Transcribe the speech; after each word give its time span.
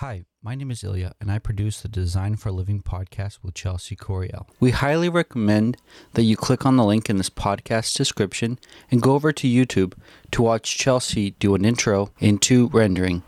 Hi, 0.00 0.24
my 0.42 0.54
name 0.54 0.70
is 0.70 0.82
Ilya, 0.82 1.12
and 1.20 1.30
I 1.30 1.38
produce 1.38 1.82
the 1.82 1.88
Design 1.88 2.36
for 2.36 2.48
a 2.48 2.52
Living 2.52 2.80
podcast 2.80 3.40
with 3.42 3.52
Chelsea 3.52 3.94
Coriel. 3.94 4.46
We 4.58 4.70
highly 4.70 5.10
recommend 5.10 5.76
that 6.14 6.22
you 6.22 6.38
click 6.38 6.64
on 6.64 6.76
the 6.76 6.86
link 6.86 7.10
in 7.10 7.18
this 7.18 7.28
podcast 7.28 7.94
description 7.98 8.58
and 8.90 9.02
go 9.02 9.12
over 9.12 9.30
to 9.32 9.46
YouTube 9.46 9.92
to 10.30 10.40
watch 10.40 10.78
Chelsea 10.78 11.32
do 11.32 11.54
an 11.54 11.66
intro 11.66 12.12
into 12.18 12.68
rendering. 12.68 13.24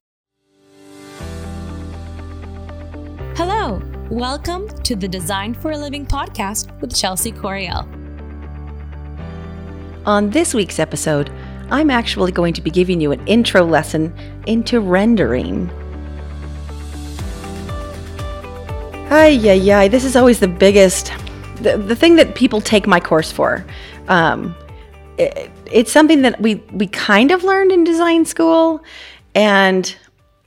Hello, 3.37 3.83
welcome 4.11 4.67
to 4.85 4.97
the 4.97 5.09
Design 5.09 5.53
for 5.53 5.73
a 5.73 5.77
Living 5.77 6.07
podcast 6.07 6.81
with 6.81 6.97
Chelsea 6.97 7.33
Coriel. 7.33 7.87
On 10.07 10.31
this 10.31 10.55
week's 10.55 10.79
episode, 10.79 11.31
I'm 11.71 11.91
actually 11.91 12.33
going 12.33 12.55
to 12.55 12.63
be 12.63 12.71
giving 12.71 12.99
you 12.99 13.13
an 13.13 13.23
intro 13.27 13.63
lesson 13.63 14.17
into 14.47 14.81
rendering. 14.81 15.71
Ay, 19.15 19.29
yeah, 19.29 19.81
ay. 19.81 19.89
This 19.89 20.07
is 20.07 20.17
always 20.17 20.41
the 20.41 20.49
biggest, 20.49 21.13
the, 21.57 21.77
the 21.77 21.95
thing 21.95 22.17
that 22.17 22.35
people 22.35 22.63
take 22.63 22.87
my 22.87 22.99
course 22.99 23.31
for. 23.31 23.63
Um, 24.09 24.57
it, 25.19 25.51
it's 25.71 25.93
something 25.93 26.23
that 26.23 26.41
we, 26.41 26.55
we 26.73 26.87
kind 26.87 27.31
of 27.31 27.45
learned 27.45 27.73
in 27.73 27.85
design 27.85 28.25
school. 28.25 28.83
And 29.35 29.95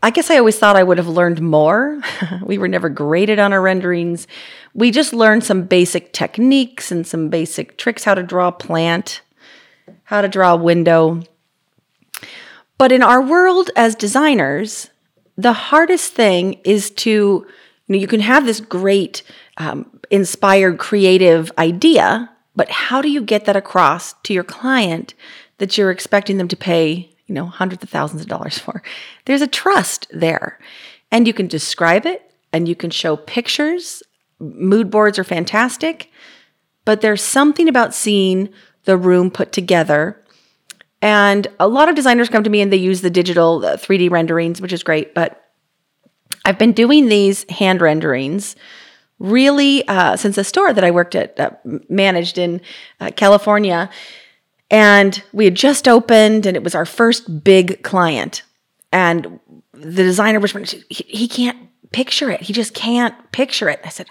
I 0.02 0.10
guess 0.10 0.32
I 0.32 0.40
always 0.40 0.58
thought 0.58 0.76
I 0.76 0.82
would 0.82 0.98
have 0.98 1.08
learned 1.08 1.44
more. 1.44 2.02
we 2.44 2.58
were 2.58 2.68
never 2.68 2.90
graded 2.90 3.38
on 3.38 3.54
our 3.54 3.62
renderings. 3.62 4.26
We 4.74 4.90
just 4.90 5.14
learned 5.14 5.44
some 5.44 5.66
basic 5.66 6.12
techniques 6.12 6.92
and 6.92 7.06
some 7.06 7.30
basic 7.30 7.78
tricks 7.78 8.04
how 8.04 8.16
to 8.16 8.24
draw 8.24 8.48
a 8.48 8.52
plant, 8.52 9.22
how 10.06 10.22
to 10.22 10.28
draw 10.28 10.54
a 10.54 10.58
window. 10.58 11.22
But 12.80 12.92
in 12.92 13.04
our 13.04 13.22
world 13.22 13.70
as 13.76 13.94
designers, 13.94 14.90
the 15.38 15.54
hardest 15.54 16.14
thing 16.14 16.62
is 16.64 16.90
to 16.90 17.46
you 17.88 17.96
know, 17.96 18.00
you 18.00 18.08
can 18.08 18.20
have 18.20 18.46
this 18.46 18.60
great, 18.60 19.24
um, 19.58 20.00
inspired, 20.10 20.80
creative 20.80 21.52
idea, 21.58 22.32
but 22.56 22.70
how 22.70 23.02
do 23.02 23.10
you 23.10 23.22
get 23.22 23.46
that 23.46 23.56
across 23.56 24.14
to 24.24 24.34
your 24.34 24.44
client 24.44 25.14
that 25.58 25.78
you're 25.78 25.92
expecting 25.92 26.38
them 26.38 26.48
to 26.48 26.56
pay, 26.56 27.10
you 27.28 27.36
know, 27.36 27.46
hundreds 27.46 27.84
of 27.84 27.90
thousands 27.90 28.22
of 28.22 28.28
dollars 28.28 28.58
for? 28.58 28.82
There's 29.26 29.42
a 29.42 29.48
trust 29.48 30.08
there. 30.12 30.60
And 31.12 31.28
you 31.28 31.34
can 31.34 31.48
describe 31.48 32.06
it 32.06 32.32
and 32.52 32.68
you 32.68 32.76
can 32.76 32.90
show 32.90 33.16
pictures. 33.16 34.02
Mood 34.40 34.90
boards 34.90 35.20
are 35.20 35.24
fantastic, 35.24 36.10
but 36.84 37.02
there's 37.02 37.22
something 37.22 37.70
about 37.70 37.94
seeing 37.94 38.50
the 38.86 38.98
room 38.98 39.30
put 39.30 39.52
together. 39.52 40.22
And 41.02 41.48
a 41.60 41.68
lot 41.68 41.90
of 41.90 41.96
designers 41.96 42.30
come 42.30 42.44
to 42.44 42.50
me 42.50 42.62
and 42.62 42.72
they 42.72 42.78
use 42.78 43.02
the 43.02 43.10
digital 43.10 43.62
3D 43.62 44.10
renderings, 44.10 44.62
which 44.62 44.74
is 44.74 44.84
great, 44.84 45.14
but 45.14 45.45
I've 46.46 46.60
been 46.60 46.72
doing 46.72 47.10
these 47.10 47.46
hand 47.50 47.82
renderings 47.82 48.56
really 49.20 49.88
uh, 49.88 50.16
since 50.16 50.36
the 50.36 50.44
store 50.44 50.74
that 50.74 50.84
I 50.84 50.92
worked 50.92 51.16
at, 51.16 51.40
uh, 51.40 51.52
managed 51.90 52.38
in 52.38 52.62
uh, 53.00 53.12
California. 53.16 53.90
And 54.70 55.22
we 55.32 55.46
had 55.46 55.56
just 55.56 55.88
opened, 55.88 56.46
and 56.46 56.56
it 56.56 56.64
was 56.64 56.76
our 56.76 56.86
first 56.86 57.44
big 57.44 57.84
client. 57.84 58.44
And 58.92 59.40
the 59.74 60.04
designer 60.04 60.40
was, 60.40 60.52
he, 60.52 61.04
he 61.08 61.28
can't 61.28 61.58
picture 61.92 62.30
it. 62.30 62.42
He 62.42 62.54
just 62.54 62.74
can't 62.74 63.16
picture 63.32 63.70
it. 63.70 63.80
I 63.84 63.90
said, 63.90 64.08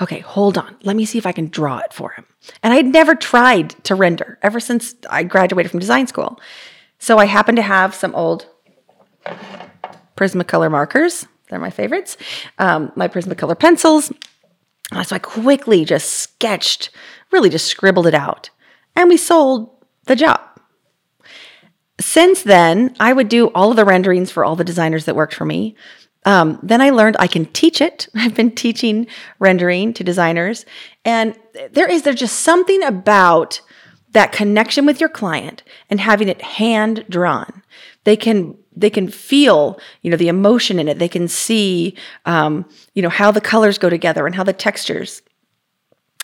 okay, 0.00 0.20
hold 0.20 0.58
on. 0.58 0.76
Let 0.82 0.96
me 0.96 1.04
see 1.04 1.18
if 1.18 1.26
I 1.26 1.32
can 1.32 1.48
draw 1.48 1.78
it 1.78 1.92
for 1.92 2.12
him. 2.12 2.26
And 2.62 2.72
I'd 2.72 2.86
never 2.86 3.14
tried 3.14 3.70
to 3.84 3.94
render 3.94 4.38
ever 4.42 4.58
since 4.58 4.94
I 5.08 5.22
graduated 5.22 5.70
from 5.70 5.80
design 5.80 6.06
school. 6.06 6.40
So 6.98 7.18
I 7.18 7.26
happened 7.26 7.56
to 7.56 7.62
have 7.62 7.94
some 7.94 8.14
old 8.14 8.46
Prismacolor 10.22 10.70
markers. 10.70 11.26
They're 11.50 11.58
my 11.58 11.70
favorites. 11.70 12.16
Um, 12.58 12.92
my 12.94 13.08
Prismacolor 13.08 13.58
pencils. 13.58 14.12
Uh, 14.92 15.02
so 15.02 15.16
I 15.16 15.18
quickly 15.18 15.84
just 15.84 16.10
sketched, 16.10 16.90
really 17.32 17.50
just 17.50 17.66
scribbled 17.66 18.06
it 18.06 18.14
out. 18.14 18.50
And 18.94 19.08
we 19.08 19.16
sold 19.16 19.70
the 20.04 20.14
job. 20.14 20.40
Since 22.00 22.44
then, 22.44 22.94
I 23.00 23.12
would 23.12 23.28
do 23.28 23.48
all 23.48 23.70
of 23.70 23.76
the 23.76 23.84
renderings 23.84 24.30
for 24.30 24.44
all 24.44 24.54
the 24.54 24.64
designers 24.64 25.06
that 25.06 25.16
worked 25.16 25.34
for 25.34 25.44
me. 25.44 25.74
Um, 26.24 26.60
then 26.62 26.80
I 26.80 26.90
learned 26.90 27.16
I 27.18 27.26
can 27.26 27.46
teach 27.46 27.80
it. 27.80 28.08
I've 28.14 28.36
been 28.36 28.54
teaching 28.54 29.08
rendering 29.40 29.92
to 29.94 30.04
designers. 30.04 30.64
And 31.04 31.34
there 31.72 31.90
is 31.90 32.02
there's 32.02 32.20
just 32.20 32.40
something 32.40 32.82
about 32.84 33.60
that 34.12 34.30
connection 34.30 34.86
with 34.86 35.00
your 35.00 35.08
client 35.08 35.64
and 35.90 35.98
having 35.98 36.28
it 36.28 36.42
hand 36.42 37.06
drawn. 37.08 37.62
They 38.04 38.16
can 38.16 38.56
they 38.76 38.90
can 38.90 39.08
feel 39.08 39.78
you 40.02 40.10
know 40.10 40.16
the 40.16 40.28
emotion 40.28 40.78
in 40.78 40.88
it. 40.88 40.98
They 40.98 41.08
can 41.08 41.28
see 41.28 41.96
um, 42.24 42.68
you 42.94 43.02
know 43.02 43.08
how 43.08 43.30
the 43.30 43.40
colors 43.40 43.78
go 43.78 43.90
together 43.90 44.26
and 44.26 44.34
how 44.34 44.44
the 44.44 44.52
textures. 44.52 45.22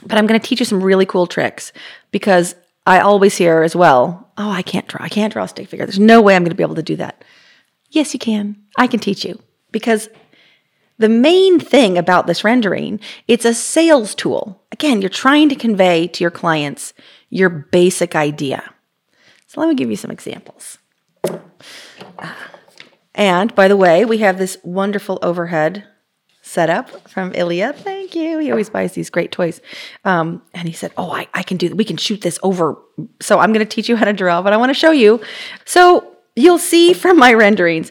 But 0.07 0.17
i'm 0.17 0.27
going 0.29 0.41
to 0.41 0.47
teach 0.47 0.61
you 0.61 0.67
some 0.67 0.83
really 0.83 1.07
cool 1.07 1.27
tricks 1.27 1.73
because 2.13 2.55
i 2.87 3.01
always 3.01 3.37
hear 3.37 3.63
as 3.63 3.75
well 3.75 4.31
oh 4.39 4.51
i 4.51 4.63
can't 4.63 4.87
draw 4.87 5.03
i 5.03 5.09
can't 5.09 5.33
draw 5.33 5.45
a 5.45 5.49
stick 5.49 5.69
figure. 5.69 5.87
There's 5.87 5.99
no 5.99 6.23
way 6.23 6.37
i'm 6.37 6.43
going 6.43 6.51
to 6.51 6.57
be 6.57 6.63
able 6.63 6.77
to 6.77 6.83
do 6.83 6.97
that. 6.97 7.25
Yes 7.91 8.13
you 8.15 8.21
can. 8.21 8.57
I 8.77 8.87
can 8.87 9.01
teach 9.01 9.25
you. 9.25 9.43
Because 9.73 10.09
the 10.99 11.09
main 11.09 11.59
thing 11.59 11.99
about 11.99 12.29
this 12.29 12.45
rendering 12.45 13.01
it's 13.27 13.45
a 13.45 13.55
sales 13.55 14.15
tool. 14.15 14.63
Again 14.71 15.01
you're 15.01 15.11
trying 15.11 15.49
to 15.49 15.57
convey 15.57 16.07
to 16.07 16.23
your 16.23 16.31
clients 16.31 16.95
your 17.29 17.49
basic 17.51 18.15
idea. 18.15 18.73
So 19.49 19.61
let 19.61 19.69
me 19.69 19.75
give 19.75 19.91
you 19.91 19.97
some 19.97 20.13
examples 20.13 20.79
and 23.15 23.55
by 23.55 23.69
the 23.69 23.77
way, 23.77 24.05
we 24.05 24.19
have 24.19 24.39
this 24.39 24.59
wonderful 24.63 25.19
overhead 25.23 25.85
setup 26.49 27.09
from 27.09 27.33
Ilya. 27.35 27.75
Thank 27.75 28.15
you. 28.15 28.39
He 28.39 28.51
always 28.51 28.71
buys 28.71 28.93
these 28.93 29.11
great 29.11 29.31
toys. 29.31 29.61
Um, 30.05 30.43
and 30.55 30.67
he 30.67 30.75
said, 30.75 30.93
Oh, 30.97 31.13
I, 31.13 31.29
I 31.35 31.43
can 31.43 31.59
do 31.59 31.75
We 31.75 31.85
can 31.85 31.99
shoot 31.99 32.23
this 32.23 32.39
over. 32.43 32.77
So 33.21 33.39
I'm 33.39 33.53
going 33.53 33.65
to 33.65 33.71
teach 33.71 33.89
you 33.89 33.97
how 33.97 34.07
to 34.07 34.13
draw, 34.13 34.41
but 34.41 34.53
I 34.53 34.57
want 34.57 34.71
to 34.71 34.75
show 34.75 34.91
you. 34.91 35.21
So 35.65 36.17
you'll 36.37 36.59
see 36.59 36.95
from 36.95 37.19
my 37.19 37.35
renderings. 37.35 37.91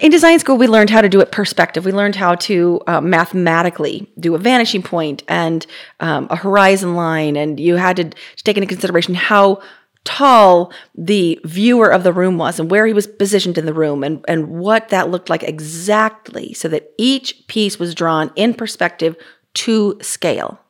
In 0.00 0.12
design 0.12 0.38
school, 0.38 0.56
we 0.56 0.68
learned 0.68 0.90
how 0.90 1.00
to 1.00 1.08
do 1.08 1.20
it 1.20 1.32
perspective. 1.32 1.84
We 1.84 1.90
learned 1.90 2.14
how 2.14 2.36
to 2.36 2.80
uh, 2.86 3.00
mathematically 3.00 4.08
do 4.20 4.36
a 4.36 4.38
vanishing 4.38 4.84
point 4.84 5.24
and 5.26 5.66
um, 5.98 6.28
a 6.30 6.36
horizon 6.36 6.94
line, 6.94 7.36
and 7.36 7.58
you 7.58 7.74
had 7.74 7.96
to 7.96 8.10
take 8.44 8.56
into 8.56 8.68
consideration 8.68 9.14
how 9.14 9.60
tall 10.04 10.72
the 10.94 11.40
viewer 11.44 11.90
of 11.90 12.04
the 12.04 12.12
room 12.12 12.36
was 12.36 12.60
and 12.60 12.70
where 12.70 12.86
he 12.86 12.92
was 12.92 13.06
positioned 13.06 13.56
in 13.56 13.66
the 13.66 13.72
room 13.72 14.04
and, 14.04 14.24
and 14.28 14.48
what 14.48 14.90
that 14.90 15.10
looked 15.10 15.30
like 15.30 15.42
exactly 15.42 16.52
so 16.52 16.68
that 16.68 16.92
each 16.98 17.46
piece 17.46 17.78
was 17.78 17.94
drawn 17.94 18.30
in 18.36 18.52
perspective 18.54 19.16
to 19.54 19.98
scale. 20.02 20.60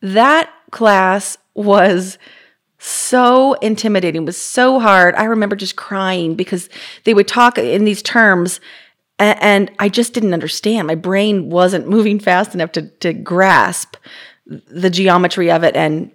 That 0.00 0.50
class 0.70 1.36
was 1.54 2.16
so 2.78 3.54
intimidating, 3.54 4.24
was 4.24 4.38
so 4.38 4.80
hard. 4.80 5.14
I 5.16 5.24
remember 5.24 5.54
just 5.54 5.76
crying 5.76 6.34
because 6.34 6.70
they 7.04 7.12
would 7.12 7.28
talk 7.28 7.58
in 7.58 7.84
these 7.84 8.02
terms 8.02 8.60
and, 9.18 9.70
I 9.78 9.90
just 9.90 10.14
didn't 10.14 10.32
understand. 10.32 10.86
My 10.86 10.94
brain 10.94 11.50
wasn't 11.50 11.86
moving 11.86 12.18
fast 12.18 12.54
enough 12.54 12.72
to, 12.72 12.88
to 13.00 13.12
grasp 13.12 13.96
the 14.46 14.88
geometry 14.88 15.50
of 15.50 15.62
it 15.62 15.76
and 15.76 16.10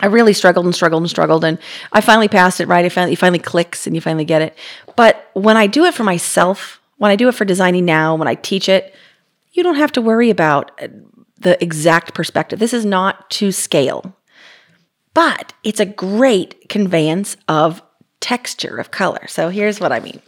I 0.00 0.06
really 0.06 0.32
struggled 0.32 0.66
and 0.66 0.74
struggled 0.74 1.02
and 1.02 1.10
struggled, 1.10 1.44
and 1.44 1.58
I 1.92 2.00
finally 2.00 2.28
passed 2.28 2.60
it. 2.60 2.68
Right, 2.68 2.84
it 2.84 2.90
finally, 2.90 3.12
it 3.12 3.18
finally 3.18 3.38
clicks, 3.38 3.86
and 3.86 3.94
you 3.94 4.00
finally 4.00 4.24
get 4.24 4.42
it. 4.42 4.56
But 4.96 5.30
when 5.34 5.56
I 5.56 5.66
do 5.66 5.84
it 5.84 5.94
for 5.94 6.04
myself, 6.04 6.80
when 6.96 7.10
I 7.10 7.16
do 7.16 7.28
it 7.28 7.34
for 7.34 7.44
designing 7.44 7.84
now, 7.84 8.14
when 8.14 8.28
I 8.28 8.34
teach 8.34 8.68
it, 8.68 8.94
you 9.52 9.62
don't 9.62 9.76
have 9.76 9.92
to 9.92 10.02
worry 10.02 10.30
about 10.30 10.70
uh, 10.80 10.88
the 11.38 11.62
exact 11.62 12.14
perspective. 12.14 12.58
This 12.58 12.74
is 12.74 12.84
not 12.84 13.30
to 13.30 13.52
scale, 13.52 14.14
but 15.14 15.52
it's 15.64 15.80
a 15.80 15.86
great 15.86 16.68
conveyance 16.68 17.36
of 17.48 17.82
texture 18.20 18.76
of 18.76 18.90
color. 18.90 19.26
So 19.28 19.48
here's 19.48 19.80
what 19.80 19.92
I 19.92 20.00
mean. 20.00 20.20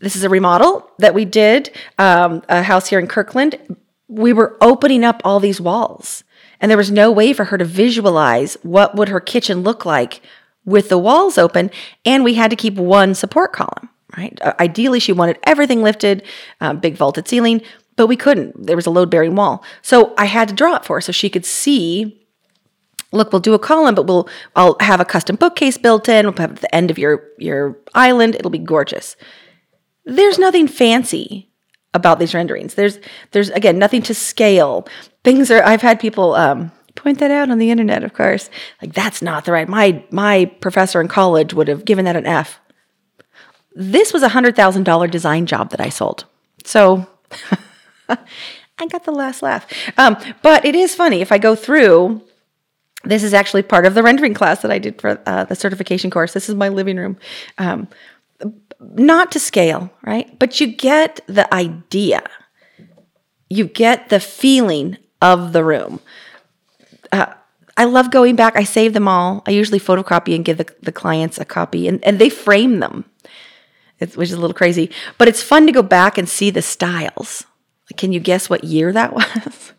This 0.00 0.16
is 0.16 0.22
a 0.22 0.28
remodel 0.28 0.88
that 0.98 1.14
we 1.14 1.24
did, 1.24 1.70
um, 1.98 2.42
a 2.48 2.62
house 2.62 2.88
here 2.88 2.98
in 2.98 3.06
Kirkland. 3.06 3.78
We 4.06 4.32
were 4.32 4.56
opening 4.60 5.04
up 5.04 5.20
all 5.24 5.40
these 5.40 5.60
walls 5.60 6.24
and 6.60 6.70
there 6.70 6.78
was 6.78 6.90
no 6.90 7.10
way 7.10 7.32
for 7.32 7.46
her 7.46 7.58
to 7.58 7.64
visualize 7.64 8.56
what 8.62 8.94
would 8.96 9.08
her 9.08 9.20
kitchen 9.20 9.62
look 9.62 9.84
like 9.84 10.20
with 10.64 10.88
the 10.88 10.98
walls 10.98 11.38
open 11.38 11.70
and 12.04 12.24
we 12.24 12.34
had 12.34 12.50
to 12.50 12.56
keep 12.56 12.74
one 12.74 13.14
support 13.14 13.52
column 13.52 13.88
right? 14.16 14.38
Uh, 14.42 14.54
ideally 14.60 15.00
she 15.00 15.12
wanted 15.12 15.38
everything 15.44 15.82
lifted 15.82 16.22
um, 16.60 16.78
big 16.78 16.96
vaulted 16.96 17.28
ceiling 17.28 17.62
but 17.98 18.06
we 18.06 18.16
couldn't. 18.16 18.64
There 18.64 18.76
was 18.76 18.86
a 18.86 18.90
load 18.90 19.10
bearing 19.10 19.34
wall. 19.34 19.64
So 19.82 20.14
i 20.16 20.26
had 20.26 20.48
to 20.48 20.54
draw 20.54 20.76
it 20.76 20.84
for 20.84 20.96
her 20.96 21.00
so 21.00 21.12
she 21.12 21.28
could 21.28 21.44
see 21.44 22.24
look 23.10 23.32
we'll 23.32 23.40
do 23.40 23.54
a 23.54 23.58
column 23.58 23.94
but 23.94 24.06
we'll 24.06 24.28
i'll 24.54 24.76
have 24.80 25.00
a 25.00 25.04
custom 25.04 25.36
bookcase 25.36 25.76
built 25.76 26.08
in. 26.08 26.26
We'll 26.26 26.36
have 26.36 26.60
the 26.60 26.74
end 26.74 26.90
of 26.90 26.98
your 26.98 27.24
your 27.38 27.78
island. 27.94 28.34
It'll 28.34 28.50
be 28.50 28.58
gorgeous. 28.58 29.16
There's 30.04 30.38
nothing 30.38 30.68
fancy 30.68 31.50
about 31.94 32.18
these 32.18 32.34
renderings. 32.34 32.74
There's 32.74 32.98
there's 33.32 33.50
again 33.50 33.78
nothing 33.78 34.02
to 34.02 34.14
scale 34.14 34.86
things 35.28 35.50
are 35.50 35.62
I've 35.62 35.82
had 35.82 36.00
people 36.00 36.34
um, 36.34 36.72
point 36.94 37.18
that 37.18 37.30
out 37.30 37.50
on 37.50 37.58
the 37.58 37.70
internet, 37.70 38.02
of 38.02 38.14
course. 38.14 38.48
Like 38.80 38.94
that's 38.94 39.20
not 39.20 39.44
the 39.44 39.52
right. 39.52 39.68
My 39.68 40.02
my 40.10 40.46
professor 40.60 41.02
in 41.02 41.08
college 41.08 41.52
would 41.52 41.68
have 41.68 41.84
given 41.84 42.06
that 42.06 42.16
an 42.16 42.24
F. 42.24 42.58
this 43.74 44.12
was 44.12 44.22
a 44.22 44.30
$100,000 44.30 45.10
design 45.10 45.44
job 45.44 45.70
that 45.70 45.80
I 45.80 45.90
sold. 45.90 46.24
So 46.64 47.06
I 48.08 48.86
got 48.88 49.04
the 49.04 49.12
last 49.12 49.42
laugh. 49.42 49.66
Um, 49.98 50.16
but 50.40 50.64
it 50.64 50.74
is 50.74 50.94
funny 50.94 51.20
if 51.20 51.30
I 51.30 51.36
go 51.36 51.54
through. 51.54 52.22
This 53.04 53.22
is 53.22 53.34
actually 53.34 53.62
part 53.62 53.84
of 53.84 53.94
the 53.94 54.02
rendering 54.02 54.34
class 54.34 54.62
that 54.62 54.72
I 54.72 54.78
did 54.78 54.98
for 54.98 55.20
uh, 55.26 55.44
the 55.44 55.54
certification 55.54 56.10
course. 56.10 56.32
This 56.32 56.48
is 56.48 56.54
my 56.54 56.70
living 56.70 56.96
room. 56.96 57.18
Um, 57.58 57.86
not 58.80 59.30
to 59.32 59.38
scale, 59.38 59.90
right? 60.02 60.38
But 60.38 60.58
you 60.58 60.66
get 60.66 61.20
the 61.26 61.52
idea. 61.52 62.22
You 63.50 63.66
get 63.66 64.08
the 64.08 64.20
feeling 64.20 64.96
of 65.20 65.52
the 65.52 65.64
room. 65.64 66.00
Uh, 67.12 67.32
I 67.76 67.84
love 67.84 68.10
going 68.10 68.34
back. 68.34 68.56
I 68.56 68.64
save 68.64 68.92
them 68.92 69.06
all. 69.06 69.42
I 69.46 69.52
usually 69.52 69.78
photocopy 69.78 70.34
and 70.34 70.44
give 70.44 70.58
the, 70.58 70.66
the 70.82 70.92
clients 70.92 71.38
a 71.38 71.44
copy, 71.44 71.86
and, 71.86 72.02
and 72.04 72.18
they 72.18 72.28
frame 72.28 72.80
them, 72.80 73.04
which 73.98 74.16
is 74.16 74.32
a 74.32 74.40
little 74.40 74.54
crazy. 74.54 74.90
But 75.16 75.28
it's 75.28 75.42
fun 75.42 75.66
to 75.66 75.72
go 75.72 75.82
back 75.82 76.18
and 76.18 76.28
see 76.28 76.50
the 76.50 76.62
styles. 76.62 77.44
Can 77.96 78.12
you 78.12 78.20
guess 78.20 78.50
what 78.50 78.64
year 78.64 78.92
that 78.92 79.12
was? 79.14 79.72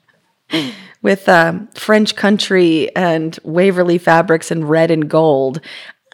With 1.01 1.29
um, 1.29 1.67
French 1.75 2.15
country 2.15 2.93
and 2.95 3.37
Waverly 3.43 3.97
fabrics 3.97 4.49
and 4.49 4.69
red 4.69 4.91
and 4.91 5.09
gold. 5.09 5.61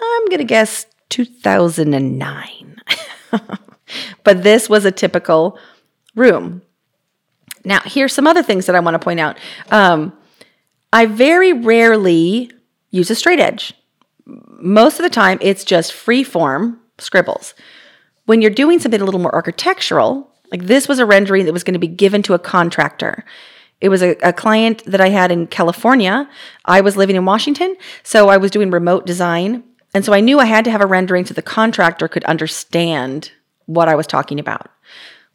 I'm 0.01 0.25
going 0.25 0.39
to 0.39 0.43
guess 0.43 0.87
2009. 1.09 2.81
but 4.23 4.43
this 4.43 4.69
was 4.69 4.85
a 4.85 4.91
typical 4.91 5.57
room. 6.15 6.61
Now, 7.65 7.81
here's 7.83 8.13
some 8.13 8.27
other 8.27 8.43
things 8.43 8.67
that 8.67 8.75
I 8.75 8.79
want 8.79 8.95
to 8.95 8.99
point 8.99 9.19
out. 9.19 9.37
Um, 9.71 10.13
I 10.93 11.05
very 11.07 11.51
rarely 11.51 12.51
use 12.91 13.09
a 13.09 13.15
straight 13.15 13.39
edge. 13.39 13.73
Most 14.25 14.99
of 14.99 15.03
the 15.03 15.09
time, 15.09 15.37
it's 15.41 15.63
just 15.63 15.93
free 15.93 16.23
form 16.23 16.79
scribbles. 16.97 17.53
When 18.25 18.41
you're 18.41 18.51
doing 18.51 18.79
something 18.79 19.01
a 19.01 19.05
little 19.05 19.19
more 19.19 19.35
architectural, 19.35 20.31
like 20.51 20.65
this 20.65 20.87
was 20.87 20.99
a 20.99 21.05
rendering 21.05 21.45
that 21.45 21.53
was 21.53 21.63
going 21.63 21.73
to 21.73 21.79
be 21.79 21.87
given 21.87 22.21
to 22.23 22.33
a 22.33 22.39
contractor. 22.39 23.25
It 23.81 23.89
was 23.89 24.01
a, 24.01 24.15
a, 24.23 24.31
client 24.31 24.83
that 24.85 25.01
I 25.01 25.09
had 25.09 25.31
in 25.31 25.47
California. 25.47 26.29
I 26.63 26.81
was 26.81 26.95
living 26.95 27.15
in 27.15 27.25
Washington, 27.25 27.75
so 28.03 28.29
I 28.29 28.37
was 28.37 28.51
doing 28.51 28.71
remote 28.71 29.05
design. 29.05 29.63
And 29.93 30.05
so 30.05 30.13
I 30.13 30.21
knew 30.21 30.39
I 30.39 30.45
had 30.45 30.65
to 30.65 30.71
have 30.71 30.81
a 30.81 30.87
rendering 30.87 31.25
so 31.25 31.33
the 31.33 31.41
contractor 31.41 32.07
could 32.07 32.23
understand 32.23 33.31
what 33.65 33.89
I 33.89 33.95
was 33.95 34.07
talking 34.07 34.39
about. 34.39 34.69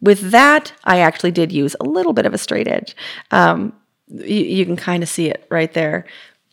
With 0.01 0.31
that, 0.31 0.73
I 0.85 1.01
actually 1.01 1.31
did 1.31 1.53
use 1.53 1.77
a 1.81 1.85
little 1.85 2.13
bit 2.13 2.27
of 2.27 2.35
a 2.35 2.39
straight 2.39 2.69
edge. 2.69 2.97
Um, 3.31 3.75
you, 4.09 4.45
you 4.45 4.67
can 4.67 4.77
kind 4.77 5.03
of 5.03 5.09
see 5.09 5.29
it 5.29 5.47
right 5.51 5.73
there 5.73 6.07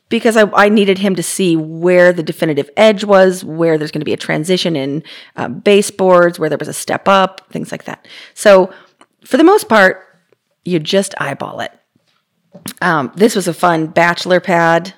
because 0.09 0.37
I, 0.37 0.43
I, 0.53 0.69
needed 0.69 0.99
him 0.99 1.15
to 1.15 1.23
see 1.23 1.55
where 1.55 2.13
the 2.13 2.23
definitive 2.23 2.69
edge 2.77 3.03
was, 3.03 3.43
where 3.43 3.77
there's 3.77 3.91
going 3.91 4.01
to 4.01 4.05
be 4.05 4.13
a 4.13 4.17
transition 4.17 4.75
in 4.75 5.03
uh, 5.35 5.49
baseboards, 5.49 6.39
where 6.39 6.49
there 6.49 6.57
was 6.57 6.67
a 6.67 6.73
step 6.73 7.07
up, 7.07 7.49
things 7.51 7.71
like 7.71 7.85
that. 7.85 8.07
So, 8.33 8.71
for 9.25 9.37
the 9.37 9.43
most 9.43 9.67
part, 9.67 10.03
you 10.63 10.79
just 10.79 11.13
eyeball 11.19 11.59
it. 11.59 11.71
Um, 12.81 13.11
this 13.15 13.35
was 13.35 13.47
a 13.47 13.53
fun 13.53 13.87
bachelor 13.87 14.39
pad 14.39 14.93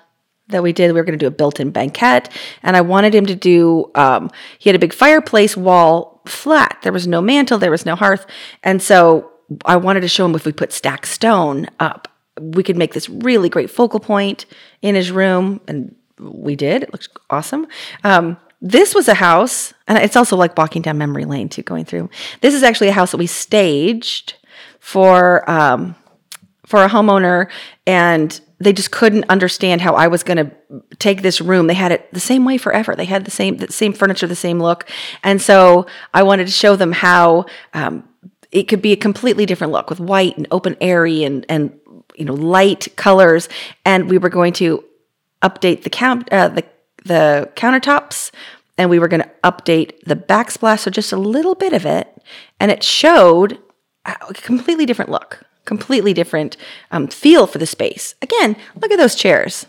that 0.49 0.63
we 0.63 0.73
did. 0.73 0.91
We 0.91 0.99
were 0.99 1.03
going 1.03 1.17
to 1.17 1.23
do 1.23 1.27
a 1.27 1.31
built 1.31 1.59
in 1.59 1.71
banquette, 1.71 2.31
and 2.61 2.77
I 2.77 2.81
wanted 2.81 3.15
him 3.15 3.25
to 3.27 3.35
do, 3.35 3.91
um, 3.95 4.29
he 4.59 4.69
had 4.69 4.75
a 4.75 4.79
big 4.79 4.93
fireplace 4.93 5.57
wall 5.57 6.18
flat. 6.25 6.79
There 6.83 6.93
was 6.93 7.07
no 7.07 7.21
mantle, 7.21 7.57
there 7.57 7.71
was 7.71 7.85
no 7.85 7.95
hearth. 7.95 8.25
And 8.63 8.81
so, 8.81 9.31
I 9.65 9.77
wanted 9.77 10.01
to 10.01 10.07
show 10.07 10.25
him 10.25 10.35
if 10.35 10.45
we 10.45 10.51
put 10.51 10.71
stacked 10.71 11.07
stone 11.07 11.67
up 11.79 12.07
we 12.39 12.63
could 12.63 12.77
make 12.77 12.93
this 12.93 13.09
really 13.09 13.49
great 13.49 13.69
focal 13.69 13.99
point 13.99 14.45
in 14.81 14.95
his 14.95 15.11
room, 15.11 15.61
and 15.67 15.95
we 16.19 16.55
did. 16.55 16.83
It 16.83 16.91
looks 16.91 17.09
awesome. 17.29 17.67
Um, 18.03 18.37
this 18.61 18.93
was 18.93 19.07
a 19.07 19.13
house, 19.13 19.73
and 19.87 19.97
it's 19.97 20.15
also 20.15 20.35
like 20.35 20.57
walking 20.57 20.81
down 20.81 20.97
memory 20.97 21.25
lane 21.25 21.49
too, 21.49 21.63
going 21.63 21.85
through. 21.85 22.09
This 22.41 22.53
is 22.53 22.63
actually 22.63 22.89
a 22.89 22.93
house 22.93 23.11
that 23.11 23.17
we 23.17 23.27
staged 23.27 24.35
for 24.79 25.49
um, 25.49 25.95
for 26.65 26.83
a 26.83 26.89
homeowner, 26.89 27.49
and 27.87 28.39
they 28.59 28.73
just 28.73 28.91
couldn't 28.91 29.25
understand 29.29 29.81
how 29.81 29.95
I 29.95 30.07
was 30.07 30.23
going 30.23 30.37
to 30.37 30.51
take 30.97 31.21
this 31.21 31.39
room. 31.39 31.67
They 31.67 31.73
had 31.73 31.91
it 31.91 32.13
the 32.13 32.19
same 32.19 32.43
way 32.45 32.57
forever. 32.57 32.95
They 32.95 33.05
had 33.05 33.25
the 33.25 33.31
same 33.31 33.57
the 33.57 33.71
same 33.71 33.93
furniture, 33.93 34.27
the 34.27 34.35
same 34.35 34.59
look, 34.59 34.89
and 35.23 35.41
so 35.41 35.87
I 36.13 36.23
wanted 36.23 36.47
to 36.47 36.53
show 36.53 36.75
them 36.75 36.91
how. 36.91 37.45
Um, 37.73 38.05
it 38.51 38.63
could 38.63 38.81
be 38.81 38.91
a 38.91 38.95
completely 38.95 39.45
different 39.45 39.71
look 39.71 39.91
with 39.91 39.99
white 39.99 40.35
and 40.35 40.47
open 40.49 40.75
airy 40.81 41.23
and 41.23 41.45
and 41.49 41.79
you 42.15 42.25
know 42.25 42.33
light 42.33 42.87
colors, 42.95 43.47
and 43.85 44.09
we 44.09 44.17
were 44.17 44.29
going 44.29 44.53
to 44.53 44.83
update 45.43 45.83
the 45.83 45.89
count 45.89 46.27
uh, 46.31 46.47
the 46.47 46.63
the 47.05 47.49
countertops, 47.55 48.31
and 48.77 48.89
we 48.89 48.99
were 48.99 49.07
going 49.07 49.21
to 49.21 49.29
update 49.43 49.99
the 50.05 50.15
backsplash, 50.15 50.79
so 50.79 50.91
just 50.91 51.11
a 51.11 51.17
little 51.17 51.55
bit 51.55 51.73
of 51.73 51.85
it, 51.85 52.07
and 52.59 52.71
it 52.71 52.83
showed 52.83 53.59
a 54.05 54.33
completely 54.33 54.85
different 54.85 55.11
look, 55.11 55.43
completely 55.69 56.15
different 56.15 56.57
um, 56.89 57.07
feel 57.07 57.45
for 57.45 57.59
the 57.59 57.65
space. 57.67 58.15
Again, 58.23 58.55
look 58.81 58.91
at 58.91 58.97
those 58.97 59.13
chairs. 59.13 59.67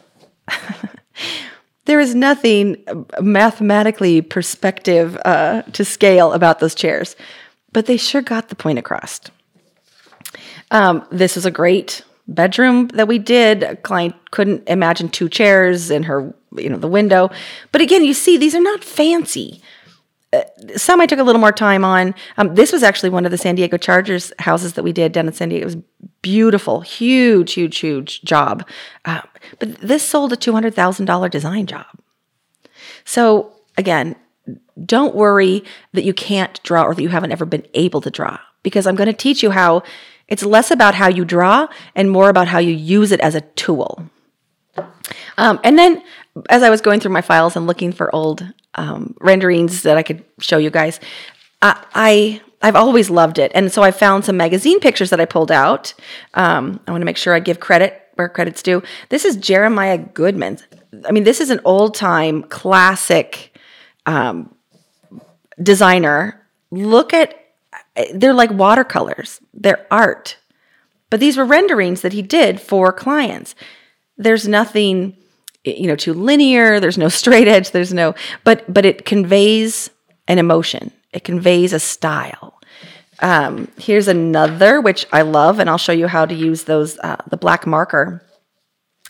there 1.85 2.01
is 2.01 2.15
nothing 2.15 2.83
mathematically 3.21 4.23
perspective 4.23 5.19
uh, 5.27 5.61
to 5.77 5.85
scale 5.85 6.33
about 6.33 6.59
those 6.59 6.75
chairs, 6.75 7.17
but 7.73 7.85
they 7.85 7.99
sure 7.99 8.23
got 8.23 8.49
the 8.49 8.55
point 8.55 8.79
across. 8.79 9.21
Um, 10.71 11.07
this 11.11 11.37
is 11.37 11.45
a 11.45 11.51
great 11.51 12.03
bedroom 12.27 12.89
that 12.95 13.07
we 13.07 13.19
did. 13.19 13.63
A 13.63 13.77
client 13.77 14.15
couldn't 14.31 14.67
imagine 14.67 15.11
two 15.11 15.29
chairs 15.29 15.91
in 15.91 16.05
her, 16.05 16.33
you 16.57 16.71
know, 16.71 16.79
the 16.79 16.89
window. 16.89 17.29
But 17.73 17.83
again, 17.83 18.05
you 18.05 18.15
see, 18.15 18.39
these 18.39 18.55
are 18.55 18.63
not 18.63 18.83
fancy. 18.83 19.61
Some 20.77 21.01
I 21.01 21.07
took 21.07 21.19
a 21.19 21.25
little 21.25 21.41
more 21.41 21.53
time 21.53 21.85
on. 21.85 22.15
Um, 22.37 22.55
this 22.55 22.73
was 22.73 22.83
actually 22.83 23.11
one 23.11 23.25
of 23.25 23.33
the 23.33 23.39
San 23.39 23.57
Diego 23.57 23.77
Chargers 23.77 24.33
houses 24.39 24.75
that 24.75 24.85
we 24.85 24.93
did 24.93 25.13
down 25.13 25.27
in 25.27 25.33
San 25.33 25.49
Diego. 25.49 25.63
It 25.63 25.65
was 25.65 25.77
beautiful, 26.23 26.83
huge, 26.83 27.55
huge, 27.55 27.79
huge 27.79 28.23
job. 28.23 28.67
Uh, 29.05 29.23
but 29.59 29.81
this 29.81 30.05
sold 30.05 30.33
a 30.33 30.37
two 30.37 30.53
hundred 30.53 30.75
thousand 30.75 31.07
dollar 31.07 31.29
design 31.29 31.67
job. 31.67 31.87
So 33.05 33.53
again, 33.77 34.15
don't 34.85 35.15
worry 35.15 35.65
that 35.93 36.05
you 36.05 36.15
can't 36.15 36.63
draw 36.63 36.85
or 36.85 36.95
that 36.95 37.03
you 37.03 37.09
haven't 37.09 37.33
ever 37.33 37.45
been 37.45 37.67
able 37.75 38.01
to 38.01 38.11
draw 38.11 38.39
because 38.63 38.87
I'm 38.87 38.97
going 38.97 39.09
to 39.09 39.13
teach 39.13 39.43
you 39.43 39.51
how 39.51 39.83
it's 40.29 40.45
less 40.45 40.71
about 40.71 40.95
how 40.95 41.09
you 41.09 41.25
draw 41.25 41.67
and 41.97 42.11
more 42.11 42.29
about 42.29 42.47
how 42.49 42.59
you 42.59 42.73
use 42.73 43.11
it 43.11 43.21
as 43.21 43.35
a 43.35 43.41
tool. 43.41 44.09
Um, 45.37 45.59
and 45.65 45.77
then 45.77 46.03
as 46.49 46.63
I 46.63 46.71
was 46.71 46.81
going 46.81 47.01
through 47.01 47.13
my 47.13 47.21
files 47.21 47.57
and 47.57 47.67
looking 47.67 47.91
for 47.93 48.15
old 48.15 48.47
um, 48.75 49.15
renderings 49.21 49.83
that 49.83 49.97
I 49.97 50.03
could 50.03 50.25
show 50.39 50.59
you 50.59 50.71
guys, 50.71 51.01
I, 51.63 51.85
I 51.95 52.41
I've 52.63 52.77
always 52.77 53.09
loved 53.09 53.39
it, 53.39 53.53
and 53.55 53.73
so 53.73 53.83
I 53.83 53.91
found 53.91 54.25
some 54.25 54.37
magazine 54.37 54.81
pictures 54.81 55.11
that 55.11 55.21
I 55.21 55.25
pulled 55.25 55.51
out. 55.51 55.95
Um, 56.35 56.81
I 56.87 56.91
want 56.91 57.01
to 57.01 57.07
make 57.07 57.17
sure 57.17 57.35
I 57.35 57.41
give 57.41 57.59
credit 57.59 58.01
where 58.15 58.29
credit's 58.29 58.63
due. 58.63 58.83
This 59.09 59.25
is 59.25 59.37
Jeremiah 59.37 59.97
Goodman. 59.97 60.59
I 61.07 61.13
mean, 61.13 61.25
this 61.25 61.41
is 61.41 61.51
an 61.51 61.61
old 61.65 61.95
time 61.95 62.43
classic 62.45 63.57
um, 64.05 64.55
designer. 65.63 66.47
Look 66.71 67.15
at 67.15 67.35
they're 68.15 68.35
like 68.35 68.51
watercolors, 68.51 69.41
they're 69.55 69.87
art. 69.91 70.37
But 71.09 71.19
these 71.19 71.37
were 71.37 71.45
renderings 71.45 72.03
that 72.03 72.13
he 72.13 72.23
did 72.23 72.61
for 72.61 72.93
clients. 72.93 73.55
There's 74.17 74.47
nothing 74.47 75.17
you 75.65 75.87
know 75.87 75.97
too 75.97 76.15
linear, 76.15 76.81
there's 76.81 76.99
no 76.99 77.09
straight 77.21 77.49
edge, 77.49 77.71
there's 77.71 77.95
no 77.95 78.15
but 78.45 78.73
but 78.73 78.85
it 78.85 79.05
conveys 79.05 79.91
an 80.29 80.39
emotion. 80.39 80.93
It 81.13 81.25
conveys 81.25 81.73
a 81.73 81.81
style. 81.81 82.61
Um, 83.21 83.69
here's 83.77 84.09
another 84.09 84.81
which 84.81 85.07
I 85.13 85.23
love, 85.23 85.59
and 85.59 85.69
I'll 85.69 85.79
show 85.79 85.93
you 85.93 86.07
how 86.07 86.25
to 86.25 86.35
use 86.35 86.65
those 86.65 86.99
uh, 86.99 87.17
the 87.29 87.37
black 87.37 87.67
marker 87.67 88.25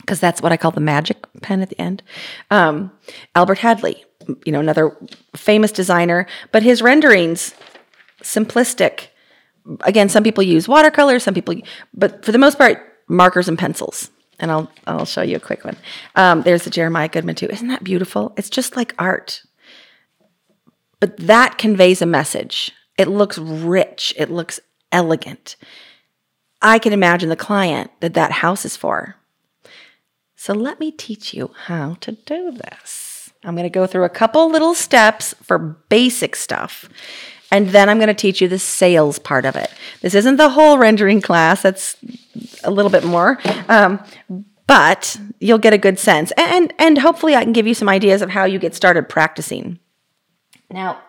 because 0.00 0.19
that's 0.19 0.42
what 0.42 0.50
I 0.50 0.57
call 0.57 0.71
the 0.71 0.80
magic 0.80 1.19
pen 1.42 1.61
at 1.61 1.69
the 1.69 1.80
end. 1.80 2.02
Um, 2.50 2.90
Albert 3.35 3.59
Hadley, 3.59 4.04
you 4.45 4.52
know, 4.52 4.61
another 4.61 4.97
famous 5.37 5.73
designer, 5.73 6.26
but 6.52 6.62
his 6.62 6.83
renderings 6.83 7.54
simplistic. 8.23 9.09
Again, 9.83 10.09
some 10.09 10.25
people 10.25 10.42
use 10.42 10.66
watercolors, 10.66 11.23
some 11.23 11.35
people, 11.35 11.54
but 11.95 12.25
for 12.25 12.33
the 12.33 12.38
most 12.38 12.59
part, 12.59 12.83
markers 13.09 13.49
and 13.49 13.59
pencils. 13.59 14.11
And 14.40 14.50
I'll 14.50 14.70
I'll 14.87 15.04
show 15.04 15.23
you 15.23 15.37
a 15.37 15.40
quick 15.40 15.64
one. 15.64 15.76
Um, 16.16 16.42
there's 16.42 16.64
the 16.64 16.70
Jeremiah 16.70 17.09
Goodman 17.09 17.37
too. 17.37 17.47
Isn't 17.47 17.68
that 17.68 17.85
beautiful? 17.85 18.32
It's 18.37 18.50
just 18.50 18.75
like 18.75 18.94
art, 18.99 19.42
but 20.99 21.16
that 21.18 21.59
conveys 21.59 22.02
a 22.02 22.06
message. 22.06 22.73
It 22.99 23.09
looks 23.09 23.38
rich. 23.38 24.12
It 24.16 24.30
looks 24.30 24.59
elegant. 24.90 25.56
I 26.62 26.78
can 26.78 26.92
imagine 26.92 27.28
the 27.28 27.37
client 27.37 27.90
that 28.00 28.14
that 28.14 28.32
house 28.32 28.64
is 28.64 28.76
for. 28.76 29.16
So 30.37 30.52
let 30.54 30.80
me 30.80 30.90
teach 30.90 31.35
you 31.35 31.50
how 31.66 31.97
to 32.00 32.12
do 32.12 32.52
this. 32.52 33.30
I'm 33.44 33.54
going 33.54 33.64
to 33.64 33.70
go 33.70 33.87
through 33.87 34.04
a 34.04 34.11
couple 34.11 34.50
little 34.50 34.75
steps 34.75 35.35
for 35.42 35.59
basic 35.59 36.37
stuff. 36.37 36.88
And 37.50 37.71
then 37.71 37.88
I'm 37.88 37.99
going 37.99 38.09
to 38.09 38.14
teach 38.14 38.40
you 38.40 38.49
the 38.49 38.59
sales 38.59 39.19
part 39.19 39.45
of 39.45 39.57
it. 39.57 39.71
This 40.02 40.14
isn't 40.14 40.37
the 40.37 40.50
whole 40.50 40.78
rendering 40.78 41.21
class, 41.21 41.62
that's 41.62 41.97
a 42.62 42.71
little 42.71 42.90
bit 42.90 43.04
more. 43.04 43.38
Um, 43.69 44.02
but 44.66 45.19
you'll 45.40 45.59
get 45.59 45.73
a 45.73 45.78
good 45.78 45.99
sense. 45.99 46.33
And, 46.37 46.73
and 46.78 46.99
hopefully, 46.99 47.35
I 47.35 47.42
can 47.42 47.52
give 47.52 47.66
you 47.66 47.75
some 47.75 47.88
ideas 47.88 48.23
of 48.23 48.30
how 48.30 48.45
you 48.45 48.59
get 48.61 48.75
started 48.75 49.09
practicing. 49.09 49.80
Now, 50.71 51.00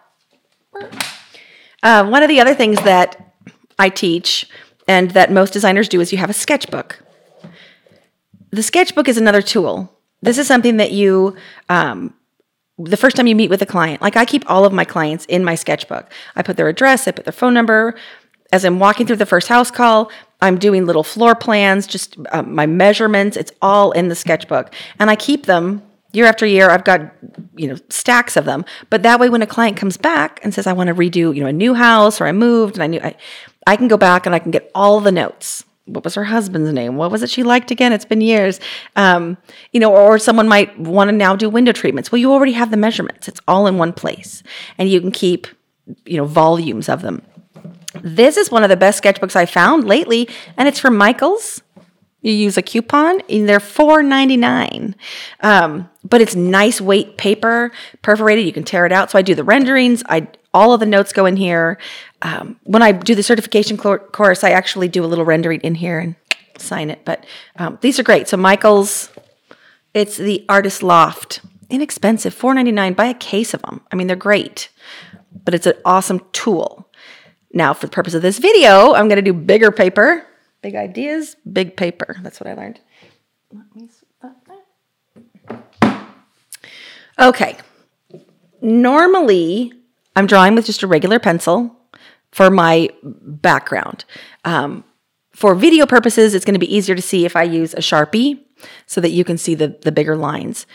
Uh, 1.84 2.06
one 2.06 2.22
of 2.22 2.30
the 2.30 2.40
other 2.40 2.54
things 2.54 2.82
that 2.84 3.34
I 3.80 3.90
teach 3.90 4.48
and 4.88 5.12
that 5.12 5.32
most 5.32 5.52
designers 5.52 5.90
do 5.90 6.00
is 6.00 6.12
you 6.12 6.18
have 6.20 6.30
a 6.30 6.34
sketchbook. 6.34 7.00
The 8.52 8.64
sketchbook 8.64 9.08
is 9.08 9.18
another 9.18 9.42
tool. 9.42 9.98
This 10.22 10.38
is 10.38 10.48
something 10.48 10.78
that 10.78 10.92
you, 10.92 11.36
um, 11.70 12.14
the 12.78 12.98
first 12.98 13.16
time 13.16 13.28
you 13.28 13.36
meet 13.36 13.50
with 13.50 13.62
a 13.62 13.66
client, 13.66 14.02
like 14.02 14.16
I 14.16 14.26
keep 14.26 14.50
all 14.50 14.66
of 14.66 14.74
my 14.74 14.86
clients 14.86 15.26
in 15.26 15.44
my 15.44 15.56
sketchbook. 15.56 16.12
I 16.36 16.42
put 16.42 16.58
their 16.58 16.68
address, 16.68 17.08
I 17.08 17.12
put 17.12 17.26
their 17.26 17.34
phone 17.34 17.54
number. 17.54 17.96
As 18.54 18.66
I'm 18.66 18.80
walking 18.80 19.08
through 19.08 19.18
the 19.18 19.26
first 19.26 19.48
house 19.48 19.72
call, 19.72 20.12
I'm 20.42 20.58
doing 20.58 20.86
little 20.86 21.04
floor 21.04 21.36
plans, 21.36 21.88
just 21.88 22.18
um, 22.32 22.54
my 22.54 22.66
measurements. 22.66 23.38
It's 23.38 23.52
all 23.62 23.92
in 23.92 24.10
the 24.10 24.16
sketchbook. 24.16 24.74
And 25.00 25.10
I 25.10 25.16
keep 25.16 25.46
them 25.46 25.84
year 26.14 26.26
after 26.26 26.46
year 26.46 26.70
i've 26.70 26.84
got 26.84 27.02
you 27.56 27.68
know 27.68 27.78
stacks 27.90 28.36
of 28.36 28.46
them 28.46 28.66
but 28.90 29.04
that 29.04 29.20
way 29.20 29.30
when 29.30 29.42
a 29.42 29.48
client 29.48 29.78
comes 29.78 29.98
back 29.98 30.40
and 30.44 30.54
says 30.54 30.68
i 30.68 30.74
want 30.74 30.88
to 30.88 30.94
redo 30.94 31.34
you 31.34 31.42
know 31.42 31.48
a 31.48 31.54
new 31.54 31.74
house 31.74 32.20
or 32.20 32.28
i 32.28 32.32
moved 32.32 32.76
and 32.76 32.84
i 32.84 32.88
knew 32.88 33.00
I, 33.02 33.16
I 33.66 33.78
can 33.78 33.88
go 33.88 33.98
back 33.98 34.26
and 34.26 34.36
i 34.36 34.40
can 34.40 34.52
get 34.52 34.70
all 34.76 35.00
the 35.00 35.12
notes 35.12 35.64
what 35.94 36.04
was 36.04 36.16
her 36.16 36.24
husband's 36.24 36.72
name? 36.72 36.96
What 36.96 37.12
was 37.12 37.24
it 37.24 37.30
she 37.30 37.44
liked 37.44 37.72
again? 37.72 37.94
It's 37.94 38.06
been 38.06 38.22
years. 38.22 38.60
Um, 38.96 39.38
you 39.72 39.80
know 39.80 39.92
or, 39.92 40.16
or 40.16 40.20
someone 40.20 40.48
might 40.48 40.78
want 40.80 41.10
to 41.10 41.16
now 41.16 41.36
do 41.36 41.50
window 41.50 41.72
treatments. 41.72 42.12
Well 42.12 42.20
you 42.20 42.32
already 42.32 42.54
have 42.54 42.72
the 42.72 42.78
measurements. 42.78 43.28
It's 43.28 43.42
all 43.48 43.68
in 43.68 43.78
one 43.78 43.94
place 43.94 44.44
and 44.78 44.90
you 44.90 45.02
can 45.02 45.12
keep 45.12 45.48
you 46.06 46.18
know 46.18 46.26
volumes 46.26 46.90
of 46.90 47.02
them. 47.02 47.22
This 48.02 48.38
is 48.38 48.50
one 48.50 48.64
of 48.64 48.70
the 48.70 48.78
best 48.78 49.04
sketchbooks 49.04 49.36
i 49.36 49.46
found 49.46 49.86
lately 49.86 50.30
and 50.58 50.68
it's 50.68 50.80
from 50.80 50.98
michaels. 50.98 51.62
You 52.22 52.34
use 52.34 52.56
a 52.56 52.62
coupon 52.62 53.22
and 53.30 53.50
they're 53.50 53.60
$4.99 53.60 54.94
um, 55.42 55.90
but 56.04 56.22
it's 56.22 56.36
nice 56.36 56.80
weight 56.80 57.18
paper 57.18 57.72
perforated. 58.04 58.46
You 58.46 58.54
can 58.54 58.64
tear 58.64 58.86
it 58.86 58.92
out. 58.92 59.10
So 59.12 59.18
i 59.18 59.22
do 59.24 59.34
the 59.34 59.44
renderings. 59.44 60.04
I 60.08 60.28
all 60.54 60.74
of 60.74 60.80
the 60.80 60.86
notes 60.86 61.14
go 61.14 61.26
in 61.26 61.38
here. 61.38 61.78
Um, 62.22 62.60
when 62.64 62.82
i 62.82 62.92
do 62.92 63.16
the 63.16 63.24
certification 63.24 63.78
course 63.78 64.44
i 64.44 64.52
actually 64.52 64.88
do 64.88 65.04
a 65.04 65.08
little 65.08 65.26
rendering 65.26 65.62
in 65.62 65.76
here 65.76 66.00
and 66.00 66.16
sign 66.58 66.92
it 66.92 67.04
but 67.06 67.26
um, 67.56 67.78
these 67.82 68.00
are 68.00 68.04
great. 68.04 68.28
So 68.28 68.38
michael's 68.38 69.12
it's 69.94 70.18
the 70.18 70.46
artist 70.48 70.84
loft. 70.84 71.42
Inexpensive 71.70 72.36
$4.99 72.36 72.96
buy 72.96 73.06
a 73.06 73.14
case 73.14 73.54
of 73.54 73.62
them 73.64 73.82
i 73.92 73.96
mean 73.96 74.08
they're 74.08 74.16
great 74.16 74.70
but 75.44 75.54
it's 75.54 75.66
an 75.66 75.74
awesome 75.86 76.22
tool. 76.32 76.88
Now 77.54 77.74
for 77.74 77.88
the 77.88 77.92
purpose 77.92 78.14
of 78.14 78.22
this 78.22 78.38
video 78.38 78.94
i'm 78.94 79.08
going 79.08 79.24
to 79.24 79.32
do 79.32 79.34
bigger 79.34 79.72
paper. 79.72 80.28
Big 80.62 80.76
ideas, 80.76 81.36
big 81.52 81.76
paper. 81.76 82.18
That's 82.22 82.40
what 82.40 82.48
I 82.48 82.54
learned. 82.54 82.80
Okay. 87.20 87.58
Normally, 88.62 89.74
I'm 90.16 90.28
drawing 90.28 90.56
with 90.56 90.66
just 90.66 90.84
a 90.84 90.88
regular 90.88 91.20
pencil 91.20 91.76
for 92.32 92.50
my 92.50 92.90
background. 93.04 94.06
Um, 94.46 94.84
for 95.34 95.56
video 95.56 95.86
purposes, 95.86 96.36
it's 96.36 96.46
going 96.46 96.56
to 96.56 96.60
be 96.60 96.74
easier 96.74 96.96
to 96.96 97.02
see 97.02 97.26
if 97.26 97.36
I 97.36 97.44
use 97.44 97.74
a 97.74 97.78
Sharpie 97.78 98.40
so 98.86 99.02
that 99.02 99.10
you 99.10 99.24
can 99.24 99.38
see 99.38 99.56
the, 99.56 99.80
the 99.82 99.92
bigger 99.92 100.16
lines. 100.16 100.66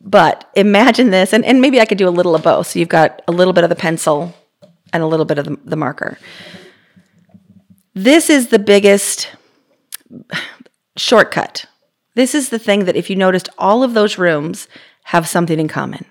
But 0.00 0.50
imagine 0.54 1.10
this, 1.10 1.32
and, 1.32 1.44
and 1.44 1.60
maybe 1.60 1.80
I 1.80 1.86
could 1.86 1.98
do 1.98 2.08
a 2.08 2.10
little 2.10 2.34
of 2.34 2.42
both. 2.42 2.68
So 2.68 2.78
you've 2.78 2.88
got 2.88 3.22
a 3.26 3.32
little 3.32 3.52
bit 3.52 3.64
of 3.64 3.70
the 3.70 3.76
pencil 3.76 4.34
and 4.92 5.02
a 5.02 5.06
little 5.06 5.24
bit 5.24 5.38
of 5.38 5.46
the, 5.46 5.58
the 5.64 5.76
marker. 5.76 6.18
This 7.94 8.28
is 8.28 8.48
the 8.48 8.58
biggest 8.58 9.30
shortcut. 10.96 11.66
This 12.14 12.34
is 12.34 12.50
the 12.50 12.58
thing 12.58 12.84
that 12.84 12.96
if 12.96 13.08
you 13.08 13.16
noticed, 13.16 13.48
all 13.56 13.82
of 13.82 13.94
those 13.94 14.18
rooms 14.18 14.68
have 15.04 15.28
something 15.28 15.58
in 15.58 15.68
common. 15.68 16.04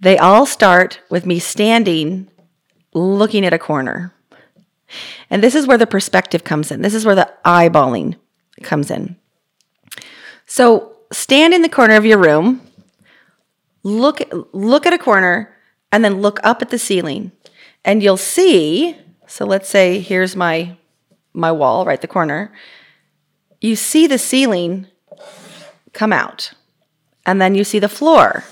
They 0.00 0.18
all 0.18 0.46
start 0.46 1.00
with 1.10 1.26
me 1.26 1.38
standing 1.38 2.28
looking 2.94 3.44
at 3.44 3.52
a 3.52 3.58
corner. 3.58 4.12
And 5.28 5.42
this 5.42 5.54
is 5.54 5.66
where 5.66 5.78
the 5.78 5.86
perspective 5.86 6.42
comes 6.42 6.70
in. 6.70 6.82
This 6.82 6.94
is 6.94 7.04
where 7.04 7.14
the 7.14 7.32
eyeballing 7.44 8.16
comes 8.62 8.90
in. 8.90 9.16
So 10.46 10.96
stand 11.12 11.54
in 11.54 11.62
the 11.62 11.68
corner 11.68 11.94
of 11.94 12.04
your 12.04 12.18
room, 12.18 12.60
look, 13.82 14.20
look 14.52 14.86
at 14.86 14.92
a 14.92 14.98
corner, 14.98 15.54
and 15.92 16.04
then 16.04 16.20
look 16.20 16.40
up 16.42 16.62
at 16.62 16.70
the 16.70 16.78
ceiling. 16.78 17.30
And 17.84 18.02
you'll 18.02 18.16
see 18.16 18.96
so 19.30 19.46
let's 19.46 19.68
say 19.68 20.00
here's 20.00 20.34
my 20.34 20.76
my 21.32 21.52
wall, 21.52 21.84
right 21.84 22.00
the 22.00 22.08
corner. 22.08 22.52
You 23.60 23.76
see 23.76 24.08
the 24.08 24.18
ceiling 24.18 24.88
come 25.92 26.12
out. 26.12 26.52
And 27.24 27.40
then 27.40 27.54
you 27.54 27.62
see 27.62 27.78
the 27.78 27.88
floor 27.88 28.42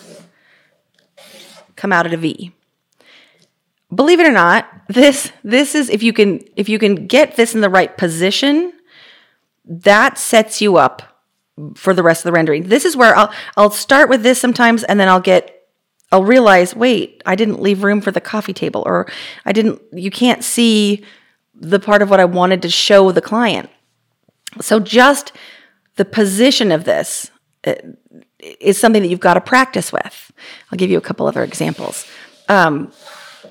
come 1.79 1.93
out 1.93 2.07
at 2.07 2.13
a 2.13 2.17
V. 2.19 2.53
Believe 3.95 4.21
it 4.21 4.27
or 4.27 4.33
not, 4.33 4.69
this 4.89 5.33
this 5.43 5.75
is 5.75 5.89
if 5.89 6.03
you 6.03 6.13
can 6.13 6.41
if 6.57 6.69
you 6.69 6.79
can 6.79 7.07
get 7.07 7.37
this 7.37 7.55
in 7.55 7.63
the 7.63 7.71
right 7.71 7.97
position, 7.97 8.73
that 9.65 10.19
sets 10.19 10.61
you 10.61 10.77
up 10.77 11.25
for 11.75 11.95
the 11.95 12.03
rest 12.03 12.21
of 12.21 12.25
the 12.25 12.33
rendering. 12.33 12.65
This 12.69 12.85
is 12.85 12.97
where 12.97 13.17
I'll 13.17 13.33
I'll 13.57 13.71
start 13.71 14.11
with 14.11 14.23
this 14.23 14.39
sometimes 14.39 14.85
and 14.85 15.01
then 15.01 15.09
I'll 15.09 15.21
get 15.21 15.59
I'll 16.11 16.25
realize, 16.25 16.75
wait, 16.75 17.23
I 17.27 17.35
didn't 17.35 17.61
leave 17.61 17.83
room 17.83 18.01
for 18.01 18.11
the 18.11 18.21
coffee 18.21 18.55
table, 18.55 18.83
or 18.87 19.07
I 19.45 19.53
didn't, 19.53 19.83
you 19.93 20.11
can't 20.11 20.43
see 20.43 21.05
the 21.55 21.79
part 21.79 22.01
of 22.01 22.09
what 22.09 22.21
I 22.21 22.25
wanted 22.25 22.63
to 22.63 22.71
show 22.71 23.13
the 23.13 23.21
client. 23.21 23.69
So 24.61 24.81
just 24.81 25.33
the 25.97 26.07
position 26.07 26.73
of 26.73 26.85
this 26.85 27.31
uh, 27.67 27.75
is 28.39 28.79
something 28.79 29.03
that 29.03 29.09
you've 29.09 29.21
got 29.21 29.35
to 29.35 29.41
practice 29.41 29.93
with. 29.93 30.33
I'll 30.71 30.77
give 30.79 30.91
you 30.91 30.99
a 30.99 31.03
couple 31.03 31.27
other 31.27 31.43
examples. 31.43 32.07
Um, 32.49 32.93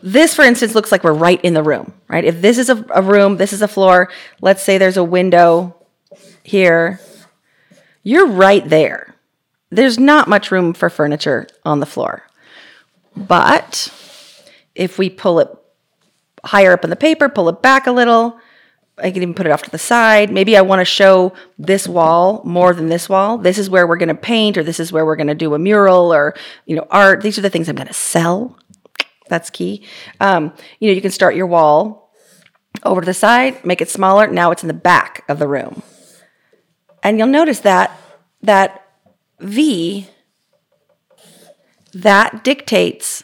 this, 0.01 0.34
for 0.34 0.44
instance, 0.44 0.75
looks 0.75 0.91
like 0.91 1.03
we're 1.03 1.13
right 1.13 1.44
in 1.44 1.53
the 1.53 1.63
room, 1.63 1.94
right? 2.08 2.24
If 2.24 2.41
this 2.41 2.58
is 2.58 2.70
a, 2.70 2.86
a 2.94 3.01
room, 3.01 3.38
this 3.38 3.53
is 3.53 3.62
a 3.62 3.67
floor, 3.67 4.10
let's 4.41 4.63
say 4.63 4.77
there's 4.77 4.98
a 4.98 5.03
window 5.03 5.75
here, 6.44 7.00
you're 8.03 8.27
right 8.27 8.67
there. 8.67 9.15
There's 9.70 10.00
not 10.00 10.29
much 10.29 10.51
room 10.51 10.74
for 10.74 10.89
furniture 10.89 11.48
on 11.65 11.79
the 11.79 11.86
floor. 11.86 12.24
But 13.15 13.91
if 14.75 14.98
we 14.98 15.10
pull 15.10 15.39
it 15.39 15.50
higher 16.44 16.72
up 16.72 16.84
in 16.84 16.89
the 16.89 16.96
paper, 16.96 17.27
pull 17.27 17.50
it 17.50 17.62
back 17.62 17.88
a 17.88 17.91
little, 17.91 18.39
I 18.98 19.12
can 19.12 19.22
even 19.22 19.34
put 19.34 19.46
it 19.46 19.51
off 19.51 19.62
to 19.63 19.70
the 19.70 19.77
side. 19.77 20.32
Maybe 20.32 20.58
I 20.58 20.62
want 20.62 20.80
to 20.80 20.86
show 20.86 21.34
this 21.60 21.88
wall 21.88 22.42
more 22.44 22.74
than 22.74 22.88
this 22.88 23.08
wall. 23.08 23.38
This 23.38 23.58
is 23.58 23.70
where 23.70 23.86
we're 23.86 23.98
going 23.98 24.08
to 24.10 24.16
paint, 24.16 24.58
or 24.58 24.63
this 24.63 24.80
is 24.80 24.92
where 24.92 25.06
we're 25.06 25.16
going 25.16 25.27
to 25.27 25.36
do 25.36 25.54
a 25.54 25.60
mural, 25.60 26.13
or 26.13 26.36
you 26.66 26.75
know, 26.75 26.88
art. 26.89 27.22
These 27.22 27.38
are 27.38 27.42
the 27.42 27.50
things 27.50 27.70
I'm 27.70 27.75
going 27.75 27.88
to 27.88 27.94
sell. 27.94 28.58
That's 29.30 29.50
key. 29.50 29.86
Um, 30.20 30.54
you 30.80 30.89
know, 30.89 30.96
you 30.96 31.01
can 31.01 31.12
start 31.12 31.36
your 31.36 31.48
wall 31.48 32.12
over 32.84 33.01
to 33.01 33.06
the 33.06 33.13
side, 33.13 33.63
make 33.66 33.82
it 33.82 33.89
smaller. 33.89 34.27
Now 34.27 34.51
it's 34.51 34.63
in 34.63 34.68
the 34.68 34.74
back 34.74 35.24
of 35.30 35.38
the 35.38 35.48
room, 35.48 35.84
and 37.04 37.18
you'll 37.18 37.27
notice 37.27 37.60
that 37.60 38.00
that 38.42 38.84
V 39.39 40.08
that 41.94 42.44
dictates 42.44 43.24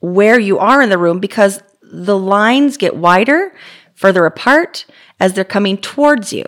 where 0.00 0.38
you 0.38 0.58
are 0.58 0.82
in 0.82 0.90
the 0.90 0.98
room 0.98 1.20
because 1.20 1.62
the 1.82 2.18
lines 2.18 2.76
get 2.76 2.96
wider, 2.96 3.54
further 3.98 4.24
apart 4.26 4.86
as 5.18 5.32
they're 5.32 5.44
coming 5.44 5.76
towards 5.76 6.32
you. 6.32 6.44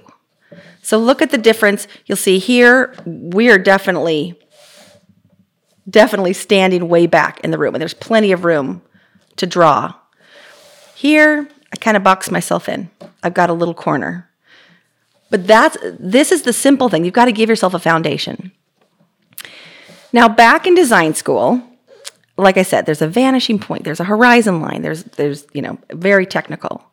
So 0.83 0.99
look 0.99 1.21
at 1.21 1.31
the 1.31 1.39
difference. 1.39 1.89
You'll 2.07 2.17
see 2.17 2.39
here, 2.39 2.95
we 3.05 3.51
are 3.51 3.59
definitely, 3.59 4.39
definitely 5.89 6.33
standing 6.33 6.89
way 6.89 7.09
back 7.09 7.41
in 7.41 7.51
the 7.51 7.59
room, 7.59 7.75
and 7.75 7.81
there's 7.81 7.93
plenty 7.93 8.31
of 8.31 8.45
room 8.45 8.83
to 9.35 9.49
draw. 9.49 9.95
Here, 10.95 11.49
I 11.73 11.77
kind 11.77 11.97
of 11.97 12.05
box 12.05 12.31
myself 12.31 12.69
in. 12.69 12.89
I've 13.21 13.35
got 13.35 13.51
a 13.51 13.55
little 13.55 13.75
corner. 13.75 14.31
But 15.29 15.49
that's 15.49 15.77
this 15.99 16.31
is 16.31 16.43
the 16.43 16.53
simple 16.53 16.89
thing. 16.89 17.05
You've 17.05 17.15
got 17.15 17.25
to 17.25 17.33
give 17.33 17.49
yourself 17.49 17.75
a 17.75 17.79
foundation. 17.81 18.53
Now, 20.13 20.29
back 20.29 20.67
in 20.67 20.75
design 20.77 21.15
school, 21.15 21.63
like 22.41 22.57
I 22.57 22.63
said, 22.63 22.87
there's 22.87 23.03
a 23.03 23.09
vanishing 23.09 23.59
point, 23.59 23.85
there's 23.85 24.01
a 24.01 24.05
horizon 24.05 24.61
line, 24.61 24.83
there's 24.83 25.05
there's, 25.05 25.47
you 25.53 25.63
know, 25.63 25.79
very 25.93 26.27
technical. 26.27 26.85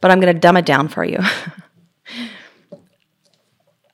But 0.00 0.10
I'm 0.10 0.20
going 0.20 0.34
to 0.34 0.40
dumb 0.40 0.56
it 0.56 0.66
down 0.66 0.88
for 0.88 1.04
you. 1.04 1.18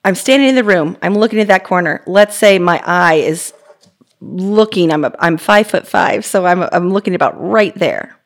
I'm 0.03 0.15
standing 0.15 0.49
in 0.49 0.55
the 0.55 0.63
room, 0.63 0.97
I'm 1.01 1.13
looking 1.15 1.39
at 1.39 1.47
that 1.47 1.63
corner. 1.63 2.03
Let's 2.07 2.35
say 2.35 2.57
my 2.57 2.81
eye 2.83 3.15
is 3.15 3.53
looking, 4.19 4.91
I'm 4.91 5.05
a, 5.05 5.13
I'm 5.19 5.37
5 5.37 5.67
foot 5.67 5.87
5, 5.87 6.25
so 6.25 6.45
I'm 6.45 6.63
I'm 6.63 6.91
looking 6.91 7.15
about 7.15 7.39
right 7.41 7.75
there. 7.75 8.17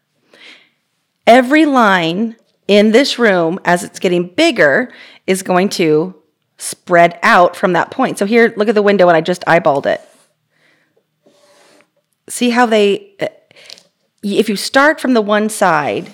Every 1.27 1.65
line 1.65 2.36
in 2.68 2.92
this 2.92 3.20
room 3.20 3.60
as 3.65 3.84
it's 3.84 4.00
getting 4.00 4.27
bigger 4.27 4.94
is 5.27 5.44
going 5.44 5.70
to 5.70 6.15
spread 6.58 7.20
out 7.22 7.56
from 7.56 7.74
that 7.74 7.92
point. 7.92 8.18
So 8.18 8.25
here, 8.25 8.54
look 8.56 8.70
at 8.70 8.75
the 8.75 8.82
window 8.82 9.08
and 9.10 9.18
I 9.18 9.22
just 9.22 9.44
eyeballed 9.46 9.86
it 9.86 10.01
see 12.29 12.50
how 12.50 12.65
they 12.65 13.13
uh, 13.20 13.27
if 14.24 14.50
you 14.50 14.55
start 14.55 15.00
from 15.00 15.13
the 15.13 15.22
one 15.22 15.50
side 15.50 16.12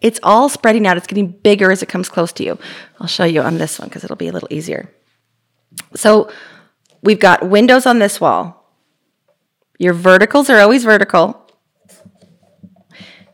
it's 0.00 0.20
all 0.22 0.48
spreading 0.48 0.86
out 0.86 0.96
it's 0.96 1.06
getting 1.06 1.28
bigger 1.28 1.70
as 1.70 1.82
it 1.82 1.88
comes 1.88 2.08
close 2.08 2.32
to 2.32 2.44
you 2.44 2.58
i'll 3.00 3.06
show 3.06 3.24
you 3.24 3.40
on 3.40 3.58
this 3.58 3.78
one 3.78 3.88
because 3.88 4.04
it'll 4.04 4.16
be 4.16 4.28
a 4.28 4.32
little 4.32 4.48
easier 4.50 4.92
so 5.94 6.30
we've 7.02 7.20
got 7.20 7.48
windows 7.48 7.86
on 7.86 7.98
this 7.98 8.20
wall 8.20 8.58
Your 9.78 9.94
verticals 9.94 10.50
are 10.50 10.58
always 10.58 10.82
vertical. 10.84 11.40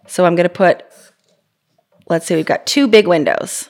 So 0.06 0.26
I'm 0.26 0.36
going 0.36 0.48
to 0.48 0.54
put, 0.54 0.84
let's 2.06 2.26
say 2.26 2.36
we've 2.36 2.44
got 2.44 2.66
two 2.66 2.86
big 2.86 3.08
windows. 3.08 3.68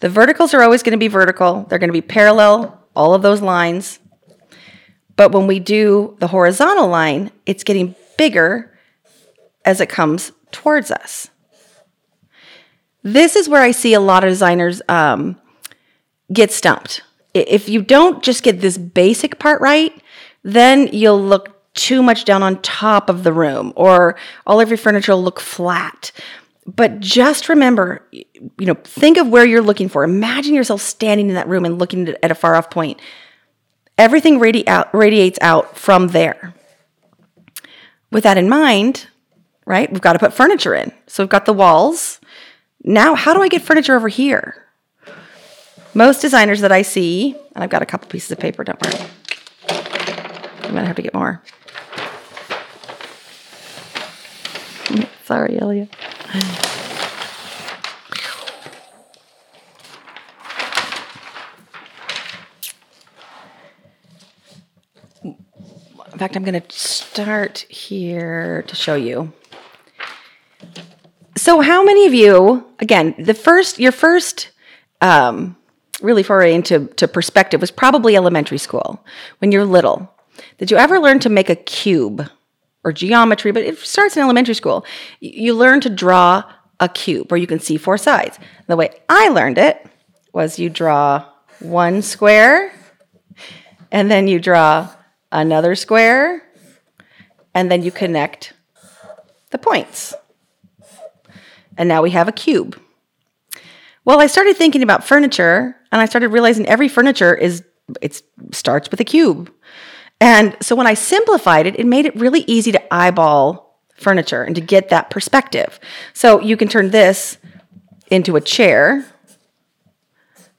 The 0.00 0.08
verticals 0.08 0.54
are 0.54 0.62
always 0.62 0.82
going 0.82 0.92
to 0.92 0.98
be 0.98 1.08
vertical, 1.08 1.66
they're 1.68 1.78
going 1.78 1.90
to 1.90 1.92
be 1.92 2.00
parallel, 2.00 2.82
all 2.96 3.14
of 3.14 3.22
those 3.22 3.42
lines. 3.42 3.98
But 5.18 5.32
when 5.32 5.48
we 5.48 5.58
do 5.58 6.16
the 6.20 6.28
horizontal 6.28 6.86
line, 6.86 7.32
it's 7.44 7.64
getting 7.64 7.96
bigger 8.16 8.72
as 9.64 9.80
it 9.80 9.88
comes 9.88 10.30
towards 10.52 10.92
us. 10.92 11.28
This 13.02 13.34
is 13.34 13.48
where 13.48 13.60
I 13.60 13.72
see 13.72 13.94
a 13.94 14.00
lot 14.00 14.22
of 14.22 14.30
designers 14.30 14.80
um, 14.88 15.36
get 16.32 16.52
stumped. 16.52 17.02
If 17.34 17.68
you 17.68 17.82
don't 17.82 18.22
just 18.22 18.44
get 18.44 18.60
this 18.60 18.78
basic 18.78 19.40
part 19.40 19.60
right, 19.60 19.92
then 20.44 20.88
you'll 20.92 21.20
look 21.20 21.74
too 21.74 22.00
much 22.00 22.24
down 22.24 22.44
on 22.44 22.62
top 22.62 23.10
of 23.10 23.24
the 23.24 23.32
room 23.32 23.72
or 23.74 24.14
all 24.46 24.60
of 24.60 24.68
your 24.68 24.78
furniture 24.78 25.12
will 25.12 25.24
look 25.24 25.40
flat. 25.40 26.12
But 26.64 27.00
just 27.00 27.48
remember, 27.48 28.06
you 28.12 28.26
know, 28.66 28.74
think 28.84 29.16
of 29.16 29.26
where 29.26 29.44
you're 29.44 29.62
looking 29.62 29.88
for. 29.88 30.04
Imagine 30.04 30.54
yourself 30.54 30.80
standing 30.80 31.28
in 31.28 31.34
that 31.34 31.48
room 31.48 31.64
and 31.64 31.76
looking 31.76 32.08
at 32.22 32.30
a 32.30 32.36
far 32.36 32.54
off 32.54 32.70
point. 32.70 33.00
Everything 33.98 34.38
radi- 34.38 34.66
out, 34.68 34.94
radiates 34.94 35.38
out 35.42 35.76
from 35.76 36.08
there. 36.08 36.54
With 38.10 38.24
that 38.24 38.38
in 38.38 38.48
mind, 38.48 39.08
right, 39.66 39.90
we've 39.92 40.00
got 40.00 40.14
to 40.14 40.18
put 40.18 40.32
furniture 40.32 40.74
in. 40.74 40.92
So 41.08 41.22
we've 41.22 41.28
got 41.28 41.44
the 41.44 41.52
walls. 41.52 42.20
Now, 42.84 43.14
how 43.16 43.34
do 43.34 43.42
I 43.42 43.48
get 43.48 43.60
furniture 43.60 43.96
over 43.96 44.08
here? 44.08 44.64
Most 45.94 46.22
designers 46.22 46.60
that 46.60 46.70
I 46.70 46.82
see, 46.82 47.34
and 47.54 47.64
I've 47.64 47.70
got 47.70 47.82
a 47.82 47.86
couple 47.86 48.08
pieces 48.08 48.30
of 48.30 48.38
paper, 48.38 48.62
don't 48.62 48.80
worry. 48.80 49.04
I'm 50.62 50.74
gonna 50.74 50.86
have 50.86 50.96
to 50.96 51.02
get 51.02 51.12
more. 51.12 51.42
Sorry, 55.24 55.58
Elliot. 55.60 55.88
In 66.18 66.20
fact, 66.20 66.34
I'm 66.34 66.42
going 66.42 66.60
to 66.60 66.76
start 66.76 67.58
here 67.68 68.64
to 68.66 68.74
show 68.74 68.96
you. 68.96 69.32
So, 71.36 71.60
how 71.60 71.84
many 71.84 72.06
of 72.06 72.12
you, 72.12 72.66
again, 72.80 73.14
the 73.20 73.34
first, 73.34 73.78
your 73.78 73.92
first 73.92 74.50
um, 75.00 75.56
really 76.02 76.24
foray 76.24 76.56
into 76.56 76.86
to 76.96 77.06
perspective 77.06 77.60
was 77.60 77.70
probably 77.70 78.16
elementary 78.16 78.58
school 78.58 79.06
when 79.38 79.52
you're 79.52 79.64
little. 79.64 80.12
Did 80.58 80.72
you 80.72 80.76
ever 80.76 80.98
learn 80.98 81.20
to 81.20 81.28
make 81.28 81.50
a 81.50 81.54
cube 81.54 82.28
or 82.82 82.92
geometry? 82.92 83.52
But 83.52 83.62
it 83.62 83.78
starts 83.78 84.16
in 84.16 84.22
elementary 84.24 84.54
school. 84.54 84.84
You 85.20 85.54
learn 85.54 85.80
to 85.82 85.88
draw 85.88 86.42
a 86.80 86.88
cube 86.88 87.30
where 87.30 87.38
you 87.38 87.46
can 87.46 87.60
see 87.60 87.76
four 87.76 87.96
sides. 87.96 88.40
The 88.66 88.74
way 88.74 88.90
I 89.08 89.28
learned 89.28 89.58
it 89.58 89.86
was 90.32 90.58
you 90.58 90.68
draw 90.68 91.26
one 91.60 92.02
square, 92.02 92.72
and 93.92 94.10
then 94.10 94.26
you 94.26 94.40
draw 94.40 94.88
another 95.30 95.74
square, 95.74 96.42
and 97.54 97.70
then 97.70 97.82
you 97.82 97.90
connect 97.90 98.52
the 99.50 99.58
points. 99.58 100.14
And 101.76 101.88
now 101.88 102.02
we 102.02 102.10
have 102.10 102.28
a 102.28 102.32
cube. 102.32 102.80
Well, 104.04 104.20
I 104.20 104.26
started 104.26 104.56
thinking 104.56 104.82
about 104.82 105.04
furniture 105.04 105.76
and 105.92 106.00
I 106.00 106.06
started 106.06 106.28
realizing 106.28 106.66
every 106.66 106.88
furniture 106.88 107.34
is 107.34 107.62
it 108.00 108.22
starts 108.52 108.90
with 108.90 109.00
a 109.00 109.04
cube. 109.04 109.52
And 110.20 110.56
so 110.60 110.74
when 110.74 110.86
I 110.86 110.94
simplified 110.94 111.66
it, 111.66 111.78
it 111.78 111.86
made 111.86 112.06
it 112.06 112.16
really 112.16 112.40
easy 112.46 112.72
to 112.72 112.94
eyeball 112.94 113.78
furniture 113.94 114.42
and 114.42 114.54
to 114.54 114.60
get 114.60 114.88
that 114.88 115.10
perspective. 115.10 115.78
So 116.12 116.40
you 116.40 116.56
can 116.56 116.68
turn 116.68 116.90
this 116.90 117.38
into 118.10 118.36
a 118.36 118.40
chair. 118.40 119.04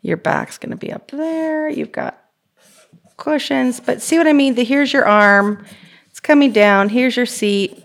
Your 0.01 0.17
back's 0.17 0.57
going 0.57 0.71
to 0.71 0.77
be 0.77 0.91
up 0.91 1.11
there. 1.11 1.69
You've 1.69 1.91
got 1.91 2.18
cushions, 3.19 3.79
but 3.79 4.01
see 4.01 4.17
what 4.17 4.27
I 4.27 4.33
mean? 4.33 4.55
The, 4.55 4.63
here's 4.63 4.91
your 4.91 5.05
arm. 5.05 5.65
It's 6.09 6.19
coming 6.19 6.51
down. 6.51 6.89
Here's 6.89 7.15
your 7.15 7.25
seat. 7.25 7.83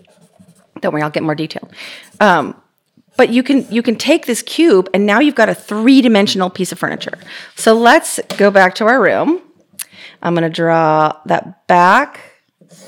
Don't 0.81 0.93
worry, 0.93 1.03
I'll 1.03 1.09
get 1.09 1.23
more 1.23 1.35
detail. 1.35 1.69
Um, 2.19 2.59
but 3.17 3.29
you 3.29 3.43
can 3.43 3.65
you 3.71 3.81
can 3.81 3.95
take 3.95 4.25
this 4.25 4.41
cube 4.41 4.89
and 4.93 5.05
now 5.05 5.19
you've 5.19 5.35
got 5.35 5.47
a 5.47 5.55
three-dimensional 5.55 6.49
piece 6.49 6.71
of 6.71 6.79
furniture. 6.79 7.17
So 7.55 7.73
let's 7.73 8.19
go 8.37 8.51
back 8.51 8.75
to 8.75 8.85
our 8.85 9.01
room. 9.01 9.41
I'm 10.21 10.33
going 10.33 10.43
to 10.43 10.49
draw 10.49 11.17
that 11.25 11.67
back 11.67 12.19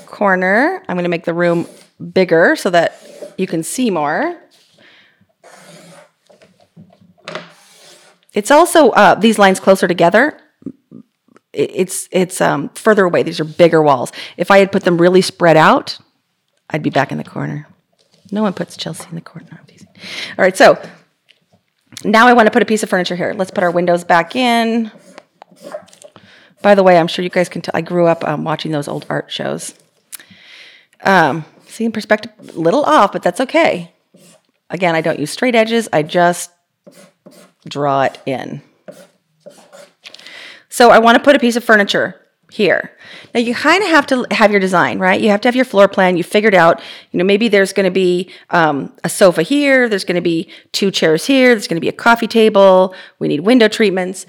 corner. 0.06 0.82
I'm 0.88 0.96
going 0.96 1.04
to 1.04 1.10
make 1.10 1.24
the 1.24 1.34
room 1.34 1.66
bigger 2.12 2.56
so 2.56 2.70
that 2.70 3.00
you 3.38 3.46
can 3.46 3.62
see 3.62 3.90
more. 3.90 4.38
It's 8.34 8.50
also 8.50 8.90
uh, 8.90 9.14
these 9.14 9.38
lines 9.38 9.60
closer 9.60 9.88
together. 9.88 10.38
It's 11.58 12.08
it's 12.12 12.40
um, 12.40 12.68
further 12.70 13.04
away. 13.04 13.24
These 13.24 13.40
are 13.40 13.44
bigger 13.44 13.82
walls. 13.82 14.12
If 14.36 14.52
I 14.52 14.58
had 14.58 14.70
put 14.70 14.84
them 14.84 14.96
really 14.96 15.22
spread 15.22 15.56
out, 15.56 15.98
I'd 16.70 16.84
be 16.84 16.90
back 16.90 17.10
in 17.10 17.18
the 17.18 17.24
corner. 17.24 17.66
No 18.30 18.42
one 18.42 18.52
puts 18.52 18.76
Chelsea 18.76 19.08
in 19.08 19.16
the 19.16 19.20
corner. 19.20 19.60
All 20.38 20.44
right, 20.44 20.56
so 20.56 20.80
now 22.04 22.28
I 22.28 22.32
want 22.32 22.46
to 22.46 22.52
put 22.52 22.62
a 22.62 22.66
piece 22.66 22.84
of 22.84 22.88
furniture 22.88 23.16
here. 23.16 23.34
Let's 23.36 23.50
put 23.50 23.64
our 23.64 23.72
windows 23.72 24.04
back 24.04 24.36
in. 24.36 24.92
By 26.62 26.76
the 26.76 26.84
way, 26.84 26.96
I'm 26.96 27.08
sure 27.08 27.24
you 27.24 27.30
guys 27.30 27.48
can 27.48 27.62
tell 27.62 27.72
I 27.74 27.80
grew 27.80 28.06
up 28.06 28.26
um, 28.26 28.44
watching 28.44 28.70
those 28.70 28.86
old 28.86 29.06
art 29.08 29.30
shows. 29.32 29.74
Um, 31.02 31.44
see, 31.66 31.84
in 31.84 31.92
perspective, 31.92 32.32
a 32.38 32.60
little 32.60 32.84
off, 32.84 33.12
but 33.12 33.22
that's 33.22 33.40
okay. 33.40 33.92
Again, 34.70 34.94
I 34.94 35.00
don't 35.00 35.18
use 35.18 35.30
straight 35.30 35.54
edges, 35.54 35.88
I 35.92 36.02
just 36.02 36.52
draw 37.68 38.02
it 38.02 38.20
in. 38.26 38.62
So 40.78 40.90
I 40.90 41.00
want 41.00 41.18
to 41.18 41.24
put 41.24 41.34
a 41.34 41.40
piece 41.40 41.56
of 41.56 41.64
furniture 41.64 42.14
here. 42.52 42.96
Now 43.34 43.40
you 43.40 43.52
kind 43.52 43.82
of 43.82 43.88
have 43.88 44.06
to 44.06 44.24
have 44.30 44.52
your 44.52 44.60
design, 44.60 45.00
right? 45.00 45.20
You 45.20 45.28
have 45.30 45.40
to 45.40 45.48
have 45.48 45.56
your 45.56 45.64
floor 45.64 45.88
plan. 45.88 46.16
You 46.16 46.22
figured 46.22 46.54
out, 46.54 46.80
you 47.10 47.18
know, 47.18 47.24
maybe 47.24 47.48
there's 47.48 47.72
going 47.72 47.82
to 47.82 47.90
be 47.90 48.30
um, 48.50 48.92
a 49.02 49.08
sofa 49.08 49.42
here. 49.42 49.88
There's 49.88 50.04
going 50.04 50.14
to 50.14 50.20
be 50.20 50.48
two 50.70 50.92
chairs 50.92 51.26
here. 51.26 51.48
There's 51.48 51.66
going 51.66 51.78
to 51.78 51.80
be 51.80 51.88
a 51.88 51.92
coffee 52.06 52.28
table. 52.28 52.94
We 53.18 53.26
need 53.26 53.40
window 53.40 53.66
treatments. 53.66 54.24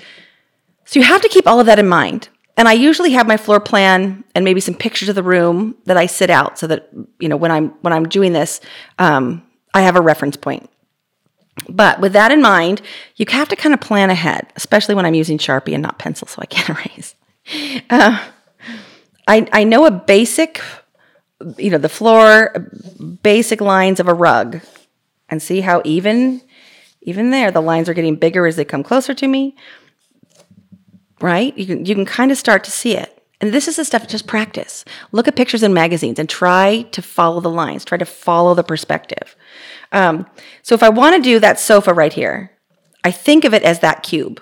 So 0.85 0.99
you 0.99 1.05
have 1.05 1.21
to 1.21 1.29
keep 1.29 1.45
all 1.45 1.59
of 1.59 1.67
that 1.67 1.77
in 1.77 1.88
mind. 1.88 2.29
And 2.57 2.67
I 2.67 2.73
usually 2.73 3.12
have 3.12 3.27
my 3.27 3.38
floor 3.38 3.59
plan 3.59 4.23
and 4.33 4.43
maybe 4.43 4.59
some 4.59 4.73
pictures 4.73 5.07
of 5.07 5.13
the 5.13 5.21
room 5.21 5.75
that 5.85 5.97
I 5.97 6.07
sit 6.07 6.31
out 6.31 6.57
so 6.57 6.65
that 6.65 6.89
you 7.19 7.29
know 7.29 7.38
when 7.38 7.51
I'm 7.51 7.69
when 7.83 7.93
I'm 7.93 8.09
doing 8.09 8.33
this, 8.33 8.59
um, 8.97 9.43
I 9.75 9.81
have 9.81 9.95
a 9.95 10.01
reference 10.01 10.35
point. 10.35 10.67
But 11.67 11.99
with 11.99 12.13
that 12.13 12.31
in 12.31 12.41
mind, 12.41 12.81
you 13.15 13.25
have 13.29 13.49
to 13.49 13.55
kind 13.55 13.73
of 13.73 13.81
plan 13.81 14.09
ahead, 14.09 14.51
especially 14.55 14.95
when 14.95 15.05
I'm 15.05 15.13
using 15.13 15.37
Sharpie 15.37 15.73
and 15.73 15.83
not 15.83 15.99
pencil, 15.99 16.27
so 16.27 16.41
I 16.41 16.45
can't 16.45 16.69
erase. 16.85 17.15
Uh, 17.89 18.23
I, 19.27 19.47
I 19.51 19.63
know 19.63 19.85
a 19.85 19.91
basic, 19.91 20.61
you 21.57 21.69
know, 21.69 21.77
the 21.77 21.89
floor, 21.89 22.71
basic 23.23 23.61
lines 23.61 23.99
of 23.99 24.07
a 24.07 24.13
rug, 24.13 24.61
and 25.29 25.41
see 25.41 25.61
how 25.61 25.81
even, 25.85 26.41
even 27.01 27.31
there, 27.31 27.51
the 27.51 27.61
lines 27.61 27.89
are 27.89 27.93
getting 27.93 28.15
bigger 28.15 28.47
as 28.47 28.55
they 28.55 28.65
come 28.65 28.83
closer 28.83 29.13
to 29.13 29.27
me. 29.27 29.55
Right? 31.21 31.55
You 31.57 31.65
can 31.65 31.85
you 31.85 31.95
can 31.95 32.05
kind 32.05 32.31
of 32.31 32.37
start 32.37 32.63
to 32.63 32.71
see 32.71 32.95
it. 32.95 33.19
And 33.41 33.53
this 33.53 33.67
is 33.67 33.75
the 33.75 33.85
stuff 33.85 34.07
just 34.07 34.27
practice. 34.27 34.83
Look 35.11 35.27
at 35.27 35.35
pictures 35.35 35.63
in 35.63 35.73
magazines 35.73 36.19
and 36.19 36.29
try 36.29 36.83
to 36.91 37.01
follow 37.01 37.39
the 37.39 37.49
lines. 37.49 37.85
Try 37.85 37.97
to 37.97 38.05
follow 38.05 38.53
the 38.53 38.63
perspective. 38.63 39.35
Um, 39.91 40.28
so 40.62 40.75
if 40.75 40.84
I 40.84 40.89
want 40.89 41.15
to 41.15 41.21
do 41.21 41.39
that 41.39 41.60
sofa 41.60 41.93
right 41.93 42.13
here, 42.13 42.52
I 43.04 43.12
think 43.12 43.45
of 43.45 43.54
it 43.54 43.63
as 43.63 43.80
that 43.80 44.04
cube. 44.04 44.41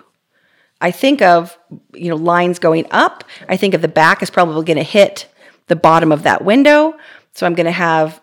I 0.79 0.91
think 0.91 1.21
of 1.21 1.57
you 1.93 2.09
know 2.09 2.15
lines 2.15 2.59
going 2.59 2.85
up. 2.91 3.23
I 3.49 3.57
think 3.57 3.73
of 3.73 3.81
the 3.81 3.87
back 3.87 4.21
is 4.21 4.29
probably 4.29 4.63
going 4.65 4.77
to 4.77 4.83
hit 4.83 5.27
the 5.67 5.75
bottom 5.75 6.11
of 6.11 6.23
that 6.23 6.43
window. 6.43 6.95
So 7.33 7.45
I'm 7.45 7.55
going 7.55 7.65
to 7.65 7.71
have 7.71 8.21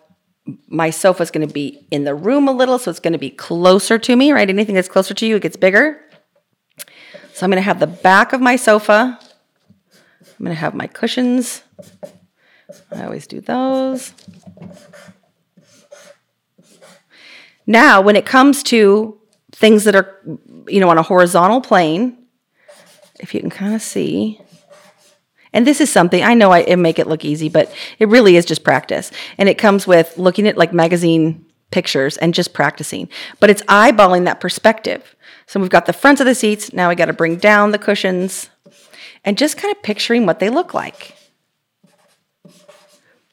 my 0.67 0.89
sofa 0.89 1.23
is 1.23 1.31
going 1.31 1.47
to 1.47 1.53
be 1.53 1.85
in 1.89 2.03
the 2.03 2.13
room 2.13 2.47
a 2.47 2.51
little, 2.51 2.77
so 2.77 2.91
it's 2.91 2.99
going 2.99 3.13
to 3.13 3.19
be 3.19 3.31
closer 3.31 3.97
to 3.97 4.15
me, 4.15 4.31
right? 4.31 4.47
Anything 4.47 4.75
that's 4.75 4.87
closer 4.87 5.13
to 5.13 5.25
you, 5.25 5.37
it 5.37 5.41
gets 5.41 5.57
bigger. 5.57 5.99
So 7.33 7.45
I'm 7.45 7.49
going 7.49 7.57
to 7.57 7.61
have 7.61 7.79
the 7.79 7.87
back 7.87 8.31
of 8.31 8.41
my 8.41 8.55
sofa. 8.55 9.19
I'm 9.19 10.45
going 10.45 10.55
to 10.55 10.59
have 10.59 10.73
my 10.73 10.87
cushions. 10.87 11.63
I 12.91 13.05
always 13.05 13.27
do 13.27 13.41
those. 13.41 14.13
Now, 17.67 18.01
when 18.01 18.15
it 18.15 18.25
comes 18.25 18.63
to 18.63 19.19
things 19.51 19.85
that 19.85 19.95
are, 19.95 20.19
you 20.67 20.79
know, 20.79 20.89
on 20.89 20.97
a 20.97 21.03
horizontal 21.03 21.61
plane, 21.61 22.17
if 23.19 23.33
you 23.33 23.39
can 23.39 23.49
kind 23.49 23.73
of 23.73 23.81
see. 23.81 24.39
And 25.53 25.65
this 25.65 25.79
is 25.79 25.89
something 25.89 26.21
I 26.21 26.33
know 26.33 26.51
I, 26.51 26.75
make 26.75 26.99
it 26.99 27.07
look 27.07 27.23
easy, 27.23 27.47
but 27.47 27.73
it 27.97 28.09
really 28.09 28.35
is 28.35 28.45
just 28.45 28.63
practice. 28.63 29.11
And 29.37 29.47
it 29.47 29.57
comes 29.57 29.87
with 29.87 30.17
looking 30.17 30.47
at 30.47 30.57
like 30.57 30.73
magazine 30.73 31.45
pictures 31.71 32.17
and 32.17 32.33
just 32.33 32.53
practicing. 32.53 33.09
But 33.39 33.49
it's 33.49 33.61
eyeballing 33.63 34.25
that 34.25 34.41
perspective. 34.41 35.15
So 35.47 35.59
we've 35.59 35.69
got 35.69 35.85
the 35.85 35.93
fronts 35.93 36.19
of 36.19 36.27
the 36.27 36.35
seats. 36.35 36.73
Now 36.73 36.89
we 36.89 36.95
got 36.95 37.05
to 37.05 37.13
bring 37.13 37.37
down 37.37 37.71
the 37.71 37.77
cushions 37.77 38.49
and 39.23 39.37
just 39.37 39.57
kind 39.57 39.73
of 39.75 39.81
picturing 39.81 40.25
what 40.25 40.39
they 40.39 40.49
look 40.49 40.73
like. 40.73 41.15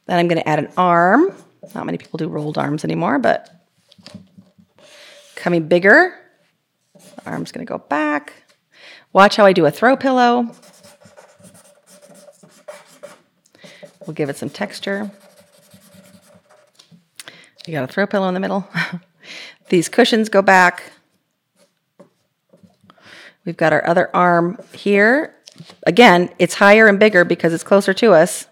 Then 0.07 0.19
I'm 0.19 0.29
going 0.29 0.41
to 0.41 0.49
add 0.49 0.59
an 0.59 0.73
arm. 0.77 1.35
Not 1.75 1.87
many 1.87 1.99
people 1.99 2.19
do 2.19 2.29
rolled 2.29 2.59
arms 2.59 2.85
anymore, 2.85 3.19
but 3.19 3.49
coming 5.43 5.67
bigger. 5.67 6.15
Arm's 7.27 7.51
going 7.51 7.67
to 7.67 7.69
go 7.69 7.79
back. 7.79 8.33
Watch 9.13 9.35
how 9.35 9.45
I 9.45 9.53
do 9.53 9.67
a 9.67 9.73
throw 9.73 9.97
pillow. 9.97 10.55
We'll 14.07 14.15
give 14.15 14.31
it 14.31 14.37
some 14.37 14.51
texture. 14.51 15.11
You 17.67 17.73
got 17.73 17.83
a 17.83 17.93
throw 17.93 18.07
pillow 18.07 18.29
in 18.29 18.35
the 18.35 18.41
middle. 18.41 18.69
These 19.69 19.89
cushions 19.89 20.29
go 20.29 20.43
back. 20.43 20.93
We've 23.45 23.57
got 23.57 23.73
our 23.73 23.85
other 23.85 24.15
arm 24.15 24.59
here. 24.73 25.35
Again, 25.85 26.31
it's 26.39 26.55
higher 26.55 26.87
and 26.87 27.01
bigger 27.01 27.25
because 27.25 27.53
it's 27.53 27.65
closer 27.65 27.93
to 27.95 28.13
us. 28.13 28.47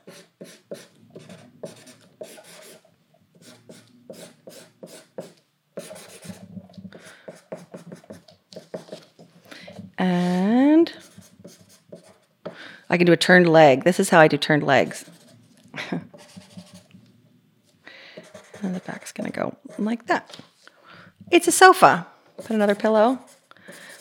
I 12.91 12.97
can 12.97 13.07
do 13.07 13.13
a 13.13 13.17
turned 13.17 13.49
leg. 13.49 13.85
This 13.85 14.01
is 14.01 14.11
how 14.11 14.19
I 14.19 14.29
do 14.29 14.37
turned 14.37 14.65
legs. 14.65 15.05
and 15.93 16.03
the 18.75 18.81
back's 18.81 19.13
going 19.13 19.31
to 19.31 19.39
go 19.39 19.57
like 19.79 20.07
that. 20.07 20.37
It's 21.31 21.47
a 21.47 21.53
sofa. 21.53 22.09
Put 22.37 22.51
another 22.51 22.75
pillow. 22.75 23.21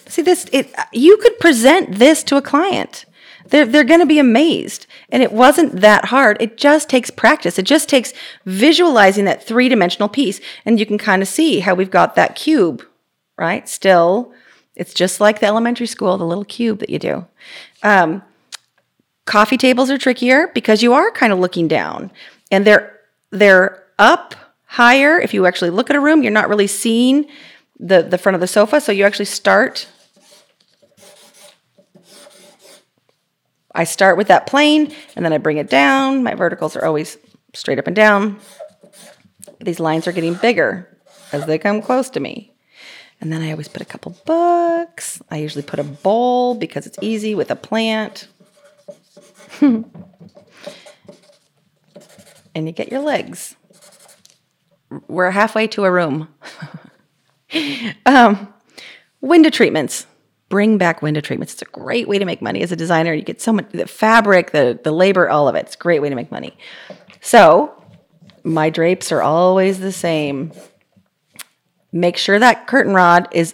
See 0.08 0.24
this 0.24 0.48
it 0.52 0.74
you 0.92 1.18
could 1.18 1.38
present 1.40 2.00
this 2.00 2.24
to 2.24 2.38
a 2.38 2.42
client. 2.42 3.06
They're 3.46 3.66
they're 3.66 3.84
going 3.84 4.00
to 4.00 4.08
be 4.08 4.18
amazed. 4.18 4.88
And 5.10 5.22
it 5.22 5.32
wasn't 5.32 5.82
that 5.82 6.06
hard. 6.06 6.38
It 6.40 6.58
just 6.58 6.90
takes 6.90 7.12
practice. 7.12 7.60
It 7.60 7.66
just 7.66 7.90
takes 7.90 8.14
visualizing 8.46 9.26
that 9.26 9.44
three-dimensional 9.44 10.10
piece 10.10 10.42
and 10.66 10.80
you 10.80 10.88
can 10.88 10.98
kind 10.98 11.22
of 11.22 11.28
see 11.28 11.60
how 11.60 11.76
we've 11.76 11.92
got 11.92 12.16
that 12.16 12.36
cube, 12.36 12.84
right? 13.38 13.70
Still 13.70 14.34
it's 14.76 14.94
just 14.94 15.20
like 15.20 15.42
the 15.42 15.46
elementary 15.46 15.88
school, 15.88 16.18
the 16.18 16.26
little 16.26 16.46
cube 16.46 16.80
that 16.80 16.90
you 16.90 17.00
do. 17.00 17.28
Um, 17.84 18.24
coffee 19.30 19.58
tables 19.58 19.92
are 19.92 19.98
trickier 20.00 20.48
because 20.56 20.82
you 20.82 20.92
are 20.94 21.12
kind 21.12 21.32
of 21.32 21.38
looking 21.38 21.68
down, 21.68 22.12
and 22.52 22.66
they're 22.66 23.00
they're 23.30 23.86
up 24.00 24.34
higher. 24.66 25.20
If 25.20 25.36
you 25.36 25.46
actually 25.46 25.70
look 25.70 25.92
at 25.92 25.96
a 25.96 26.00
room, 26.00 26.24
you're 26.24 26.32
not 26.32 26.50
really 26.50 26.68
seeing 26.68 27.28
the 27.80 28.02
the 28.02 28.18
front 28.18 28.34
of 28.34 28.42
the 28.42 28.48
sofa, 28.48 28.82
so 28.82 28.92
you 28.92 29.06
actually 29.06 29.26
start. 29.26 29.88
I 33.76 33.84
start 33.84 34.18
with 34.18 34.28
that 34.30 34.48
plane 34.48 34.92
and 35.16 35.24
then 35.24 35.32
I 35.32 35.38
bring 35.38 35.58
it 35.58 35.70
down. 35.70 36.24
My 36.24 36.34
verticals 36.34 36.76
are 36.76 36.84
always 36.84 37.18
straight 37.54 37.78
up 37.78 37.86
and 37.86 37.96
down. 37.96 38.40
These 39.62 39.80
lines 39.80 40.08
are 40.08 40.12
getting 40.12 40.34
bigger 40.34 40.98
as 41.32 41.46
they 41.46 41.60
come 41.60 41.82
close 41.82 42.10
to 42.10 42.20
me. 42.20 42.52
And 43.22 43.32
then 43.32 43.44
I 43.44 43.52
always 43.52 43.68
put 43.68 43.84
a 43.84 43.86
couple 43.86 44.18
books. 44.26 45.22
I 45.30 45.38
usually 45.38 45.64
put 45.64 45.80
a 45.80 45.84
bowl 45.84 46.56
because 46.56 46.88
it's 46.88 46.98
easy 47.00 47.36
with 47.36 47.52
a 47.52 47.56
plant. 47.56 48.28
and 49.62 49.86
you 52.56 52.72
get 52.72 52.92
your 52.92 53.02
legs. 53.02 53.56
We're 55.08 55.32
halfway 55.32 55.68
to 55.68 55.86
a 55.86 55.92
room. 55.92 56.30
um, 58.06 58.54
window 59.22 59.50
treatments. 59.50 60.06
Bring 60.50 60.78
back 60.78 61.02
window 61.02 61.22
treatments. 61.22 61.54
It's 61.54 61.62
a 61.62 61.66
great 61.66 62.08
way 62.08 62.18
to 62.18 62.26
make 62.26 62.42
money 62.42 62.62
as 62.64 62.72
a 62.72 62.76
designer. 62.76 63.14
You 63.14 63.22
get 63.22 63.42
so 63.42 63.54
much 63.54 63.70
the 63.72 63.86
fabric, 63.86 64.52
the, 64.52 64.80
the 64.84 64.92
labor, 64.92 65.30
all 65.30 65.48
of 65.48 65.56
it. 65.56 65.66
It's 65.68 65.76
a 65.76 65.80
great 65.80 66.02
way 66.02 66.10
to 66.10 66.16
make 66.16 66.32
money. 66.32 66.58
So 67.22 67.80
my 68.44 68.70
drapes 68.70 69.12
are 69.12 69.22
always 69.22 69.80
the 69.80 69.92
same. 69.92 70.52
Make 71.92 72.18
sure 72.18 72.40
that 72.40 72.66
curtain 72.68 72.94
rod 72.94 73.28
is 73.32 73.54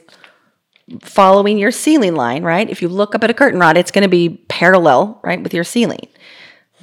following 1.02 1.58
your 1.58 1.72
ceiling 1.72 2.16
line, 2.16 2.44
right? 2.44 2.70
If 2.70 2.82
you 2.82 2.88
look 2.88 3.16
up 3.16 3.24
at 3.24 3.30
a 3.30 3.34
curtain 3.34 3.60
rod, 3.60 3.78
it's 3.78 3.92
going 3.92 4.04
to 4.04 4.10
be 4.10 4.44
parallel, 4.48 5.20
right, 5.24 5.42
with 5.42 5.54
your 5.54 5.64
ceiling. 5.64 6.08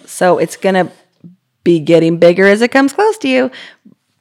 So 0.07 0.39
it's 0.39 0.57
going 0.57 0.75
to 0.75 0.93
be 1.65 1.79
getting 1.79 2.19
bigger 2.19 2.47
as 2.47 2.61
it 2.63 2.73
comes 2.73 2.93
close 2.93 3.17
to 3.19 3.29
you, 3.29 3.51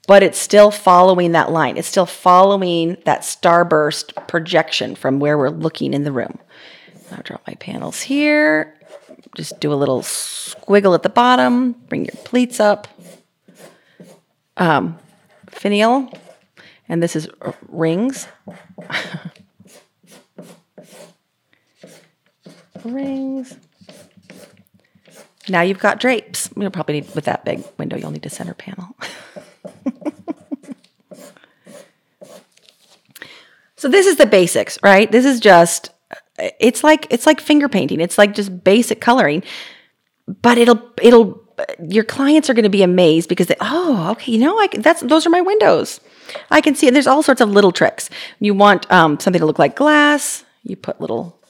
but 0.07 0.21
it's 0.21 0.37
still 0.37 0.69
following 0.71 1.31
that 1.31 1.51
line. 1.51 1.77
It's 1.77 1.87
still 1.87 2.05
following 2.05 2.97
that 3.05 3.21
starburst 3.21 4.27
projection 4.27 4.95
from 4.95 5.19
where 5.19 5.37
we're 5.37 5.49
looking 5.49 5.93
in 5.93 6.03
the 6.03 6.11
room. 6.11 6.37
I'll 7.11 7.23
draw 7.23 7.37
my 7.47 7.55
panels 7.55 8.01
here. 8.01 8.77
Just 9.35 9.59
do 9.59 9.73
a 9.73 9.75
little 9.75 10.01
squiggle 10.01 10.93
at 10.93 11.03
the 11.03 11.09
bottom. 11.09 11.73
Bring 11.89 12.05
your 12.05 12.15
pleats 12.23 12.59
up. 12.59 12.87
Um, 14.57 14.99
finial 15.49 16.13
and 16.91 17.01
this 17.01 17.15
is 17.15 17.29
rings. 17.69 18.27
rings. 22.83 23.55
Now 25.49 25.61
you've 25.61 25.79
got 25.79 25.99
drapes. 25.99 26.49
You'll 26.55 26.71
probably 26.71 27.01
need, 27.01 27.13
with 27.15 27.25
that 27.25 27.43
big 27.45 27.63
window, 27.77 27.97
you'll 27.97 28.11
need 28.11 28.25
a 28.25 28.29
center 28.29 28.53
panel. 28.53 28.95
so 33.75 33.89
this 33.89 34.05
is 34.05 34.17
the 34.17 34.25
basics, 34.25 34.77
right? 34.83 35.11
This 35.11 35.25
is 35.25 35.39
just, 35.39 35.89
it's 36.59 36.83
like, 36.83 37.07
it's 37.09 37.25
like 37.25 37.41
finger 37.41 37.67
painting. 37.67 37.99
It's 37.99 38.17
like 38.17 38.33
just 38.33 38.63
basic 38.63 39.01
coloring, 39.01 39.43
but 40.41 40.57
it'll, 40.57 40.81
it'll, 41.01 41.41
your 41.87 42.03
clients 42.03 42.49
are 42.49 42.53
going 42.53 42.63
to 42.63 42.69
be 42.69 42.83
amazed 42.83 43.27
because 43.29 43.47
they, 43.47 43.55
oh, 43.59 44.11
okay, 44.11 44.31
you 44.31 44.39
know, 44.39 44.57
I, 44.57 44.67
that's, 44.67 45.01
those 45.01 45.25
are 45.25 45.31
my 45.31 45.41
windows. 45.41 45.99
I 46.49 46.61
can 46.61 46.75
see 46.75 46.87
it. 46.87 46.93
There's 46.93 47.07
all 47.07 47.23
sorts 47.23 47.41
of 47.41 47.49
little 47.49 47.71
tricks. 47.71 48.09
You 48.39 48.53
want 48.53 48.89
um, 48.91 49.19
something 49.19 49.39
to 49.39 49.45
look 49.45 49.59
like 49.59 49.75
glass. 49.75 50.45
You 50.63 50.75
put 50.75 51.01
little 51.01 51.40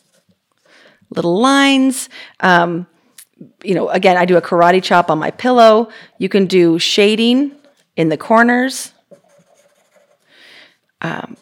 little 1.12 1.40
lines. 1.40 2.10
Um, 2.40 2.88
you 3.64 3.76
know, 3.76 3.90
again, 3.90 4.18
I 4.18 4.26
do 4.26 4.38
a 4.38 4.42
karate 4.42 4.82
chop 4.82 5.10
on 5.10 5.20
my 5.20 5.32
pillow. 5.32 5.90
You 6.18 6.30
can 6.30 6.46
do 6.46 6.80
shading 6.80 7.52
in 7.96 8.10
the 8.10 8.18
corners. 8.18 8.94
Um, 11.02 11.38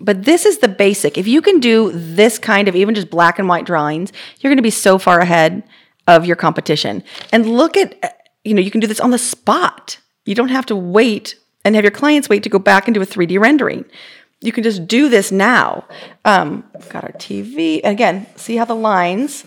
but 0.00 0.24
this 0.24 0.46
is 0.46 0.58
the 0.58 0.68
basic. 0.68 1.16
If 1.16 1.28
you 1.28 1.42
can 1.42 1.60
do 1.60 1.92
this 1.92 2.38
kind 2.38 2.68
of 2.68 2.74
even 2.74 2.94
just 2.94 3.10
black 3.10 3.38
and 3.38 3.48
white 3.48 3.64
drawings, 3.64 4.12
you're 4.40 4.50
going 4.50 4.56
to 4.56 4.62
be 4.62 4.70
so 4.70 4.98
far 4.98 5.20
ahead 5.20 5.62
of 6.06 6.26
your 6.26 6.36
competition. 6.36 7.04
And 7.32 7.46
look 7.46 7.76
at, 7.76 8.30
you 8.44 8.54
know, 8.54 8.60
you 8.60 8.70
can 8.70 8.80
do 8.80 8.86
this 8.86 9.00
on 9.00 9.10
the 9.10 9.18
spot. 9.18 9.98
You 10.24 10.34
don't 10.34 10.48
have 10.48 10.66
to 10.66 10.76
wait 10.76 11.36
and 11.64 11.74
have 11.74 11.84
your 11.84 11.92
clients 11.92 12.28
wait 12.28 12.42
to 12.42 12.48
go 12.48 12.58
back 12.58 12.88
and 12.88 12.94
do 12.94 13.02
a 13.02 13.06
3D 13.06 13.38
rendering. 13.38 13.84
You 14.42 14.50
can 14.50 14.64
just 14.64 14.88
do 14.88 15.08
this 15.08 15.30
now. 15.30 15.86
Um, 16.24 16.64
got 16.88 17.04
our 17.04 17.12
TV. 17.12 17.80
Again, 17.84 18.26
see 18.34 18.56
how 18.56 18.64
the 18.64 18.74
lines 18.74 19.44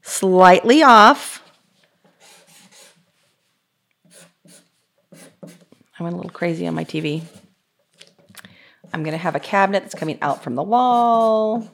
slightly 0.00 0.82
off. 0.82 1.42
I 5.98 6.02
went 6.02 6.14
a 6.14 6.16
little 6.16 6.30
crazy 6.30 6.66
on 6.66 6.74
my 6.74 6.84
TV. 6.84 7.22
I'm 8.92 9.02
going 9.02 9.12
to 9.12 9.18
have 9.18 9.36
a 9.36 9.40
cabinet 9.40 9.82
that's 9.82 9.94
coming 9.94 10.18
out 10.22 10.42
from 10.42 10.54
the 10.54 10.62
wall. 10.62 11.68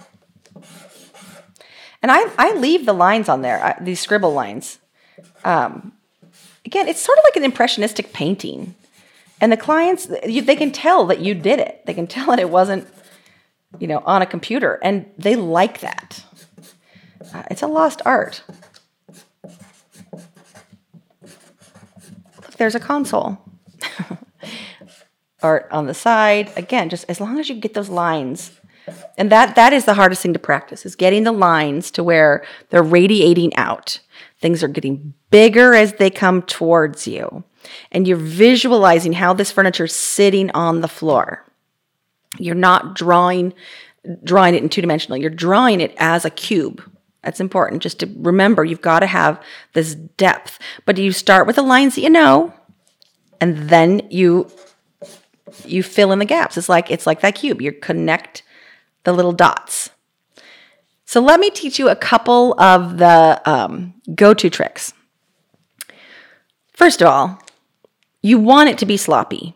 And 2.03 2.11
I, 2.11 2.31
I 2.37 2.55
leave 2.55 2.87
the 2.87 2.92
lines 2.92 3.29
on 3.29 3.42
there, 3.42 3.62
I, 3.62 3.77
these 3.81 4.01
scribble 4.01 4.33
lines. 4.33 4.79
Um, 5.44 5.92
again, 6.64 6.88
it's 6.88 7.01
sort 7.01 7.18
of 7.18 7.25
like 7.25 7.37
an 7.37 7.44
impressionistic 7.44 8.12
painting. 8.12 8.75
And 9.40 9.50
the 9.50 9.57
clients, 9.57 10.07
they 10.07 10.57
can 10.57 10.70
tell 10.70 11.07
that 11.07 11.20
you 11.20 11.35
did 11.35 11.59
it. 11.59 11.83
They 11.87 11.94
can 11.94 12.07
tell 12.07 12.26
that 12.26 12.38
it 12.38 12.50
wasn't, 12.50 12.87
you 13.79 13.87
know, 13.87 14.03
on 14.05 14.20
a 14.20 14.26
computer, 14.26 14.79
and 14.83 15.11
they 15.16 15.35
like 15.35 15.81
that. 15.81 16.24
Uh, 17.33 17.42
it's 17.50 17.62
a 17.62 17.66
lost 17.66 18.03
art. 18.05 18.42
Look, 22.37 22.57
there's 22.59 22.74
a 22.74 22.81
console. 22.81 23.38
art 25.42 25.68
on 25.70 25.87
the 25.87 25.94
side. 25.94 26.53
Again, 26.57 26.88
just 26.90 27.05
as 27.09 27.20
long 27.20 27.38
as 27.38 27.48
you 27.48 27.55
get 27.55 27.74
those 27.74 27.88
lines. 27.88 28.53
And 29.16 29.31
that 29.31 29.55
that 29.55 29.72
is 29.72 29.85
the 29.85 29.94
hardest 29.94 30.22
thing 30.22 30.33
to 30.33 30.38
practice 30.38 30.85
is 30.85 30.96
getting 30.96 31.24
the 31.24 31.33
lines 31.33 31.90
to 31.92 32.03
where 32.03 32.44
they're 32.70 32.83
radiating 32.83 33.55
out. 33.57 34.00
Things 34.40 34.62
are 34.62 34.68
getting 34.68 35.14
bigger 35.31 35.74
as 35.74 35.94
they 35.94 36.11
come 36.11 36.42
towards 36.42 37.07
you 37.07 37.44
and 37.92 38.07
you're 38.07 38.16
visualizing 38.16 39.12
how 39.12 39.33
this 39.33 39.53
furniture 39.53 39.85
is 39.85 39.94
sitting 39.94 40.51
on 40.53 40.81
the 40.81 40.88
floor. 40.88 41.44
You're 42.38 42.55
not 42.55 42.94
drawing 42.94 43.55
drawing 44.25 44.55
it 44.55 44.62
in 44.62 44.68
two 44.68 44.81
dimensional. 44.81 45.18
You're 45.18 45.31
drawing 45.31 45.81
it 45.81 45.94
as 45.99 46.25
a 46.25 46.31
cube. 46.31 46.83
That's 47.23 47.40
important 47.40 47.83
just 47.83 48.01
to 48.01 48.11
remember 48.16 48.64
you've 48.64 48.81
got 48.81 49.01
to 49.01 49.07
have 49.07 49.42
this 49.75 49.94
depth. 49.94 50.59
But 50.87 50.96
you 50.96 51.12
start 51.12 51.46
with 51.46 51.57
the 51.57 51.62
lines 51.62 51.94
that 51.94 52.01
you 52.01 52.09
know 52.09 52.55
and 53.40 53.68
then 53.68 54.07
you 54.11 54.51
you 55.64 55.83
fill 55.83 56.12
in 56.12 56.18
the 56.18 56.25
gaps. 56.25 56.57
It's 56.57 56.68
like 56.68 56.90
it's 56.90 57.07
like 57.07 57.20
that 57.20 57.35
cube. 57.35 57.61
You 57.61 57.73
connect 57.73 58.42
the 59.05 59.12
little 59.12 59.33
dots. 59.33 59.90
So 61.05 61.20
let 61.20 61.40
me 61.40 61.51
teach 61.51 61.79
you 61.79 61.88
a 61.88 61.96
couple 61.96 62.55
of 62.61 62.99
the 62.99 63.42
um, 63.44 63.94
go-to 64.14 64.49
tricks. 64.49 64.92
First 66.73 67.03
of 67.03 67.09
all, 67.09 67.42
you 68.22 68.38
want 68.38 68.68
it 68.68 68.78
to 68.78 68.87
be 68.87 68.96
sloppy. 68.96 69.54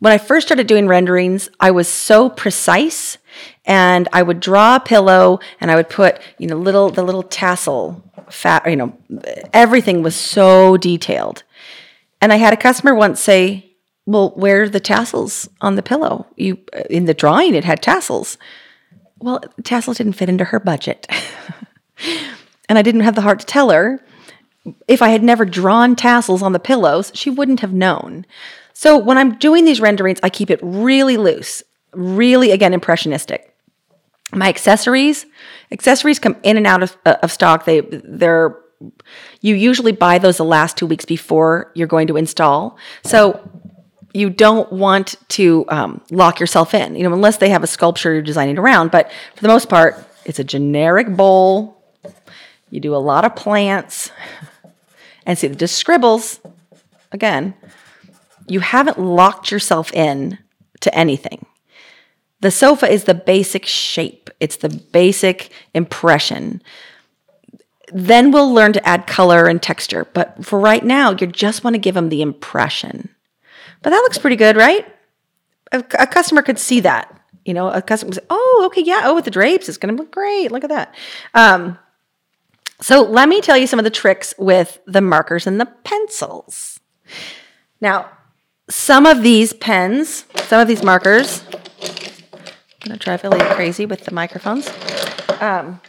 When 0.00 0.12
I 0.12 0.18
first 0.18 0.46
started 0.46 0.68
doing 0.68 0.86
renderings, 0.86 1.48
I 1.58 1.72
was 1.72 1.88
so 1.88 2.30
precise 2.30 3.18
and 3.64 4.08
I 4.12 4.22
would 4.22 4.38
draw 4.38 4.76
a 4.76 4.80
pillow 4.80 5.40
and 5.60 5.70
I 5.70 5.76
would 5.76 5.88
put, 5.88 6.20
you 6.38 6.46
know, 6.46 6.56
little 6.56 6.88
the 6.88 7.02
little 7.02 7.24
tassel 7.24 8.04
fat, 8.30 8.68
you 8.70 8.76
know, 8.76 8.96
everything 9.52 10.02
was 10.02 10.14
so 10.14 10.76
detailed. 10.76 11.42
And 12.20 12.32
I 12.32 12.36
had 12.36 12.52
a 12.52 12.56
customer 12.56 12.94
once 12.94 13.20
say, 13.20 13.72
"Well, 14.06 14.30
where 14.30 14.62
are 14.62 14.68
the 14.68 14.80
tassels 14.80 15.48
on 15.60 15.74
the 15.74 15.82
pillow? 15.82 16.26
You 16.36 16.58
in 16.88 17.06
the 17.06 17.14
drawing 17.14 17.54
it 17.54 17.64
had 17.64 17.82
tassels." 17.82 18.38
Well, 19.18 19.40
tassels 19.64 19.98
didn't 19.98 20.12
fit 20.12 20.28
into 20.28 20.44
her 20.44 20.60
budget. 20.60 21.08
and 22.68 22.78
I 22.78 22.82
didn't 22.82 23.00
have 23.00 23.16
the 23.16 23.22
heart 23.22 23.40
to 23.40 23.46
tell 23.46 23.70
her 23.70 24.00
if 24.86 25.02
I 25.02 25.08
had 25.08 25.22
never 25.22 25.44
drawn 25.44 25.96
tassels 25.96 26.42
on 26.42 26.52
the 26.52 26.58
pillows, 26.58 27.10
she 27.14 27.30
wouldn't 27.30 27.60
have 27.60 27.72
known. 27.72 28.26
So 28.72 28.96
when 28.96 29.18
I'm 29.18 29.36
doing 29.38 29.64
these 29.64 29.80
renderings, 29.80 30.20
I 30.22 30.30
keep 30.30 30.50
it 30.50 30.60
really 30.62 31.16
loose, 31.16 31.62
really, 31.92 32.52
again, 32.52 32.72
impressionistic. 32.72 33.54
My 34.32 34.48
accessories, 34.48 35.26
accessories 35.72 36.18
come 36.18 36.36
in 36.42 36.56
and 36.56 36.66
out 36.66 36.82
of, 36.82 36.96
uh, 37.04 37.16
of 37.22 37.32
stock. 37.32 37.64
They, 37.64 37.80
they're, 37.80 38.56
you 39.40 39.54
usually 39.54 39.92
buy 39.92 40.18
those 40.18 40.36
the 40.36 40.44
last 40.44 40.76
two 40.76 40.86
weeks 40.86 41.04
before 41.04 41.72
you're 41.74 41.88
going 41.88 42.06
to 42.08 42.16
install. 42.16 42.78
So 43.02 43.50
you 44.12 44.30
don't 44.30 44.70
want 44.72 45.16
to 45.30 45.64
um, 45.68 46.00
lock 46.10 46.40
yourself 46.40 46.74
in, 46.74 46.94
you 46.94 47.02
know, 47.02 47.12
unless 47.12 47.38
they 47.38 47.50
have 47.50 47.62
a 47.62 47.66
sculpture 47.66 48.12
you're 48.12 48.22
designing 48.22 48.58
around. 48.58 48.90
But 48.90 49.10
for 49.34 49.42
the 49.42 49.48
most 49.48 49.68
part, 49.68 50.04
it's 50.24 50.38
a 50.38 50.44
generic 50.44 51.16
bowl. 51.16 51.82
You 52.70 52.80
do 52.80 52.94
a 52.94 52.98
lot 52.98 53.24
of 53.24 53.34
plants. 53.34 54.10
And 55.28 55.38
see, 55.38 55.46
the 55.46 55.54
just 55.54 55.76
scribbles, 55.76 56.40
again, 57.12 57.52
you 58.46 58.60
haven't 58.60 58.98
locked 58.98 59.50
yourself 59.50 59.92
in 59.92 60.38
to 60.80 60.92
anything. 60.94 61.44
The 62.40 62.50
sofa 62.50 62.90
is 62.90 63.04
the 63.04 63.14
basic 63.14 63.66
shape, 63.66 64.30
it's 64.40 64.56
the 64.56 64.70
basic 64.70 65.52
impression. 65.74 66.62
Then 67.92 68.30
we'll 68.30 68.52
learn 68.52 68.72
to 68.72 68.88
add 68.88 69.06
color 69.06 69.46
and 69.46 69.62
texture. 69.62 70.06
But 70.14 70.46
for 70.46 70.58
right 70.58 70.84
now, 70.84 71.10
you 71.10 71.26
just 71.26 71.62
want 71.62 71.74
to 71.74 71.78
give 71.78 71.94
them 71.94 72.08
the 72.08 72.22
impression. 72.22 73.10
But 73.82 73.90
that 73.90 74.00
looks 74.00 74.18
pretty 74.18 74.36
good, 74.36 74.56
right? 74.56 74.86
A, 75.72 75.78
a 75.98 76.06
customer 76.06 76.40
could 76.40 76.58
see 76.58 76.80
that. 76.80 77.14
You 77.44 77.52
know, 77.54 77.68
a 77.68 77.82
customer 77.82 78.12
say, 78.12 78.20
oh, 78.30 78.62
okay, 78.66 78.82
yeah, 78.82 79.02
oh, 79.04 79.14
with 79.14 79.24
the 79.24 79.30
drapes, 79.30 79.68
it's 79.68 79.78
going 79.78 79.94
to 79.94 80.02
look 80.02 80.12
great. 80.12 80.52
Look 80.52 80.64
at 80.64 80.70
that. 80.70 80.94
Um, 81.34 81.78
so 82.80 83.02
let 83.02 83.28
me 83.28 83.40
tell 83.40 83.56
you 83.56 83.66
some 83.66 83.78
of 83.78 83.84
the 83.84 83.90
tricks 83.90 84.34
with 84.38 84.80
the 84.86 85.00
markers 85.00 85.46
and 85.46 85.60
the 85.60 85.66
pencils. 85.66 86.80
Now, 87.80 88.10
some 88.70 89.06
of 89.06 89.22
these 89.22 89.52
pens, 89.52 90.24
some 90.36 90.60
of 90.60 90.68
these 90.68 90.82
markers, 90.82 91.42
I'm 92.82 92.92
to 92.92 92.96
drive 92.96 93.24
Elliot 93.24 93.50
crazy 93.50 93.86
with 93.86 94.04
the 94.04 94.14
microphones. 94.14 94.70
Um, 95.40 95.80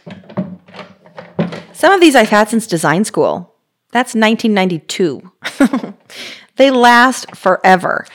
some 1.72 1.92
of 1.92 2.00
these 2.00 2.14
I've 2.14 2.28
had 2.28 2.48
since 2.48 2.66
design 2.66 3.04
school. 3.04 3.54
That's 3.92 4.14
1992. 4.14 5.94
they 6.56 6.70
last 6.70 7.34
forever 7.34 8.06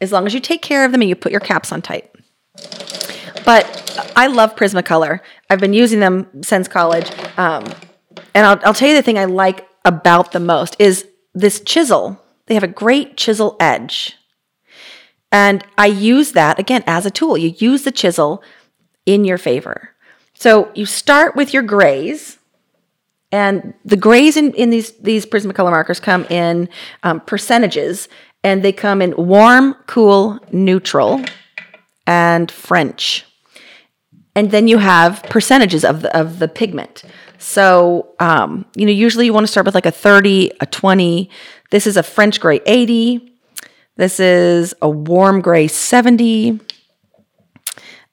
as 0.00 0.12
long 0.12 0.26
as 0.26 0.34
you 0.34 0.40
take 0.40 0.62
care 0.62 0.84
of 0.84 0.92
them 0.92 1.00
and 1.00 1.08
you 1.08 1.16
put 1.16 1.32
your 1.32 1.40
caps 1.40 1.72
on 1.72 1.82
tight. 1.82 2.10
But 3.44 4.12
I 4.14 4.26
love 4.26 4.56
Prismacolor. 4.56 5.20
I've 5.50 5.60
been 5.60 5.72
using 5.72 6.00
them 6.00 6.42
since 6.42 6.68
college. 6.68 7.10
Um, 7.36 7.64
and 8.34 8.46
I'll, 8.46 8.60
I'll 8.64 8.74
tell 8.74 8.88
you 8.88 8.94
the 8.94 9.02
thing 9.02 9.18
I 9.18 9.24
like 9.24 9.68
about 9.84 10.32
the 10.32 10.40
most 10.40 10.76
is 10.78 11.06
this 11.34 11.60
chisel 11.60 12.22
they 12.46 12.54
have 12.54 12.62
a 12.62 12.68
great 12.68 13.16
chisel 13.16 13.56
edge. 13.60 14.16
And 15.30 15.64
I 15.78 15.86
use 15.86 16.32
that 16.32 16.58
again 16.58 16.84
as 16.86 17.06
a 17.06 17.10
tool. 17.10 17.38
You 17.38 17.54
use 17.56 17.84
the 17.84 17.90
chisel 17.90 18.42
in 19.06 19.24
your 19.24 19.38
favor. 19.38 19.90
So 20.34 20.70
you 20.74 20.84
start 20.84 21.36
with 21.36 21.54
your 21.54 21.62
grays, 21.62 22.38
and 23.30 23.72
the 23.84 23.96
grays 23.96 24.36
in, 24.36 24.52
in 24.54 24.70
these, 24.70 24.90
these 24.98 25.24
Prismacolor 25.24 25.70
markers 25.70 26.00
come 26.00 26.24
in 26.24 26.68
um, 27.02 27.20
percentages, 27.20 28.08
and 28.44 28.62
they 28.62 28.72
come 28.72 29.00
in 29.00 29.14
warm, 29.16 29.74
cool, 29.86 30.38
neutral, 30.50 31.24
and 32.06 32.50
French. 32.50 33.24
And 34.34 34.50
then 34.50 34.68
you 34.68 34.78
have 34.78 35.22
percentages 35.24 35.84
of 35.84 36.02
the, 36.02 36.14
of 36.18 36.38
the 36.38 36.48
pigment. 36.48 37.04
So, 37.42 38.14
um, 38.20 38.66
you 38.76 38.86
know, 38.86 38.92
usually 38.92 39.26
you 39.26 39.32
want 39.32 39.44
to 39.44 39.50
start 39.50 39.66
with 39.66 39.74
like 39.74 39.84
a 39.84 39.90
30, 39.90 40.52
a 40.60 40.66
20. 40.66 41.28
This 41.72 41.88
is 41.88 41.96
a 41.96 42.02
French 42.02 42.38
gray 42.38 42.60
80. 42.64 43.34
This 43.96 44.20
is 44.20 44.74
a 44.80 44.88
warm 44.88 45.40
gray 45.40 45.66
70. 45.66 46.60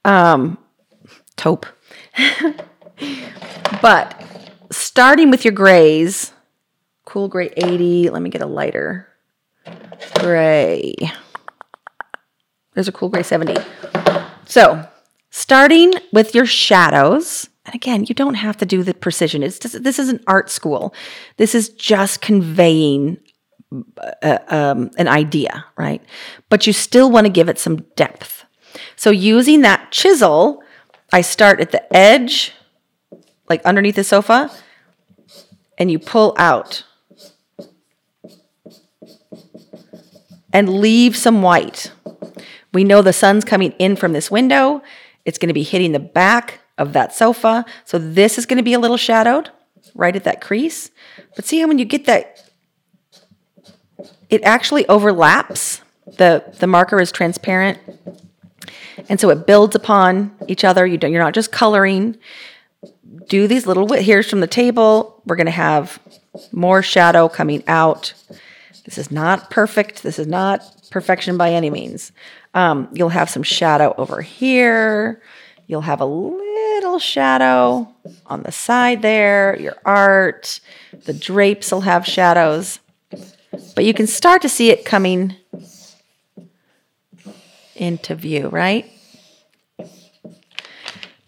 Um, 0.04 0.58
taupe. 1.36 1.68
but 3.84 4.20
starting 4.72 5.30
with 5.30 5.46
your 5.46 5.54
grays, 5.54 6.34
cool 7.06 7.28
gray 7.28 7.54
80. 7.56 8.10
Let 8.10 8.24
me 8.24 8.32
get 8.32 8.42
a 8.42 8.48
lighter 8.48 9.08
gray. 10.16 10.96
There's 12.74 12.88
a 12.88 12.92
cool 12.92 13.10
gray 13.10 13.22
70. 13.22 13.58
So, 14.46 14.88
starting 15.30 15.94
with 16.12 16.34
your 16.34 16.48
shadows, 16.48 17.48
and 17.70 17.76
again, 17.76 18.06
you 18.06 18.16
don't 18.16 18.34
have 18.34 18.58
to 18.58 18.66
do 18.66 18.82
the 18.82 18.96
precision. 18.96 19.44
It's 19.44 19.60
just, 19.60 19.84
this 19.84 20.00
is 20.00 20.10
an 20.10 20.24
art 20.26 20.50
school. 20.50 20.92
This 21.38 21.54
is 21.54 21.70
just 21.70 22.20
conveying 22.20 23.20
uh, 24.24 24.40
um, 24.48 24.90
an 24.98 25.08
idea, 25.08 25.66
right? 25.78 26.02
But 26.50 26.66
you 26.66 26.74
still 26.74 27.12
want 27.12 27.28
to 27.28 27.32
give 27.32 27.48
it 27.48 27.60
some 27.60 27.78
depth. 27.96 28.46
So 28.96 29.12
using 29.12 29.62
that 29.62 29.92
chisel, 29.92 30.64
I 31.14 31.22
start 31.22 31.60
at 31.60 31.72
the 31.72 31.96
edge, 31.96 32.54
like 33.48 33.64
underneath 33.66 33.98
the 33.98 34.04
sofa, 34.04 34.50
and 35.78 35.92
you 35.92 36.00
pull 36.00 36.34
out 36.40 36.84
and 40.52 40.70
leave 40.82 41.16
some 41.16 41.44
white. 41.44 41.92
We 42.74 42.84
know 42.84 43.04
the 43.04 43.14
sun's 43.14 43.46
coming 43.46 43.74
in 43.74 43.96
from 43.96 44.14
this 44.14 44.32
window. 44.32 44.82
It's 45.24 45.38
going 45.38 45.50
to 45.50 45.54
be 45.54 45.62
hitting 45.62 45.92
the 45.92 46.00
back 46.00 46.59
of 46.80 46.94
that 46.94 47.14
sofa. 47.14 47.66
So 47.86 48.00
this 48.00 48.38
is 48.40 48.46
going 48.46 48.58
to 48.58 48.64
be 48.64 48.74
a 48.74 48.80
little 48.80 48.98
shadowed 48.98 49.52
right 49.94 50.16
at 50.16 50.24
that 50.24 50.42
crease. 50.42 50.90
But 51.36 51.46
see 51.46 51.60
how 51.60 51.68
when 51.68 51.78
you 51.78 51.86
get 51.86 52.06
that, 52.06 52.50
it 54.30 54.42
actually 54.44 54.88
overlaps. 54.88 55.82
The, 56.18 56.44
the 56.60 56.68
marker 56.68 57.00
is 57.00 57.12
transparent. 57.12 57.78
And 59.08 59.20
so 59.20 59.30
it 59.30 59.46
builds 59.46 59.76
upon 59.76 60.36
each 60.48 60.64
other. 60.64 60.86
You 60.86 60.98
don't, 60.98 61.12
you're 61.12 61.24
not 61.24 61.34
just 61.34 61.52
coloring. 61.52 62.18
Do 63.28 63.48
these 63.48 63.68
little, 63.68 63.92
here's 63.94 64.30
from 64.30 64.40
the 64.40 64.48
table. 64.48 65.22
We're 65.26 65.36
going 65.36 65.46
to 65.46 65.52
have 65.52 66.00
more 66.52 66.82
shadow 66.82 67.30
coming 67.30 67.64
out. 67.68 68.14
This 68.86 68.98
is 68.98 69.12
not 69.12 69.50
perfect. 69.50 70.04
This 70.04 70.20
is 70.20 70.28
not 70.28 70.64
perfection 70.90 71.38
by 71.38 71.52
any 71.54 71.70
means. 71.70 72.12
Um, 72.54 72.90
you'll 72.94 73.10
have 73.10 73.30
some 73.30 73.44
shadow 73.44 73.94
over 73.98 74.22
here. 74.22 75.22
You'll 75.68 75.82
have 75.82 76.02
a 76.02 76.06
little 76.06 76.40
shadow 77.00 77.94
on 78.26 78.44
the 78.44 78.52
side 78.52 79.02
there, 79.02 79.60
your 79.60 79.78
art, 79.86 80.60
the 81.06 81.14
drapes 81.14 81.72
will 81.72 81.82
have 81.82 82.06
shadows. 82.06 82.80
But 83.76 83.86
you 83.86 83.94
can 83.94 84.08
start 84.08 84.42
to 84.44 84.50
see 84.50 84.70
it 84.70 84.86
coming 84.86 85.36
into 87.76 88.16
view, 88.16 88.50
right? 88.50 88.92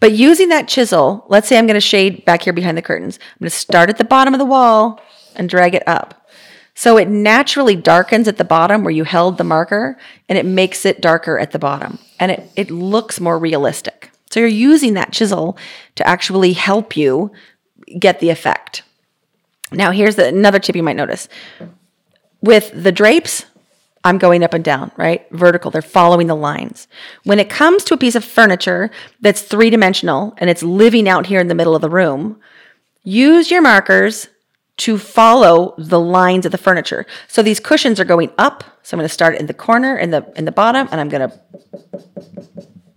But 0.00 0.12
using 0.12 0.48
that 0.48 0.68
chisel, 0.68 1.24
let's 1.28 1.48
say 1.48 1.58
I'm 1.58 1.66
going 1.66 1.74
to 1.74 1.80
shade 1.80 2.24
back 2.24 2.42
here 2.42 2.52
behind 2.52 2.76
the 2.76 2.82
curtains. 2.82 3.18
I'm 3.22 3.38
going 3.40 3.50
to 3.50 3.56
start 3.56 3.88
at 3.88 3.98
the 3.98 4.04
bottom 4.04 4.34
of 4.34 4.38
the 4.38 4.44
wall 4.44 5.00
and 5.36 5.48
drag 5.48 5.74
it 5.74 5.86
up. 5.86 6.28
So 6.74 6.96
it 6.96 7.08
naturally 7.08 7.76
darkens 7.76 8.28
at 8.28 8.38
the 8.38 8.44
bottom 8.44 8.82
where 8.82 8.90
you 8.90 9.04
held 9.04 9.38
the 9.38 9.44
marker 9.44 9.98
and 10.28 10.38
it 10.38 10.46
makes 10.46 10.84
it 10.86 11.00
darker 11.00 11.38
at 11.38 11.52
the 11.52 11.58
bottom 11.58 11.98
and 12.18 12.32
it, 12.32 12.50
it 12.56 12.70
looks 12.70 13.20
more 13.20 13.38
realistic. 13.38 14.11
So 14.32 14.40
you're 14.40 14.48
using 14.48 14.94
that 14.94 15.12
chisel 15.12 15.58
to 15.96 16.08
actually 16.08 16.54
help 16.54 16.96
you 16.96 17.32
get 17.98 18.18
the 18.18 18.30
effect. 18.30 18.82
Now, 19.70 19.90
here's 19.90 20.16
the, 20.16 20.26
another 20.26 20.58
tip 20.58 20.74
you 20.74 20.82
might 20.82 20.96
notice. 20.96 21.28
With 22.40 22.72
the 22.74 22.92
drapes, 22.92 23.44
I'm 24.04 24.16
going 24.16 24.42
up 24.42 24.54
and 24.54 24.64
down, 24.64 24.90
right? 24.96 25.30
Vertical. 25.32 25.70
They're 25.70 25.82
following 25.82 26.28
the 26.28 26.34
lines. 26.34 26.88
When 27.24 27.38
it 27.38 27.50
comes 27.50 27.84
to 27.84 27.94
a 27.94 27.98
piece 27.98 28.14
of 28.14 28.24
furniture 28.24 28.90
that's 29.20 29.42
three 29.42 29.68
dimensional 29.68 30.32
and 30.38 30.48
it's 30.48 30.62
living 30.62 31.10
out 31.10 31.26
here 31.26 31.40
in 31.40 31.48
the 31.48 31.54
middle 31.54 31.76
of 31.76 31.82
the 31.82 31.90
room, 31.90 32.40
use 33.02 33.50
your 33.50 33.60
markers 33.60 34.28
to 34.78 34.96
follow 34.96 35.74
the 35.76 36.00
lines 36.00 36.46
of 36.46 36.52
the 36.52 36.58
furniture. 36.58 37.04
So 37.28 37.42
these 37.42 37.60
cushions 37.60 38.00
are 38.00 38.06
going 38.06 38.32
up. 38.38 38.64
So 38.82 38.96
I'm 38.96 38.98
going 38.98 39.08
to 39.08 39.12
start 39.12 39.36
in 39.36 39.44
the 39.44 39.52
corner 39.52 39.98
in 39.98 40.10
the 40.10 40.26
in 40.36 40.46
the 40.46 40.52
bottom 40.52 40.88
and 40.90 41.02
I'm 41.02 41.10
going 41.10 41.28
to 41.28 41.38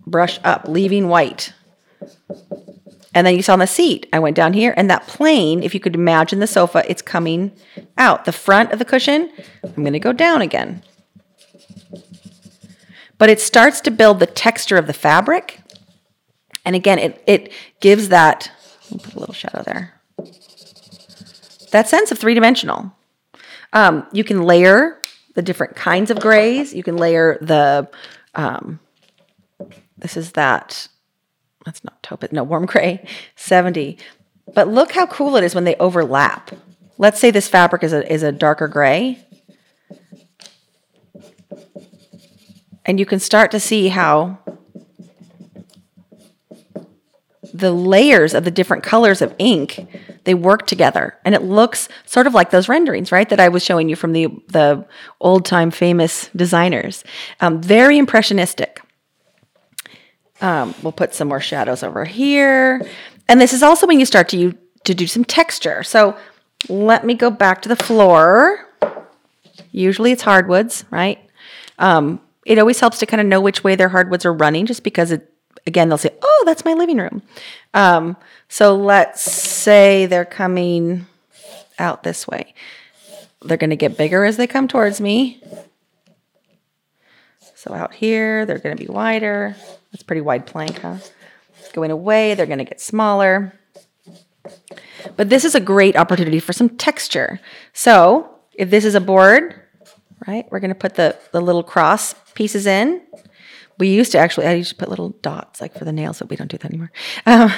brush 0.06 0.38
up, 0.44 0.68
leaving 0.68 1.08
white. 1.08 1.52
And 3.14 3.26
then 3.26 3.34
you 3.34 3.42
saw 3.42 3.54
on 3.54 3.60
the 3.60 3.66
seat, 3.66 4.06
I 4.12 4.18
went 4.18 4.36
down 4.36 4.52
here, 4.52 4.74
and 4.76 4.90
that 4.90 5.06
plane, 5.06 5.62
if 5.62 5.72
you 5.72 5.80
could 5.80 5.94
imagine 5.94 6.38
the 6.38 6.46
sofa, 6.46 6.84
it's 6.86 7.00
coming 7.00 7.52
out. 7.96 8.26
The 8.26 8.32
front 8.32 8.72
of 8.72 8.78
the 8.78 8.84
cushion, 8.84 9.32
I'm 9.64 9.82
going 9.82 9.94
to 9.94 9.98
go 9.98 10.12
down 10.12 10.42
again. 10.42 10.82
But 13.16 13.30
it 13.30 13.40
starts 13.40 13.80
to 13.82 13.90
build 13.90 14.20
the 14.20 14.26
texture 14.26 14.76
of 14.76 14.86
the 14.86 14.92
fabric. 14.92 15.60
And 16.66 16.76
again, 16.76 16.98
it, 16.98 17.22
it 17.26 17.52
gives 17.80 18.10
that, 18.10 18.50
put 18.90 19.14
a 19.14 19.18
little 19.18 19.34
shadow 19.34 19.62
there, 19.62 19.94
that 21.70 21.88
sense 21.88 22.12
of 22.12 22.18
three 22.18 22.34
dimensional. 22.34 22.92
Um, 23.72 24.06
you 24.12 24.24
can 24.24 24.42
layer 24.42 25.00
the 25.34 25.42
different 25.42 25.74
kinds 25.74 26.10
of 26.10 26.20
grays. 26.20 26.74
You 26.74 26.82
can 26.82 26.98
layer 26.98 27.38
the, 27.40 27.88
um, 28.34 28.78
this 29.98 30.16
is 30.16 30.32
that 30.32 30.88
that's 31.64 31.82
not 31.82 32.02
taupe, 32.02 32.30
no, 32.32 32.44
warm 32.44 32.64
gray, 32.64 33.04
70. 33.34 33.98
But 34.54 34.68
look 34.68 34.92
how 34.92 35.06
cool 35.06 35.36
it 35.36 35.44
is 35.44 35.54
when 35.54 35.64
they 35.64 35.74
overlap. 35.76 36.52
Let's 36.96 37.18
say 37.18 37.30
this 37.30 37.48
fabric 37.48 37.82
is 37.82 37.92
a, 37.92 38.10
is 38.10 38.22
a 38.22 38.32
darker 38.32 38.68
gray. 38.68 39.18
And 42.84 43.00
you 43.00 43.04
can 43.04 43.18
start 43.18 43.50
to 43.50 43.58
see 43.58 43.88
how 43.88 44.38
the 47.52 47.72
layers 47.72 48.32
of 48.34 48.44
the 48.44 48.50
different 48.50 48.82
colors 48.82 49.20
of 49.22 49.34
ink 49.38 49.86
they 50.24 50.34
work 50.34 50.66
together 50.66 51.16
and 51.24 51.34
it 51.34 51.42
looks 51.42 51.88
sort 52.04 52.26
of 52.26 52.34
like 52.34 52.50
those 52.50 52.68
renderings 52.68 53.10
right 53.10 53.30
that 53.30 53.40
i 53.40 53.48
was 53.48 53.64
showing 53.64 53.88
you 53.88 53.96
from 53.96 54.12
the 54.12 54.26
the 54.48 54.84
old 55.20 55.46
time 55.46 55.70
famous 55.70 56.28
designers 56.36 57.02
um, 57.40 57.62
very 57.62 57.96
impressionistic 57.96 58.82
um, 60.46 60.74
we'll 60.80 60.92
put 60.92 61.12
some 61.12 61.26
more 61.26 61.40
shadows 61.40 61.82
over 61.82 62.04
here. 62.04 62.80
And 63.28 63.40
this 63.40 63.52
is 63.52 63.64
also 63.64 63.84
when 63.84 63.98
you 63.98 64.06
start 64.06 64.28
to, 64.28 64.36
you, 64.36 64.56
to 64.84 64.94
do 64.94 65.08
some 65.08 65.24
texture. 65.24 65.82
So 65.82 66.16
let 66.68 67.04
me 67.04 67.14
go 67.14 67.30
back 67.30 67.62
to 67.62 67.68
the 67.68 67.74
floor. 67.74 68.68
Usually 69.72 70.12
it's 70.12 70.22
hardwoods, 70.22 70.84
right? 70.90 71.18
Um, 71.80 72.20
it 72.44 72.60
always 72.60 72.78
helps 72.78 73.00
to 73.00 73.06
kind 73.06 73.20
of 73.20 73.26
know 73.26 73.40
which 73.40 73.64
way 73.64 73.74
their 73.74 73.88
hardwoods 73.88 74.24
are 74.24 74.32
running 74.32 74.66
just 74.66 74.84
because 74.84 75.10
it, 75.10 75.32
again, 75.66 75.88
they'll 75.88 75.98
say, 75.98 76.14
oh, 76.22 76.42
that's 76.46 76.64
my 76.64 76.74
living 76.74 76.98
room. 76.98 77.22
Um, 77.74 78.16
so 78.48 78.76
let's 78.76 79.22
say 79.22 80.06
they're 80.06 80.24
coming 80.24 81.06
out 81.76 82.04
this 82.04 82.28
way. 82.28 82.54
They're 83.42 83.56
going 83.56 83.70
to 83.70 83.76
get 83.76 83.98
bigger 83.98 84.24
as 84.24 84.36
they 84.36 84.46
come 84.46 84.68
towards 84.68 85.00
me. 85.00 85.42
So 87.66 87.74
out 87.74 87.94
here, 87.94 88.46
they're 88.46 88.58
going 88.58 88.76
to 88.76 88.82
be 88.82 88.88
wider. 88.88 89.56
That's 89.90 90.04
pretty 90.04 90.20
wide 90.20 90.46
plank, 90.46 90.78
huh? 90.78 90.98
Going 91.72 91.90
away, 91.90 92.34
they're 92.34 92.46
going 92.46 92.58
to 92.58 92.64
get 92.64 92.80
smaller. 92.80 93.58
But 95.16 95.30
this 95.30 95.44
is 95.44 95.54
a 95.56 95.60
great 95.60 95.96
opportunity 95.96 96.38
for 96.38 96.52
some 96.52 96.68
texture. 96.68 97.40
So 97.72 98.30
if 98.54 98.70
this 98.70 98.84
is 98.84 98.94
a 98.94 99.00
board, 99.00 99.60
right, 100.28 100.46
we're 100.50 100.60
going 100.60 100.70
to 100.70 100.76
put 100.76 100.94
the, 100.94 101.18
the 101.32 101.40
little 101.40 101.64
cross 101.64 102.14
pieces 102.34 102.66
in. 102.66 103.02
We 103.78 103.88
used 103.88 104.12
to 104.12 104.18
actually, 104.18 104.46
I 104.46 104.52
used 104.52 104.70
to 104.70 104.76
put 104.76 104.88
little 104.88 105.10
dots 105.22 105.60
like 105.60 105.76
for 105.76 105.84
the 105.84 105.92
nails, 105.92 106.20
but 106.20 106.30
we 106.30 106.36
don't 106.36 106.50
do 106.50 106.58
that 106.58 106.66
anymore. 106.66 106.92
Um, 107.26 107.52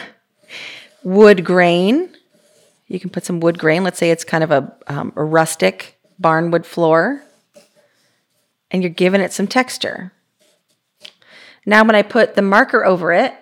wood 1.03 1.45
grain. 1.45 2.09
You 2.87 2.99
can 2.99 3.11
put 3.11 3.27
some 3.27 3.41
wood 3.41 3.59
grain. 3.59 3.85
Let's 3.85 3.99
say 3.99 4.11
it's 4.11 4.25
kind 4.25 4.43
of 4.43 4.51
a, 4.51 4.75
um, 4.87 5.13
a 5.17 5.23
rustic 5.23 5.99
barnwood 6.21 6.65
floor. 6.65 7.23
And 8.71 8.83
you're 8.83 8.91
giving 8.91 9.21
it 9.21 9.33
some 9.33 9.47
texture. 9.47 10.13
Now 11.67 11.85
when 11.85 11.95
I 11.95 12.03
put 12.03 12.35
the 12.35 12.43
marker 12.43 12.85
over 12.85 13.13
it, 13.13 13.35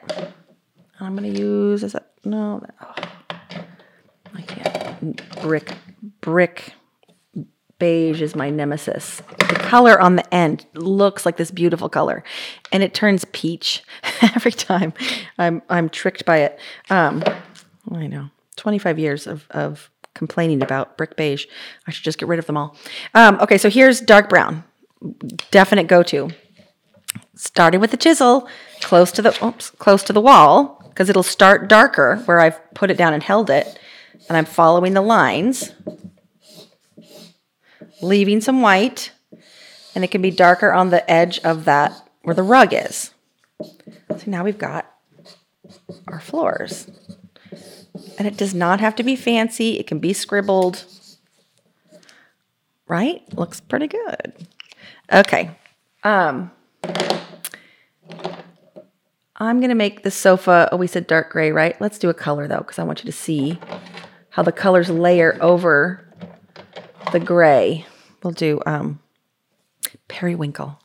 I'm 1.00 1.16
going 1.16 1.32
to 1.32 1.40
use, 1.40 1.82
is 1.82 1.92
that, 1.92 2.12
no, 2.24 2.64
oh, 2.80 2.94
I 4.34 4.42
can't. 4.42 5.40
Brick, 5.42 5.74
brick 6.20 6.74
beige 7.78 8.22
is 8.22 8.34
my 8.34 8.50
nemesis. 8.50 9.22
The 9.38 9.58
color 9.58 10.00
on 10.00 10.16
the 10.16 10.34
end 10.34 10.66
looks 10.74 11.26
like 11.26 11.36
this 11.36 11.50
beautiful 11.50 11.88
color, 11.88 12.24
and 12.72 12.82
it 12.82 12.94
turns 12.94 13.24
peach 13.26 13.82
every 14.22 14.52
time. 14.52 14.92
I'm 15.38 15.62
I'm 15.68 15.88
tricked 15.88 16.24
by 16.24 16.38
it. 16.38 16.58
Um, 16.90 17.22
I 17.92 18.06
know. 18.06 18.30
25 18.56 18.98
years 18.98 19.26
of 19.26 19.46
of 19.50 19.90
complaining 20.14 20.62
about 20.62 20.96
brick 20.96 21.16
beige. 21.16 21.46
I 21.86 21.90
should 21.90 22.04
just 22.04 22.18
get 22.18 22.28
rid 22.28 22.38
of 22.38 22.46
them 22.46 22.56
all. 22.56 22.74
Um, 23.14 23.38
okay, 23.40 23.58
so 23.58 23.68
here's 23.68 24.00
dark 24.00 24.28
brown. 24.28 24.64
Definite 25.50 25.86
go 25.86 26.02
to 26.04 26.30
starting 27.34 27.80
with 27.80 27.90
the 27.90 27.96
chisel 27.96 28.48
close 28.80 29.12
to 29.12 29.22
the 29.22 29.44
oops, 29.44 29.70
close 29.70 30.02
to 30.02 30.12
the 30.12 30.20
wall 30.20 30.82
because 30.88 31.08
it'll 31.10 31.22
start 31.22 31.68
darker 31.68 32.16
where 32.24 32.40
I've 32.40 32.58
put 32.74 32.90
it 32.90 32.96
down 32.96 33.12
and 33.12 33.22
held 33.22 33.50
it 33.50 33.78
and 34.28 34.36
I'm 34.36 34.46
following 34.46 34.94
the 34.94 35.02
lines 35.02 35.72
leaving 38.02 38.40
some 38.40 38.60
white 38.60 39.12
and 39.94 40.04
it 40.04 40.10
can 40.10 40.22
be 40.22 40.30
darker 40.30 40.72
on 40.72 40.90
the 40.90 41.08
edge 41.10 41.38
of 41.40 41.64
that 41.64 41.92
where 42.22 42.34
the 42.34 42.42
rug 42.42 42.72
is. 42.72 43.12
So 43.60 44.24
now 44.26 44.44
we've 44.44 44.58
got 44.58 44.92
our 46.08 46.20
floors. 46.20 46.90
And 48.18 48.26
it 48.26 48.36
does 48.36 48.54
not 48.54 48.80
have 48.80 48.94
to 48.96 49.02
be 49.02 49.16
fancy. 49.16 49.78
It 49.78 49.86
can 49.86 49.98
be 49.98 50.12
scribbled. 50.12 50.84
Right? 52.88 53.22
Looks 53.34 53.60
pretty 53.60 53.88
good. 53.88 54.46
Okay. 55.12 55.50
Um 56.02 56.50
I'm 59.38 59.60
going 59.60 59.68
to 59.68 59.74
make 59.74 60.02
the 60.02 60.10
sofa, 60.10 60.66
oh, 60.72 60.78
we 60.78 60.86
said 60.86 61.06
dark 61.06 61.30
gray, 61.30 61.52
right? 61.52 61.78
Let's 61.78 61.98
do 61.98 62.08
a 62.08 62.14
color 62.14 62.48
though, 62.48 62.58
because 62.58 62.78
I 62.78 62.84
want 62.84 63.04
you 63.04 63.10
to 63.10 63.16
see 63.16 63.58
how 64.30 64.42
the 64.42 64.50
colors 64.50 64.88
layer 64.88 65.36
over 65.42 66.10
the 67.12 67.20
gray. 67.20 67.84
We'll 68.22 68.32
do 68.32 68.62
um, 68.64 68.98
periwinkle. 70.08 70.80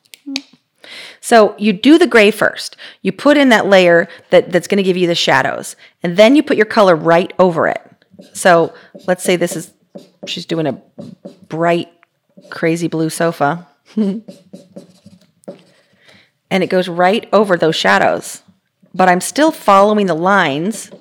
So 1.21 1.55
you 1.57 1.71
do 1.71 1.97
the 1.97 2.07
gray 2.07 2.29
first. 2.29 2.75
You 3.01 3.13
put 3.13 3.38
in 3.38 3.49
that 3.49 3.67
layer 3.67 4.10
that, 4.31 4.51
that's 4.51 4.67
going 4.67 4.77
to 4.77 4.84
give 4.84 4.97
you 4.97 5.07
the 5.07 5.15
shadows, 5.15 5.77
and 6.03 6.17
then 6.17 6.36
you 6.36 6.43
put 6.43 6.57
your 6.57 6.65
color 6.65 6.95
right 6.95 7.31
over 7.39 7.67
it. 7.67 7.81
So 8.34 8.73
let's 9.07 9.23
say 9.23 9.38
this 9.38 9.55
is, 9.55 9.71
she's 10.27 10.45
doing 10.45 10.67
a 10.67 10.81
bright, 11.47 11.88
crazy 12.49 12.89
blue 12.89 13.10
sofa. 13.10 13.65
and 16.51 16.63
it 16.63 16.69
goes 16.69 16.88
right 16.88 17.27
over 17.34 17.58
those 17.58 17.75
shadows. 17.75 18.43
But 18.93 19.10
I'm 19.10 19.21
still 19.21 19.51
following 19.51 20.08
the 20.08 20.13
lines, 20.13 20.91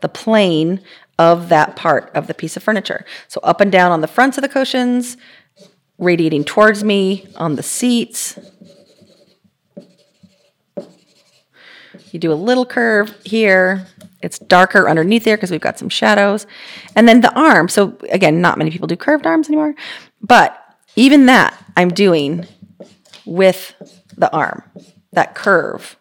the 0.00 0.08
plane 0.08 0.80
of 1.18 1.48
that 1.48 1.76
part 1.76 2.10
of 2.14 2.26
the 2.26 2.34
piece 2.34 2.56
of 2.56 2.62
furniture. 2.62 3.04
So 3.28 3.40
up 3.42 3.60
and 3.60 3.72
down 3.72 3.92
on 3.92 4.00
the 4.00 4.06
fronts 4.06 4.38
of 4.38 4.42
the 4.42 4.48
cushions, 4.48 5.16
radiating 5.98 6.44
towards 6.44 6.84
me 6.84 7.26
on 7.36 7.56
the 7.56 7.62
seats. 7.62 8.38
You 12.12 12.20
do 12.20 12.32
a 12.32 12.34
little 12.34 12.66
curve 12.66 13.14
here. 13.24 13.86
It's 14.22 14.38
darker 14.38 14.88
underneath 14.88 15.24
there 15.24 15.36
because 15.36 15.50
we've 15.50 15.60
got 15.60 15.78
some 15.78 15.88
shadows. 15.88 16.46
And 16.94 17.08
then 17.08 17.20
the 17.20 17.32
arm. 17.38 17.68
So 17.68 17.96
again, 18.10 18.40
not 18.40 18.58
many 18.58 18.70
people 18.70 18.86
do 18.86 18.96
curved 18.96 19.26
arms 19.26 19.48
anymore, 19.48 19.74
but 20.20 20.62
even 20.96 21.26
that 21.26 21.56
I'm 21.76 21.90
doing 21.90 22.46
with 23.24 23.74
the 24.16 24.32
arm, 24.32 24.62
that 25.12 25.34
curve. 25.34 25.96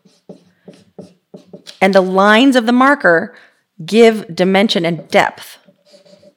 And 1.82 1.94
the 1.94 2.02
lines 2.02 2.56
of 2.56 2.66
the 2.66 2.72
marker 2.72 3.36
give 3.86 4.34
dimension 4.34 4.86
and 4.86 5.08
depth 5.10 5.58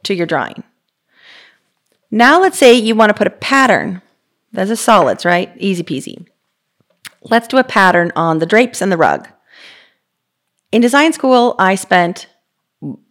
to 0.03 0.14
your 0.14 0.27
drawing. 0.27 0.64
Now, 2.11 2.40
let's 2.40 2.59
say 2.59 2.75
you 2.75 2.94
want 2.94 3.11
to 3.11 3.14
put 3.14 3.27
a 3.27 3.31
pattern. 3.31 4.03
Those 4.53 4.71
are 4.71 4.77
solids, 4.77 5.25
right? 5.25 5.53
Easy 5.57 5.83
peasy. 5.83 6.27
Let's 7.23 7.49
do 7.49 7.59
a 7.59 7.64
pattern 7.64 8.12
on 8.16 8.38
the 8.38 8.47
drapes 8.47 8.81
and 8.81 8.90
the 8.90 8.97
rug. 8.97 9.29
In 10.73 10.81
design 10.81 11.12
school, 11.12 11.55
I 11.59 11.75
spent 11.75 12.27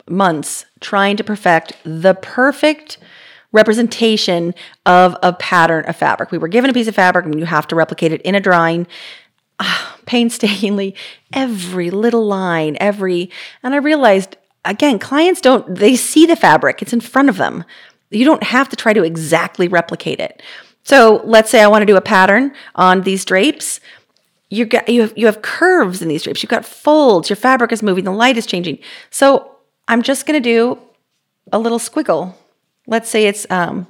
months 0.09 0.65
trying 0.79 1.17
to 1.17 1.23
perfect 1.23 1.73
the 1.83 2.15
perfect 2.15 2.97
representation 3.51 4.53
of 4.85 5.15
a 5.23 5.33
pattern 5.33 5.85
of 5.85 5.95
fabric. 5.95 6.31
We 6.31 6.37
were 6.37 6.47
given 6.47 6.69
a 6.69 6.73
piece 6.73 6.87
of 6.87 6.95
fabric 6.95 7.25
and 7.25 7.39
you 7.39 7.45
have 7.45 7.67
to 7.67 7.75
replicate 7.75 8.11
it 8.11 8.21
in 8.21 8.35
a 8.35 8.39
drawing 8.39 8.87
uh, 9.59 9.93
painstakingly, 10.05 10.95
every 11.33 11.89
little 11.89 12.25
line, 12.25 12.77
every, 12.79 13.29
and 13.63 13.73
I 13.73 13.77
realized 13.77 14.37
again, 14.67 14.99
clients 14.99 15.41
don't, 15.41 15.75
they 15.75 15.95
see 15.95 16.25
the 16.25 16.35
fabric, 16.35 16.81
it's 16.81 16.93
in 16.93 17.01
front 17.01 17.29
of 17.29 17.37
them. 17.37 17.63
You 18.09 18.25
don't 18.25 18.43
have 18.43 18.69
to 18.69 18.75
try 18.75 18.93
to 18.93 19.03
exactly 19.03 19.67
replicate 19.67 20.19
it. 20.19 20.41
So 20.83 21.21
let's 21.25 21.49
say 21.49 21.61
I 21.61 21.67
want 21.67 21.81
to 21.81 21.85
do 21.85 21.97
a 21.97 22.01
pattern 22.01 22.53
on 22.75 23.01
these 23.01 23.25
drapes. 23.25 23.81
You 24.49 24.65
got 24.65 24.87
you 24.87 25.01
have 25.01 25.17
you 25.17 25.25
have 25.25 25.41
curves 25.41 26.01
in 26.01 26.07
these 26.07 26.23
drapes. 26.23 26.41
You've 26.41 26.49
got 26.49 26.63
folds. 26.63 27.29
Your 27.29 27.35
fabric 27.35 27.73
is 27.73 27.83
moving. 27.83 28.05
The 28.05 28.13
light 28.13 28.37
is 28.37 28.45
changing. 28.45 28.79
So 29.09 29.57
I'm 29.89 30.01
just 30.01 30.25
going 30.25 30.41
to 30.41 30.49
do 30.49 30.79
a 31.51 31.59
little 31.59 31.79
squiggle 31.79 32.33
let's 32.87 33.09
say 33.09 33.27
it's 33.27 33.45
um, 33.51 33.87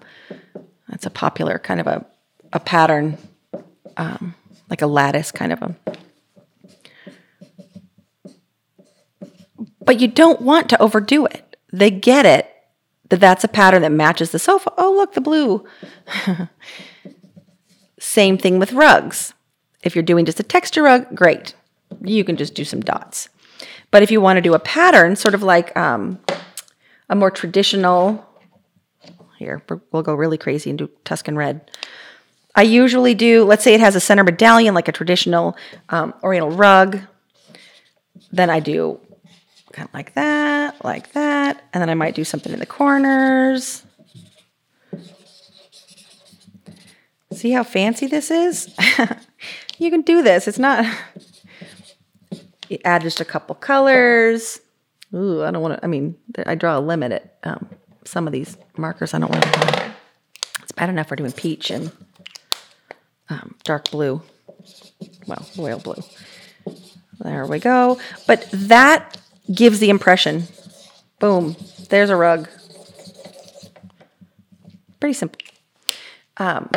that's 0.89 1.05
a 1.05 1.09
popular 1.09 1.59
kind 1.59 1.79
of 1.79 1.87
a, 1.87 2.05
a 2.51 2.59
pattern, 2.59 3.17
um, 3.95 4.35
like 4.69 4.81
a 4.81 4.87
lattice 4.87 5.31
kind 5.31 5.53
of 5.53 5.61
a 5.61 5.75
But 9.87 10.01
you 10.01 10.09
don't 10.09 10.41
want 10.41 10.69
to 10.69 10.81
overdo 10.81 11.25
it. 11.25 11.55
They 11.71 11.89
get 11.89 12.25
it 12.25 12.53
that 13.07 13.21
that's 13.21 13.45
a 13.45 13.47
pattern 13.47 13.83
that 13.83 13.91
matches 13.93 14.31
the 14.31 14.39
sofa. 14.39 14.73
Oh, 14.77 14.93
look, 14.93 15.13
the 15.13 15.21
blue. 15.21 15.65
Same 17.99 18.37
thing 18.37 18.59
with 18.59 18.73
rugs. 18.73 19.33
If 19.81 19.95
you're 19.95 20.03
doing 20.03 20.25
just 20.25 20.41
a 20.41 20.43
texture 20.43 20.83
rug, 20.83 21.15
great. 21.15 21.55
You 22.03 22.25
can 22.25 22.35
just 22.35 22.53
do 22.53 22.65
some 22.65 22.81
dots. 22.81 23.29
But 23.89 24.03
if 24.03 24.11
you 24.11 24.19
want 24.19 24.35
to 24.35 24.41
do 24.41 24.53
a 24.53 24.59
pattern, 24.59 25.15
sort 25.15 25.33
of 25.33 25.41
like 25.41 25.75
um, 25.77 26.19
a 27.09 27.15
more 27.15 27.31
traditional, 27.31 28.25
here, 29.37 29.61
we'll 29.91 30.03
go 30.03 30.13
really 30.13 30.37
crazy 30.37 30.69
and 30.69 30.79
do 30.79 30.89
Tuscan 31.03 31.35
red. 31.35 31.69
I 32.55 32.63
usually 32.63 33.13
do, 33.13 33.43
let's 33.43 33.63
say 33.63 33.73
it 33.75 33.79
has 33.79 33.95
a 33.95 33.99
center 33.99 34.23
medallion, 34.23 34.73
like 34.73 34.87
a 34.87 34.91
traditional 34.91 35.55
um, 35.89 36.13
oriental 36.23 36.51
rug. 36.51 36.99
Then 38.31 38.49
I 38.49 38.59
do 38.59 38.99
kind 39.73 39.87
of 39.87 39.93
like 39.93 40.15
that, 40.15 40.83
like 40.83 41.11
that. 41.11 41.63
And 41.71 41.81
then 41.81 41.89
I 41.89 41.93
might 41.93 42.15
do 42.15 42.23
something 42.23 42.51
in 42.51 42.59
the 42.59 42.65
corners. 42.65 43.83
See 47.31 47.51
how 47.51 47.63
fancy 47.63 48.07
this 48.07 48.31
is? 48.31 48.73
you 49.77 49.91
can 49.91 50.01
do 50.01 50.23
this. 50.23 50.47
It's 50.47 50.57
not. 50.57 50.83
You 52.67 52.79
add 52.85 53.03
just 53.03 53.21
a 53.21 53.25
couple 53.25 53.53
colors. 53.53 54.59
Ooh, 55.13 55.43
I 55.43 55.51
don't 55.51 55.61
want 55.61 55.75
to. 55.75 55.85
I 55.85 55.87
mean, 55.87 56.15
I 56.47 56.55
draw 56.55 56.77
a 56.77 56.81
limit 56.81 57.11
at 57.11 57.37
um, 57.43 57.69
some 58.07 58.27
of 58.27 58.33
these 58.33 58.57
markers. 58.77 59.13
I 59.13 59.19
don't 59.19 59.31
want 59.31 59.43
to. 59.43 59.93
It's 60.63 60.71
bad 60.71 60.89
enough 60.89 61.07
for 61.07 61.15
doing 61.15 61.31
peach 61.31 61.69
and 61.69 61.91
um, 63.29 63.55
dark 63.63 63.91
blue. 63.91 64.21
Well, 65.27 65.45
royal 65.57 65.79
blue. 65.79 66.01
There 67.19 67.45
we 67.45 67.59
go. 67.59 67.99
But 68.25 68.47
that 68.51 69.17
gives 69.53 69.79
the 69.79 69.89
impression. 69.89 70.43
Boom. 71.19 71.55
There's 71.89 72.09
a 72.09 72.15
rug. 72.15 72.47
Pretty 74.99 75.13
simple. 75.13 75.39
Um, 76.37 76.69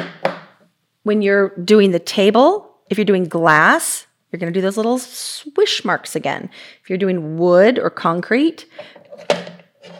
when 1.02 1.22
you're 1.22 1.50
doing 1.56 1.90
the 1.90 1.98
table, 1.98 2.74
if 2.90 2.98
you're 2.98 3.04
doing 3.04 3.24
glass, 3.24 4.06
you're 4.30 4.38
going 4.38 4.52
to 4.52 4.56
do 4.56 4.62
those 4.62 4.76
little 4.76 4.98
swish 4.98 5.84
marks 5.84 6.14
again. 6.14 6.50
If 6.82 6.90
you're 6.90 6.98
doing 6.98 7.38
wood 7.38 7.78
or 7.78 7.90
concrete, 7.90 8.66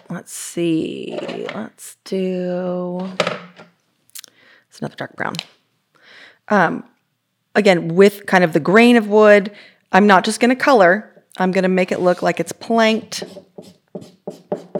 let's 0.09 0.33
see. 0.33 1.19
Let's 1.55 1.97
do. 2.05 3.11
It's 4.69 4.79
another 4.81 4.97
dark 4.97 5.17
brown. 5.17 5.35
Um, 6.49 6.85
again, 7.55 7.95
with 7.95 8.27
kind 8.27 8.45
of 8.45 8.53
the 8.53 8.61
grain 8.61 8.97
of 8.97 9.09
wood, 9.09 9.53
I'm 9.93 10.07
not 10.07 10.25
just 10.25 10.41
going 10.41 10.51
to 10.51 10.57
color. 10.57 11.25
I'm 11.39 11.53
going 11.53 11.63
to 11.63 11.69
make 11.69 11.93
it 11.93 12.01
look 12.01 12.23
like 12.23 12.41
it's 12.41 12.53
planked 12.53 13.25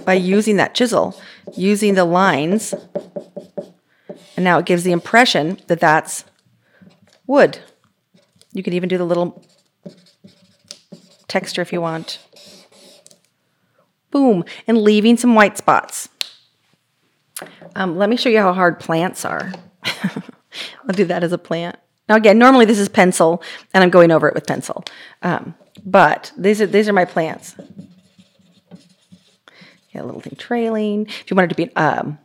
by 0.05 0.15
using 0.15 0.57
that 0.57 0.75
chisel, 0.75 1.21
using 1.57 1.95
the 1.95 2.05
lines. 2.05 2.75
And 4.37 4.45
now 4.45 4.59
it 4.59 4.67
gives 4.67 4.85
the 4.85 4.93
impression 4.93 5.59
that 5.67 5.81
that's 5.81 6.25
wood. 7.27 7.59
You 8.53 8.63
could 8.63 8.75
even 8.75 8.89
do 8.89 8.99
the 8.99 9.05
little 9.05 9.45
texture 11.29 11.63
if 11.63 11.73
you 11.73 11.81
want. 11.81 12.19
Boom. 14.11 14.45
And 14.67 14.79
leaving 14.79 15.17
some 15.17 15.35
white 15.35 15.57
spots. 15.57 16.09
Um, 17.75 17.97
let 17.97 18.09
me 18.09 18.17
show 18.17 18.29
you 18.29 18.39
how 18.39 18.53
hard 18.53 18.81
plants 18.81 19.25
are. 19.25 19.53
I'll 19.85 20.95
do 20.95 21.05
that 21.07 21.23
as 21.23 21.33
a 21.33 21.39
plant. 21.39 21.77
Now, 22.09 22.17
again, 22.17 22.39
normally 22.39 22.65
this 22.65 22.79
is 22.79 22.89
pencil, 22.89 23.43
and 23.73 23.85
I'm 23.85 23.91
going 23.91 24.11
over 24.11 24.27
it 24.27 24.35
with 24.35 24.47
pencil. 24.47 24.85
Um, 25.23 25.55
but 25.85 26.33
these 26.37 26.61
are 26.61 26.67
these 26.67 26.89
are 26.89 26.93
my 26.93 27.05
plants. 27.05 27.55
A 29.95 30.05
little 30.05 30.21
thing 30.21 30.37
trailing. 30.39 31.07
If 31.07 31.31
you 31.31 31.35
wanted 31.35 31.51
to 31.51 31.57
be 31.57 31.65
an 31.65 31.73
um, 31.77 32.19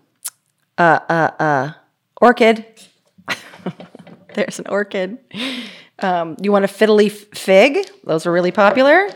uh, 0.78 1.00
uh, 1.10 1.32
uh, 1.40 1.74
orchid, 2.22 2.66
there's 4.34 4.60
an 4.60 4.68
orchid. 4.68 5.18
Um, 6.00 6.38
you 6.42 6.52
want 6.52 6.64
a 6.64 6.68
fiddly 6.68 7.12
fig? 7.12 7.90
Those 8.04 8.26
are 8.26 8.32
really 8.32 8.52
popular. 8.52 9.10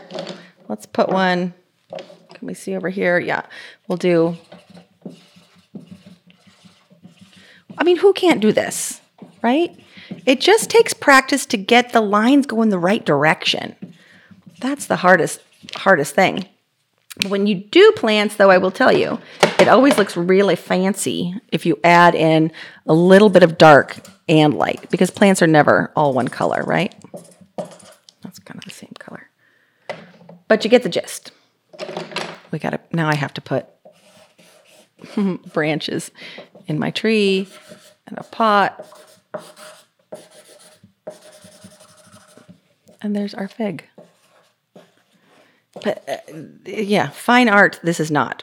Let's 0.68 0.84
put 0.84 1.08
one. 1.08 1.54
Can 2.40 2.46
we 2.46 2.54
see 2.54 2.74
over 2.74 2.88
here? 2.88 3.18
Yeah, 3.18 3.42
we'll 3.86 3.98
do. 3.98 4.34
I 7.76 7.84
mean, 7.84 7.98
who 7.98 8.14
can't 8.14 8.40
do 8.40 8.50
this, 8.50 9.02
right? 9.42 9.78
It 10.24 10.40
just 10.40 10.70
takes 10.70 10.94
practice 10.94 11.44
to 11.46 11.58
get 11.58 11.92
the 11.92 12.00
lines 12.00 12.46
going 12.46 12.70
the 12.70 12.78
right 12.78 13.04
direction. 13.04 13.76
That's 14.58 14.86
the 14.86 14.96
hardest 14.96 15.42
hardest 15.76 16.14
thing. 16.14 16.46
When 17.28 17.46
you 17.46 17.56
do 17.56 17.92
plants, 17.92 18.36
though, 18.36 18.50
I 18.50 18.56
will 18.56 18.70
tell 18.70 18.96
you, 18.96 19.18
it 19.58 19.68
always 19.68 19.98
looks 19.98 20.16
really 20.16 20.56
fancy 20.56 21.34
if 21.52 21.66
you 21.66 21.78
add 21.84 22.14
in 22.14 22.52
a 22.86 22.94
little 22.94 23.28
bit 23.28 23.42
of 23.42 23.58
dark 23.58 23.98
and 24.30 24.54
light 24.54 24.88
because 24.88 25.10
plants 25.10 25.42
are 25.42 25.46
never 25.46 25.92
all 25.94 26.14
one 26.14 26.28
color, 26.28 26.62
right? 26.62 26.94
That's 28.22 28.38
kind 28.38 28.56
of 28.56 28.64
the 28.64 28.70
same 28.70 28.94
color. 28.98 29.28
But 30.48 30.64
you 30.64 30.70
get 30.70 30.84
the 30.84 30.88
gist. 30.88 31.32
We 32.50 32.58
got 32.58 32.70
to, 32.70 32.80
now 32.92 33.08
I 33.08 33.14
have 33.14 33.34
to 33.34 33.40
put 33.40 33.66
branches 35.52 36.10
in 36.66 36.78
my 36.78 36.90
tree 36.90 37.48
and 38.06 38.18
a 38.18 38.24
pot. 38.24 38.86
And 43.02 43.16
there's 43.16 43.34
our 43.34 43.48
fig. 43.48 43.84
But 45.82 46.04
uh, 46.08 46.36
yeah, 46.66 47.08
fine 47.08 47.48
art, 47.48 47.80
this 47.82 48.00
is 48.00 48.10
not. 48.10 48.42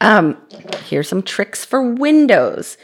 Um, 0.00 0.36
here's 0.84 1.08
some 1.08 1.22
tricks 1.22 1.64
for 1.64 1.82
windows. 1.82 2.76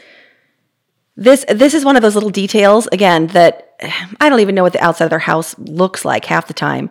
This 1.15 1.45
this 1.47 1.75
is 1.75 1.85
one 1.85 1.95
of 1.95 2.01
those 2.01 2.15
little 2.15 2.31
details 2.31 2.87
again 2.91 3.27
that 3.27 3.75
I 4.19 4.29
don't 4.29 4.39
even 4.39 4.55
know 4.55 4.63
what 4.63 4.73
the 4.73 4.83
outside 4.83 5.05
of 5.05 5.09
their 5.11 5.19
house 5.19 5.57
looks 5.59 6.03
like 6.03 6.25
half 6.25 6.47
the 6.47 6.53
time. 6.53 6.89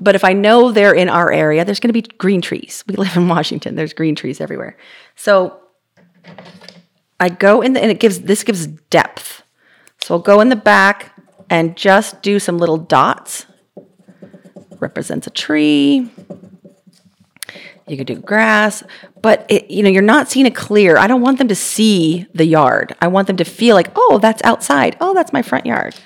But 0.00 0.14
if 0.14 0.24
I 0.24 0.32
know 0.32 0.72
they're 0.72 0.94
in 0.94 1.08
our 1.08 1.30
area, 1.30 1.64
there's 1.64 1.80
going 1.80 1.92
to 1.92 2.00
be 2.00 2.02
green 2.16 2.40
trees. 2.40 2.82
We 2.86 2.96
live 2.96 3.16
in 3.16 3.28
Washington. 3.28 3.74
There's 3.74 3.92
green 3.92 4.14
trees 4.14 4.40
everywhere. 4.40 4.76
So 5.14 5.60
I 7.18 7.28
go 7.28 7.60
in 7.60 7.74
the, 7.74 7.82
and 7.82 7.90
it 7.90 8.00
gives 8.00 8.20
this 8.20 8.44
gives 8.44 8.66
depth. 8.66 9.42
So 10.02 10.14
I'll 10.14 10.20
go 10.20 10.40
in 10.40 10.48
the 10.48 10.56
back 10.56 11.14
and 11.50 11.76
just 11.76 12.22
do 12.22 12.38
some 12.38 12.58
little 12.58 12.78
dots 12.78 13.46
represents 14.80 15.26
a 15.26 15.30
tree. 15.30 16.10
You 17.86 17.96
could 17.96 18.06
do 18.06 18.16
grass, 18.16 18.84
but 19.20 19.46
it, 19.48 19.70
you 19.70 19.82
know, 19.82 19.90
you're 19.90 20.02
not 20.02 20.30
seeing 20.30 20.46
it 20.46 20.54
clear. 20.54 20.96
I 20.96 21.06
don't 21.06 21.22
want 21.22 21.38
them 21.38 21.48
to 21.48 21.56
see 21.56 22.26
the 22.32 22.44
yard. 22.44 22.94
I 23.00 23.08
want 23.08 23.26
them 23.26 23.36
to 23.38 23.44
feel 23.44 23.74
like, 23.74 23.90
oh, 23.96 24.18
that's 24.22 24.40
outside. 24.44 24.96
Oh, 25.00 25.12
that's 25.12 25.32
my 25.32 25.42
front 25.42 25.66
yard. 25.66 25.96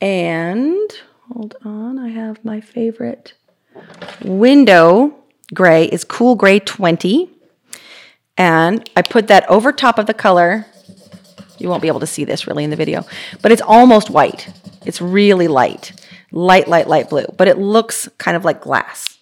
And 0.00 0.90
hold 1.32 1.56
on, 1.64 1.98
I 1.98 2.08
have 2.08 2.44
my 2.44 2.60
favorite 2.60 3.34
window 4.24 5.14
gray 5.52 5.86
is 5.86 6.04
cool 6.04 6.34
gray 6.34 6.60
20. 6.60 7.30
And 8.36 8.88
I 8.96 9.02
put 9.02 9.28
that 9.28 9.48
over 9.48 9.72
top 9.72 9.98
of 9.98 10.06
the 10.06 10.14
color. 10.14 10.66
You 11.58 11.68
won't 11.68 11.82
be 11.82 11.88
able 11.88 12.00
to 12.00 12.06
see 12.06 12.24
this 12.24 12.46
really 12.46 12.64
in 12.64 12.70
the 12.70 12.76
video, 12.76 13.04
but 13.42 13.52
it's 13.52 13.62
almost 13.62 14.10
white. 14.10 14.52
It's 14.84 15.00
really 15.00 15.48
light 15.48 15.92
light, 16.34 16.66
light, 16.66 16.88
light 16.88 17.08
blue, 17.08 17.26
but 17.36 17.46
it 17.46 17.58
looks 17.58 18.08
kind 18.18 18.36
of 18.36 18.44
like 18.44 18.60
glass. 18.60 19.18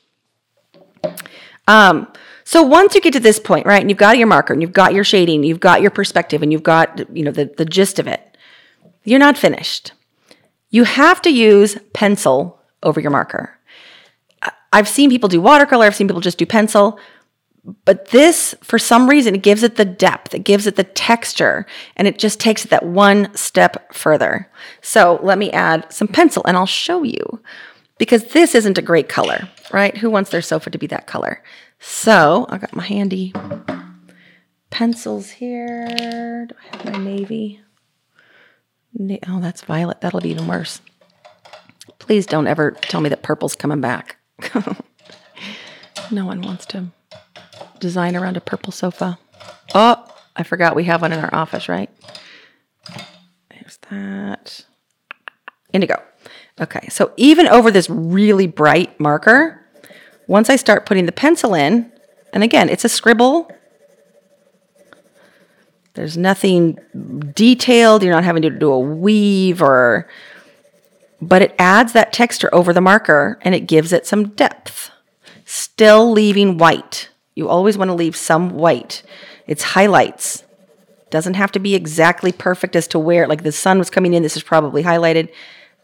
Um, 1.68 2.10
so 2.42 2.62
once 2.62 2.94
you 2.94 3.00
get 3.00 3.12
to 3.12 3.20
this 3.20 3.38
point, 3.38 3.66
right, 3.66 3.80
and 3.80 3.90
you've 3.90 3.98
got 3.98 4.18
your 4.18 4.26
marker, 4.26 4.52
and 4.52 4.62
you've 4.62 4.72
got 4.72 4.94
your 4.94 5.04
shading, 5.04 5.44
you've 5.44 5.60
got 5.60 5.82
your 5.82 5.90
perspective, 5.90 6.42
and 6.42 6.50
you've 6.50 6.62
got 6.62 7.14
you 7.14 7.22
know 7.22 7.30
the, 7.30 7.52
the 7.56 7.64
gist 7.64 7.98
of 7.98 8.06
it, 8.06 8.36
you're 9.04 9.18
not 9.18 9.36
finished. 9.36 9.92
You 10.72 10.84
have 10.84 11.22
to 11.22 11.30
use 11.30 11.76
pencil 11.92 12.58
over 12.82 12.98
your 12.98 13.10
marker. 13.10 13.56
I've 14.72 14.88
seen 14.88 15.10
people 15.10 15.28
do 15.28 15.40
watercolor, 15.40 15.84
I've 15.84 15.94
seen 15.94 16.08
people 16.08 16.22
just 16.22 16.38
do 16.38 16.46
pencil. 16.46 16.98
But 17.84 18.08
this, 18.08 18.56
for 18.62 18.76
some 18.76 19.08
reason, 19.08 19.36
it 19.36 19.42
gives 19.42 19.62
it 19.62 19.76
the 19.76 19.84
depth, 19.84 20.34
it 20.34 20.40
gives 20.40 20.66
it 20.66 20.74
the 20.74 20.82
texture, 20.82 21.64
and 21.94 22.08
it 22.08 22.18
just 22.18 22.40
takes 22.40 22.64
it 22.64 22.72
that 22.72 22.84
one 22.84 23.32
step 23.36 23.94
further. 23.94 24.50
So 24.80 25.20
let 25.22 25.38
me 25.38 25.52
add 25.52 25.92
some 25.92 26.08
pencil 26.08 26.42
and 26.44 26.56
I'll 26.56 26.66
show 26.66 27.04
you 27.04 27.40
because 27.98 28.24
this 28.28 28.56
isn't 28.56 28.78
a 28.78 28.82
great 28.82 29.08
color, 29.08 29.48
right? 29.72 29.96
Who 29.98 30.10
wants 30.10 30.30
their 30.30 30.42
sofa 30.42 30.70
to 30.70 30.78
be 30.78 30.88
that 30.88 31.06
color? 31.06 31.44
So 31.78 32.46
I 32.48 32.58
got 32.58 32.74
my 32.74 32.82
handy 32.82 33.32
pencils 34.70 35.30
here. 35.30 36.46
Do 36.48 36.54
I 36.58 36.76
have 36.76 36.92
my 36.92 36.98
navy? 36.98 37.60
Oh, 38.98 39.40
that's 39.40 39.62
violet. 39.62 40.00
That'll 40.00 40.20
be 40.20 40.30
even 40.30 40.46
worse. 40.46 40.80
Please 41.98 42.26
don't 42.26 42.46
ever 42.46 42.72
tell 42.72 43.00
me 43.00 43.08
that 43.08 43.22
purple's 43.22 43.54
coming 43.54 43.80
back. 43.80 44.16
no 46.10 46.26
one 46.26 46.42
wants 46.42 46.66
to 46.66 46.88
design 47.78 48.16
around 48.16 48.36
a 48.36 48.40
purple 48.40 48.72
sofa. 48.72 49.18
Oh, 49.74 50.04
I 50.36 50.42
forgot 50.42 50.76
we 50.76 50.84
have 50.84 51.02
one 51.02 51.12
in 51.12 51.20
our 51.20 51.34
office, 51.34 51.68
right? 51.68 51.90
There's 53.50 53.78
that. 53.90 54.64
Indigo. 55.72 56.02
Okay, 56.60 56.88
so 56.88 57.12
even 57.16 57.48
over 57.48 57.70
this 57.70 57.88
really 57.88 58.46
bright 58.46 58.98
marker, 59.00 59.64
once 60.26 60.50
I 60.50 60.56
start 60.56 60.86
putting 60.86 61.06
the 61.06 61.12
pencil 61.12 61.54
in, 61.54 61.90
and 62.32 62.42
again, 62.42 62.68
it's 62.68 62.84
a 62.84 62.88
scribble. 62.88 63.50
There's 65.94 66.16
nothing 66.16 66.78
detailed. 67.34 68.02
You're 68.02 68.14
not 68.14 68.24
having 68.24 68.42
to 68.42 68.50
do 68.50 68.72
a 68.72 68.78
weave 68.78 69.60
or, 69.60 70.08
but 71.20 71.42
it 71.42 71.54
adds 71.58 71.92
that 71.92 72.12
texture 72.12 72.48
over 72.52 72.72
the 72.72 72.80
marker 72.80 73.38
and 73.42 73.54
it 73.54 73.66
gives 73.66 73.92
it 73.92 74.06
some 74.06 74.28
depth. 74.30 74.90
Still 75.44 76.10
leaving 76.10 76.56
white. 76.56 77.10
You 77.34 77.48
always 77.48 77.76
want 77.76 77.90
to 77.90 77.94
leave 77.94 78.16
some 78.16 78.50
white. 78.50 79.02
It's 79.46 79.62
highlights. 79.62 80.44
Doesn't 81.10 81.34
have 81.34 81.52
to 81.52 81.58
be 81.58 81.74
exactly 81.74 82.32
perfect 82.32 82.74
as 82.74 82.88
to 82.88 82.98
where, 82.98 83.26
like 83.26 83.42
the 83.42 83.52
sun 83.52 83.78
was 83.78 83.90
coming 83.90 84.14
in, 84.14 84.22
this 84.22 84.36
is 84.36 84.42
probably 84.42 84.82
highlighted. 84.82 85.30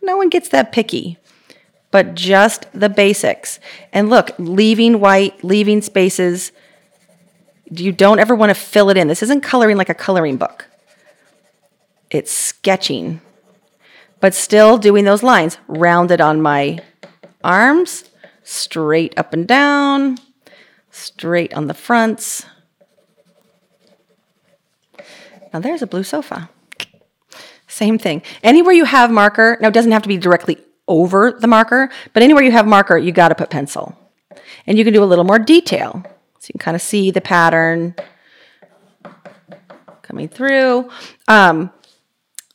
No 0.00 0.16
one 0.16 0.30
gets 0.30 0.48
that 0.50 0.72
picky, 0.72 1.18
but 1.90 2.14
just 2.14 2.66
the 2.72 2.88
basics. 2.88 3.61
And 3.92 4.09
look, 4.09 4.30
leaving 4.38 5.00
white, 5.00 5.44
leaving 5.44 5.82
spaces. 5.82 6.50
You 7.71 7.93
don't 7.93 8.19
ever 8.19 8.35
want 8.35 8.51
to 8.51 8.55
fill 8.55 8.91
it 8.91 8.97
in. 8.97 9.09
This 9.09 9.23
isn't 9.23 9.43
coloring 9.43 9.77
like 9.77 9.89
a 9.89 9.95
coloring 9.95 10.37
book, 10.37 10.66
it's 12.11 12.33
sketching, 12.33 13.21
but 14.21 14.35
still 14.35 14.79
doing 14.79 15.05
those 15.05 15.23
lines 15.23 15.59
rounded 15.69 16.21
on 16.21 16.41
my 16.41 16.81
arms, 17.45 18.05
straight 18.43 19.16
up 19.19 19.33
and 19.33 19.47
down, 19.47 20.19
straight 20.91 21.53
on 21.55 21.66
the 21.66 21.75
fronts. 21.75 22.47
Now 25.53 25.61
there's 25.61 25.83
a 25.83 25.87
blue 25.87 26.05
sofa. 26.05 26.51
Same 27.66 27.99
thing. 27.99 28.23
Anywhere 28.43 28.73
you 28.73 28.85
have 28.85 29.11
marker, 29.11 29.59
now 29.61 29.69
it 29.69 29.75
doesn't 29.75 29.93
have 29.93 30.03
to 30.03 30.09
be 30.09 30.16
directly 30.16 30.59
over 30.89 31.33
the 31.33 31.47
marker, 31.47 31.91
but 32.12 32.23
anywhere 32.23 32.43
you 32.43 32.51
have 32.51 32.66
marker, 32.66 32.97
you 32.97 33.12
got 33.12 33.29
to 33.29 33.35
put 33.35 33.51
pencil. 33.51 33.97
And 34.66 34.79
you 34.79 34.85
can 34.85 34.93
do 34.93 35.03
a 35.03 35.07
little 35.07 35.25
more 35.25 35.39
detail. 35.39 36.05
So 36.39 36.49
you 36.49 36.53
can 36.53 36.59
kind 36.59 36.74
of 36.74 36.82
see 36.82 37.11
the 37.11 37.20
pattern 37.20 37.95
coming 40.03 40.28
through. 40.28 40.91
Um, 41.26 41.70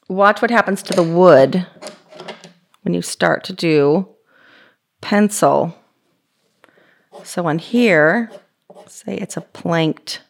watch 0.07 0.41
what 0.41 0.51
happens 0.51 0.81
to 0.83 0.93
the 0.93 1.03
wood 1.03 1.65
when 2.81 2.93
you 2.93 3.01
start 3.01 3.43
to 3.45 3.53
do 3.53 4.07
pencil. 5.01 5.75
So 7.23 7.45
on 7.45 7.59
here, 7.59 8.31
say 8.87 9.15
it's 9.15 9.37
a 9.37 9.41
planked 9.41 10.21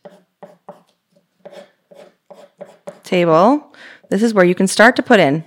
table, 3.04 3.74
this 4.10 4.24
is 4.24 4.34
where 4.34 4.46
you 4.46 4.56
can 4.56 4.68
start 4.68 4.96
to 4.96 5.04
put 5.04 5.20
in 5.20 5.44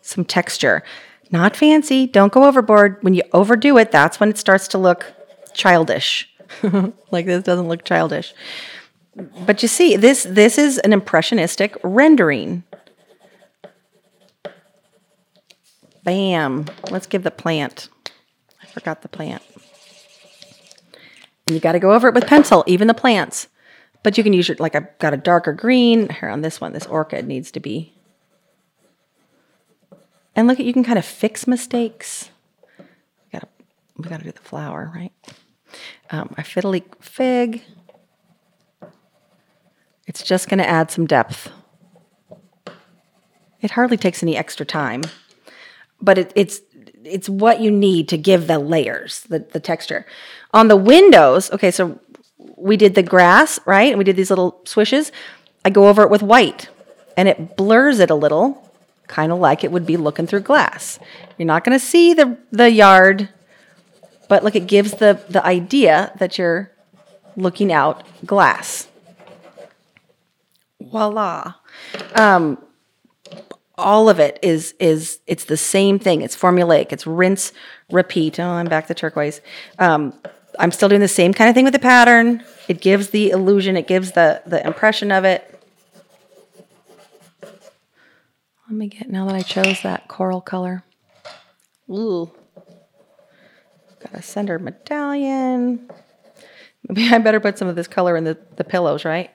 some 0.00 0.24
texture. 0.24 0.82
Not 1.30 1.56
fancy, 1.56 2.06
don't 2.06 2.32
go 2.32 2.44
overboard. 2.44 2.98
When 3.02 3.14
you 3.14 3.22
overdo 3.32 3.78
it, 3.78 3.90
that's 3.90 4.20
when 4.20 4.28
it 4.28 4.38
starts 4.38 4.68
to 4.68 4.78
look 4.78 5.12
childish. 5.54 6.33
like 7.10 7.26
this 7.26 7.42
doesn't 7.42 7.68
look 7.68 7.84
childish. 7.84 8.34
But 9.46 9.62
you 9.62 9.68
see, 9.68 9.96
this 9.96 10.24
this 10.24 10.58
is 10.58 10.78
an 10.78 10.92
impressionistic 10.92 11.76
rendering. 11.82 12.64
Bam. 16.02 16.66
Let's 16.90 17.06
give 17.06 17.22
the 17.22 17.30
plant. 17.30 17.88
I 18.62 18.66
forgot 18.66 19.02
the 19.02 19.08
plant. 19.08 19.42
And 21.46 21.54
you 21.54 21.60
got 21.60 21.72
to 21.72 21.78
go 21.78 21.92
over 21.92 22.08
it 22.08 22.14
with 22.14 22.26
pencil, 22.26 22.64
even 22.66 22.88
the 22.88 22.94
plants. 22.94 23.48
But 24.02 24.18
you 24.18 24.24
can 24.24 24.34
use 24.34 24.48
your, 24.48 24.56
like 24.58 24.74
I've 24.74 24.98
got 24.98 25.14
a 25.14 25.16
darker 25.16 25.52
green 25.52 26.10
here 26.10 26.28
on 26.28 26.42
this 26.42 26.60
one. 26.60 26.72
This 26.72 26.86
orchid 26.86 27.26
needs 27.26 27.50
to 27.52 27.60
be. 27.60 27.94
And 30.36 30.46
look 30.46 30.60
at, 30.60 30.66
you 30.66 30.72
can 30.72 30.84
kind 30.84 30.98
of 30.98 31.04
fix 31.04 31.46
mistakes. 31.46 32.30
We 32.78 32.84
gotta, 33.32 33.48
we 33.96 34.08
gotta 34.08 34.24
do 34.24 34.32
the 34.32 34.40
flower, 34.40 34.90
right? 34.94 35.12
Um, 36.10 36.34
our 36.36 36.44
fiddly 36.44 36.82
fig. 37.00 37.62
It's 40.06 40.22
just 40.22 40.48
gonna 40.48 40.64
add 40.64 40.90
some 40.90 41.06
depth. 41.06 41.50
It 43.60 43.72
hardly 43.72 43.96
takes 43.96 44.22
any 44.22 44.36
extra 44.36 44.66
time, 44.66 45.02
but 46.00 46.18
it, 46.18 46.32
it's 46.34 46.60
it's 47.04 47.28
what 47.28 47.60
you 47.60 47.70
need 47.70 48.08
to 48.08 48.18
give 48.18 48.46
the 48.46 48.58
layers, 48.58 49.20
the, 49.28 49.40
the 49.40 49.60
texture. 49.60 50.06
On 50.52 50.68
the 50.68 50.76
windows, 50.76 51.50
okay, 51.52 51.70
so 51.70 52.00
we 52.56 52.76
did 52.76 52.94
the 52.94 53.02
grass, 53.02 53.60
right? 53.66 53.90
And 53.90 53.98
we 53.98 54.04
did 54.04 54.16
these 54.16 54.30
little 54.30 54.60
swishes. 54.64 55.12
I 55.64 55.70
go 55.70 55.88
over 55.88 56.02
it 56.02 56.10
with 56.10 56.22
white 56.22 56.68
and 57.16 57.28
it 57.28 57.56
blurs 57.56 58.00
it 58.00 58.10
a 58.10 58.14
little, 58.14 58.70
kind 59.06 59.32
of 59.32 59.38
like 59.38 59.64
it 59.64 59.72
would 59.72 59.86
be 59.86 59.96
looking 59.96 60.26
through 60.26 60.40
glass. 60.40 60.98
You're 61.38 61.46
not 61.46 61.64
going 61.64 61.78
to 61.78 61.84
see 61.84 62.14
the, 62.14 62.38
the 62.50 62.70
yard, 62.70 63.28
but 64.28 64.44
look, 64.44 64.56
it 64.56 64.66
gives 64.66 64.92
the, 64.92 65.20
the 65.28 65.44
idea 65.44 66.12
that 66.18 66.38
you're 66.38 66.70
looking 67.36 67.72
out 67.72 68.02
glass. 68.24 68.88
Voila. 70.80 71.54
Um, 72.14 72.58
all 73.76 74.08
of 74.08 74.20
it 74.20 74.38
is 74.42 74.74
is 74.78 75.18
it's 75.26 75.44
the 75.44 75.56
same 75.56 75.98
thing. 75.98 76.22
It's 76.22 76.36
formulaic. 76.36 76.92
It's 76.92 77.06
rinse, 77.06 77.52
repeat. 77.90 78.38
Oh, 78.38 78.48
I'm 78.48 78.66
back 78.66 78.86
to 78.86 78.94
turquoise. 78.94 79.40
Um, 79.78 80.14
I'm 80.58 80.70
still 80.70 80.88
doing 80.88 81.00
the 81.00 81.08
same 81.08 81.34
kind 81.34 81.48
of 81.48 81.54
thing 81.54 81.64
with 81.64 81.72
the 81.72 81.80
pattern. 81.80 82.44
It 82.68 82.80
gives 82.80 83.10
the 83.10 83.30
illusion, 83.30 83.76
it 83.76 83.86
gives 83.86 84.12
the, 84.12 84.42
the 84.46 84.64
impression 84.64 85.10
of 85.10 85.24
it. 85.24 85.50
Let 87.42 88.78
me 88.78 88.88
get, 88.88 89.10
now 89.10 89.26
that 89.26 89.34
I 89.34 89.42
chose 89.42 89.82
that 89.82 90.08
coral 90.08 90.40
color. 90.40 90.84
Ooh. 91.90 92.30
Got 94.04 94.20
a 94.20 94.22
center 94.22 94.58
medallion. 94.58 95.90
Maybe 96.88 97.08
I 97.12 97.18
better 97.18 97.40
put 97.40 97.58
some 97.58 97.68
of 97.68 97.76
this 97.76 97.88
color 97.88 98.16
in 98.16 98.24
the, 98.24 98.38
the 98.56 98.64
pillows, 98.64 99.04
right? 99.04 99.30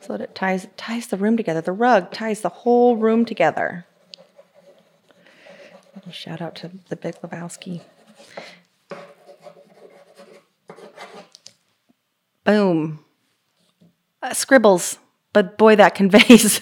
So 0.00 0.14
that 0.14 0.20
it 0.20 0.34
ties, 0.34 0.66
ties 0.76 1.08
the 1.08 1.16
room 1.16 1.36
together. 1.36 1.60
The 1.60 1.72
rug 1.72 2.12
ties 2.12 2.40
the 2.40 2.48
whole 2.48 2.96
room 2.96 3.24
together. 3.24 3.86
Shout 6.10 6.40
out 6.40 6.54
to 6.56 6.70
the 6.88 6.96
Big 6.96 7.14
Lebowski. 7.22 7.82
Boom. 12.44 13.04
Uh, 14.20 14.34
scribbles, 14.34 14.98
but 15.32 15.56
boy, 15.58 15.76
that 15.76 15.94
conveys, 15.94 16.60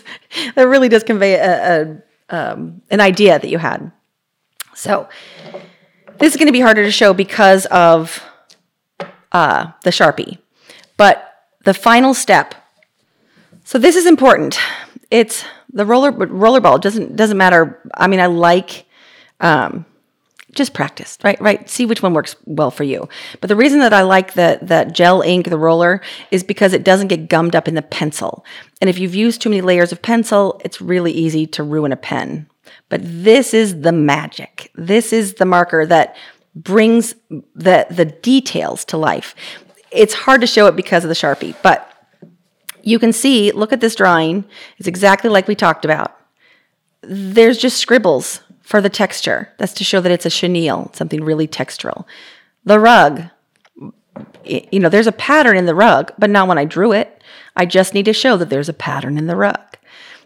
that 0.54 0.68
really 0.68 0.88
does 0.88 1.04
convey 1.04 1.34
a, 1.34 1.82
a 1.82 2.02
um, 2.30 2.82
an 2.90 3.00
idea 3.00 3.38
that 3.38 3.48
you 3.48 3.58
had. 3.58 3.90
So 4.74 5.08
this 6.20 6.32
is 6.32 6.36
going 6.36 6.46
to 6.46 6.52
be 6.52 6.60
harder 6.60 6.84
to 6.84 6.90
show 6.90 7.12
because 7.12 7.66
of 7.66 8.22
uh, 9.32 9.72
the 9.82 9.90
Sharpie. 9.90 10.38
But 10.96 11.26
the 11.64 11.74
final 11.74 12.14
step, 12.14 12.54
so 13.64 13.78
this 13.78 13.96
is 13.96 14.06
important. 14.06 14.58
It's 15.10 15.44
the 15.72 15.86
roller 15.86 16.12
rollerball 16.12 16.80
doesn't 16.80 17.16
doesn't 17.16 17.38
matter. 17.38 17.80
I 17.94 18.06
mean, 18.06 18.20
I 18.20 18.26
like 18.26 18.86
um, 19.40 19.86
just 20.52 20.74
practice, 20.74 21.16
right? 21.22 21.40
Right. 21.40 21.68
See 21.70 21.86
which 21.86 22.02
one 22.02 22.12
works 22.12 22.36
well 22.44 22.70
for 22.70 22.84
you. 22.84 23.08
But 23.40 23.48
the 23.48 23.56
reason 23.56 23.78
that 23.80 23.92
I 23.92 24.02
like 24.02 24.34
the 24.34 24.58
that 24.62 24.92
gel 24.92 25.22
ink, 25.22 25.48
the 25.48 25.58
roller, 25.58 26.02
is 26.30 26.42
because 26.44 26.72
it 26.72 26.84
doesn't 26.84 27.08
get 27.08 27.28
gummed 27.28 27.56
up 27.56 27.68
in 27.68 27.74
the 27.74 27.82
pencil. 27.82 28.44
And 28.80 28.90
if 28.90 28.98
you've 28.98 29.14
used 29.14 29.40
too 29.40 29.50
many 29.50 29.62
layers 29.62 29.92
of 29.92 30.02
pencil, 30.02 30.60
it's 30.64 30.80
really 30.80 31.12
easy 31.12 31.46
to 31.48 31.62
ruin 31.62 31.92
a 31.92 31.96
pen. 31.96 32.49
But 32.88 33.00
this 33.02 33.54
is 33.54 33.82
the 33.82 33.92
magic. 33.92 34.70
This 34.74 35.12
is 35.12 35.34
the 35.34 35.44
marker 35.44 35.86
that 35.86 36.16
brings 36.54 37.14
the 37.54 37.86
the 37.90 38.06
details 38.06 38.84
to 38.86 38.96
life. 38.96 39.34
It's 39.90 40.14
hard 40.14 40.40
to 40.40 40.46
show 40.46 40.66
it 40.66 40.76
because 40.76 41.04
of 41.04 41.08
the 41.08 41.14
Sharpie, 41.14 41.56
but 41.62 41.86
you 42.82 42.98
can 42.98 43.12
see, 43.12 43.52
look 43.52 43.72
at 43.72 43.80
this 43.80 43.94
drawing. 43.94 44.44
It's 44.78 44.88
exactly 44.88 45.30
like 45.30 45.48
we 45.48 45.54
talked 45.54 45.84
about. 45.84 46.16
There's 47.02 47.58
just 47.58 47.78
scribbles 47.78 48.42
for 48.62 48.80
the 48.80 48.88
texture. 48.88 49.52
That's 49.58 49.72
to 49.74 49.84
show 49.84 50.00
that 50.00 50.12
it's 50.12 50.26
a 50.26 50.30
chenille, 50.30 50.90
something 50.94 51.24
really 51.24 51.48
textural. 51.48 52.04
The 52.64 52.78
rug, 52.78 53.24
you 54.44 54.78
know, 54.78 54.88
there's 54.88 55.06
a 55.06 55.12
pattern 55.12 55.56
in 55.56 55.66
the 55.66 55.74
rug, 55.74 56.12
but 56.18 56.30
not 56.30 56.48
when 56.48 56.58
I 56.58 56.64
drew 56.64 56.92
it. 56.92 57.22
I 57.56 57.66
just 57.66 57.94
need 57.94 58.04
to 58.04 58.12
show 58.12 58.36
that 58.36 58.50
there's 58.50 58.68
a 58.68 58.74
pattern 58.74 59.18
in 59.18 59.26
the 59.26 59.36
rug. 59.36 59.69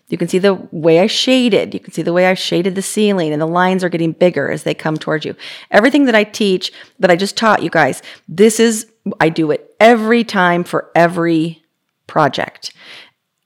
You 0.08 0.18
can 0.18 0.28
see 0.28 0.38
the 0.38 0.54
way 0.70 1.00
I 1.00 1.06
shaded. 1.06 1.72
You 1.72 1.80
can 1.80 1.92
see 1.92 2.02
the 2.02 2.12
way 2.12 2.26
I 2.26 2.34
shaded 2.34 2.74
the 2.74 2.82
ceiling, 2.82 3.32
and 3.32 3.40
the 3.40 3.46
lines 3.46 3.82
are 3.82 3.88
getting 3.88 4.12
bigger 4.12 4.50
as 4.50 4.62
they 4.62 4.74
come 4.74 4.96
towards 4.96 5.24
you. 5.24 5.34
Everything 5.70 6.04
that 6.04 6.14
I 6.14 6.24
teach, 6.24 6.72
that 6.98 7.10
I 7.10 7.16
just 7.16 7.36
taught 7.36 7.62
you 7.62 7.70
guys, 7.70 8.02
this 8.28 8.60
is, 8.60 8.86
I 9.18 9.30
do 9.30 9.50
it 9.50 9.74
every 9.80 10.22
time 10.24 10.62
for 10.62 10.90
every 10.94 11.62
project 12.06 12.72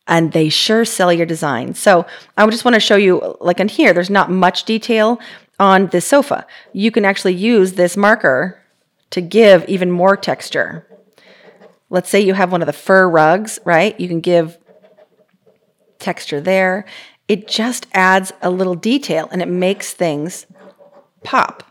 and 0.09 0.33
they 0.33 0.49
sure 0.49 0.85
sell 0.85 1.13
your 1.13 1.27
design. 1.27 1.75
So 1.75 2.07
I 2.37 2.47
just 2.49 2.65
want 2.65 2.75
to 2.75 2.81
show 2.81 2.97
you, 2.97 3.37
like 3.41 3.61
in 3.61 3.69
here, 3.69 3.93
there's 3.93 4.11
not 4.11 4.31
much 4.31 4.65
detail 4.65 5.21
on 5.61 5.89
this 5.89 6.07
sofa. 6.07 6.47
You 6.73 6.91
can 6.91 7.05
actually 7.05 7.35
use 7.35 7.75
this 7.75 7.97
marker 7.97 8.61
to 9.11 9.21
give 9.21 9.65
even 9.69 9.91
more 9.91 10.17
texture. 10.17 10.87
Let's 11.91 12.09
say 12.09 12.21
you 12.21 12.35
have 12.35 12.51
one 12.51 12.63
of 12.63 12.67
the 12.67 12.73
fur 12.73 13.09
rugs, 13.09 13.59
right? 13.65 13.99
You 14.01 14.09
can 14.09 14.21
give 14.21 14.59
texture 15.99 16.41
there. 16.41 16.85
It 17.27 17.47
just 17.47 17.87
adds 17.93 18.33
a 18.41 18.51
little 18.51 18.75
detail 18.75 19.29
and 19.31 19.43
it 19.43 19.49
makes 19.49 19.93
things 19.93 20.47
pop. 21.25 21.65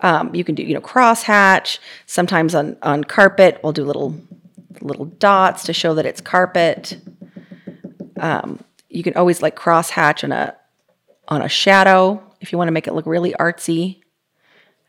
Um, 0.00 0.34
you 0.34 0.42
can 0.42 0.54
do, 0.54 0.62
you 0.64 0.74
know, 0.74 0.80
crosshatch. 0.80 1.78
Sometimes 2.06 2.54
on 2.54 2.76
on 2.82 3.04
carpet, 3.04 3.60
we'll 3.62 3.72
do 3.72 3.84
little 3.84 4.20
little 4.80 5.04
dots 5.04 5.64
to 5.64 5.72
show 5.72 5.94
that 5.94 6.06
it's 6.06 6.20
carpet. 6.20 6.98
Um, 8.18 8.62
you 8.88 9.02
can 9.02 9.14
always 9.14 9.42
like 9.42 9.56
crosshatch 9.56 10.24
on 10.24 10.32
a 10.32 10.56
on 11.28 11.42
a 11.42 11.48
shadow 11.48 12.22
if 12.40 12.50
you 12.50 12.58
want 12.58 12.68
to 12.68 12.72
make 12.72 12.86
it 12.86 12.94
look 12.94 13.06
really 13.06 13.32
artsy 13.38 14.00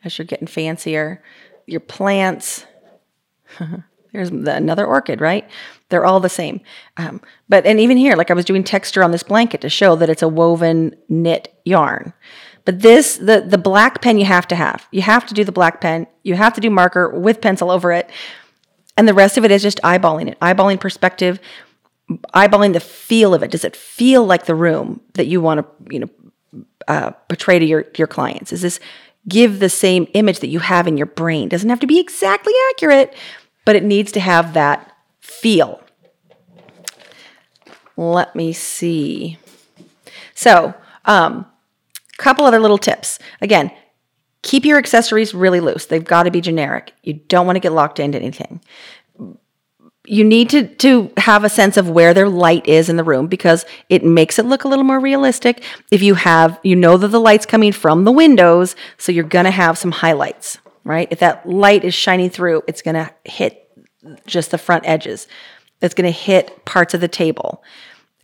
as 0.04 0.18
you're 0.18 0.26
getting 0.26 0.48
fancier. 0.48 1.22
Your 1.68 1.80
plants. 1.80 2.66
There's 4.14 4.30
the, 4.30 4.56
another 4.56 4.86
orchid, 4.86 5.22
right? 5.22 5.50
They're 5.94 6.06
all 6.06 6.20
the 6.20 6.28
same. 6.28 6.60
Um, 6.98 7.22
but 7.48 7.68
and 7.68 7.80
even 7.80 7.98
here, 7.98 8.16
like 8.16 8.32
I 8.32 8.34
was 8.34 8.46
doing 8.46 8.64
texture 8.64 9.04
on 9.04 9.12
this 9.12 9.22
blanket 9.22 9.62
to 9.62 9.70
show 9.70 9.96
that 9.98 10.10
it's 10.10 10.24
a 10.24 10.28
woven 10.28 10.96
knit 11.08 11.56
yarn. 11.66 12.14
But 12.66 12.80
this, 12.80 13.18
the 13.18 13.46
the 13.48 13.60
black 13.60 14.02
pen 14.02 14.18
you 14.18 14.26
have 14.26 14.48
to 14.48 14.56
have. 14.56 14.88
You 14.90 15.04
have 15.04 15.28
to 15.28 15.36
do 15.36 15.44
the 15.44 15.52
black 15.52 15.82
pen. 15.82 16.08
You 16.24 16.34
have 16.34 16.56
to 16.56 16.62
do 16.62 16.72
marker 16.72 17.10
with 17.10 17.42
pencil 17.42 17.70
over 17.70 17.92
it. 17.92 18.10
And 18.98 19.08
the 19.08 19.14
rest 19.14 19.38
of 19.38 19.46
it 19.46 19.52
is 19.52 19.62
just 19.62 19.80
eyeballing 19.84 20.28
it, 20.30 20.40
eyeballing 20.40 20.80
perspective, 20.80 21.40
eyeballing 22.34 22.74
the 22.74 22.80
feel 22.80 23.36
of 23.36 23.44
it. 23.44 23.52
Does 23.52 23.64
it 23.64 23.76
feel 23.76 24.26
like 24.26 24.48
the 24.48 24.56
room 24.56 25.00
that 25.14 25.28
you 25.28 25.42
want 25.42 25.60
to, 25.60 25.94
you 25.94 26.00
know, 26.00 26.64
uh, 26.88 27.12
portray 27.30 27.60
to 27.60 27.66
your 27.66 27.86
your 28.00 28.08
clients? 28.08 28.52
Is 28.52 28.64
this 28.64 28.80
give 29.28 29.60
the 29.60 29.70
same 29.70 30.08
image 30.16 30.40
that 30.40 30.48
you 30.48 30.58
have 30.58 30.88
in 30.88 30.98
your 30.98 31.06
brain? 31.06 31.50
Doesn't 31.50 31.70
have 31.70 31.82
to 31.82 31.88
be 31.88 32.00
exactly 32.00 32.54
accurate, 32.72 33.14
but 33.64 33.76
it 33.76 33.84
needs 33.84 34.12
to 34.14 34.20
have 34.20 34.56
that 34.56 34.90
feel. 35.24 35.83
Let 37.96 38.36
me 38.36 38.54
see. 38.54 39.38
So, 40.34 40.74
um, 41.06 41.46
a 42.14 42.22
couple 42.22 42.46
other 42.46 42.60
little 42.60 42.78
tips. 42.78 43.20
Again, 43.42 43.72
keep 44.42 44.66
your 44.66 44.78
accessories 44.78 45.34
really 45.34 45.60
loose. 45.60 45.86
They've 45.86 46.04
got 46.04 46.24
to 46.24 46.32
be 46.32 46.42
generic. 46.42 46.94
You 47.04 47.14
don't 47.14 47.46
want 47.46 47.56
to 47.56 47.62
get 47.62 47.72
locked 47.72 48.00
into 48.00 48.18
anything. 48.18 48.62
You 50.06 50.26
need 50.26 50.50
to, 50.50 50.68
to 50.68 51.14
have 51.16 51.46
a 51.46 51.50
sense 51.50 51.78
of 51.78 51.90
where 51.90 52.14
their 52.14 52.28
light 52.28 52.68
is 52.68 52.90
in 52.90 52.98
the 52.98 53.06
room 53.06 53.28
because 53.28 53.66
it 53.88 54.04
makes 54.04 54.38
it 54.38 54.46
look 54.46 54.66
a 54.66 54.68
little 54.68 54.84
more 54.84 55.00
realistic. 55.00 55.64
If 55.92 56.02
you 56.02 56.16
have, 56.16 56.60
you 56.62 56.76
know 56.76 56.98
that 56.98 57.08
the 57.08 57.22
light's 57.22 57.46
coming 57.46 57.72
from 57.72 58.04
the 58.04 58.12
windows, 58.12 58.76
so 58.98 59.14
you're 59.14 59.24
going 59.24 59.46
to 59.46 59.52
have 59.52 59.78
some 59.78 59.92
highlights, 59.92 60.58
right? 60.84 61.08
If 61.10 61.20
that 61.20 61.48
light 61.48 61.86
is 61.86 61.94
shining 61.94 62.30
through, 62.30 62.64
it's 62.68 62.82
going 62.82 62.96
to 62.96 63.14
hit 63.24 63.64
just 64.28 64.52
the 64.52 64.58
front 64.58 64.86
edges. 64.86 65.28
It's 65.84 65.94
going 65.94 66.12
to 66.12 66.20
hit 66.20 66.66
parts 66.66 66.94
of 66.94 67.02
the 67.02 67.08
table. 67.08 67.64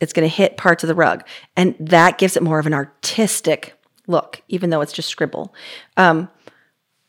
It's 0.00 0.12
going 0.12 0.28
to 0.28 0.34
hit 0.34 0.56
parts 0.56 0.82
of 0.82 0.88
the 0.88 0.94
rug. 0.94 1.24
And 1.56 1.76
that 1.78 2.18
gives 2.18 2.36
it 2.36 2.42
more 2.42 2.58
of 2.58 2.66
an 2.66 2.74
artistic 2.74 3.74
look, 4.06 4.42
even 4.48 4.70
though 4.70 4.80
it's 4.80 4.92
just 4.92 5.08
scribble. 5.08 5.54
Um, 5.96 6.28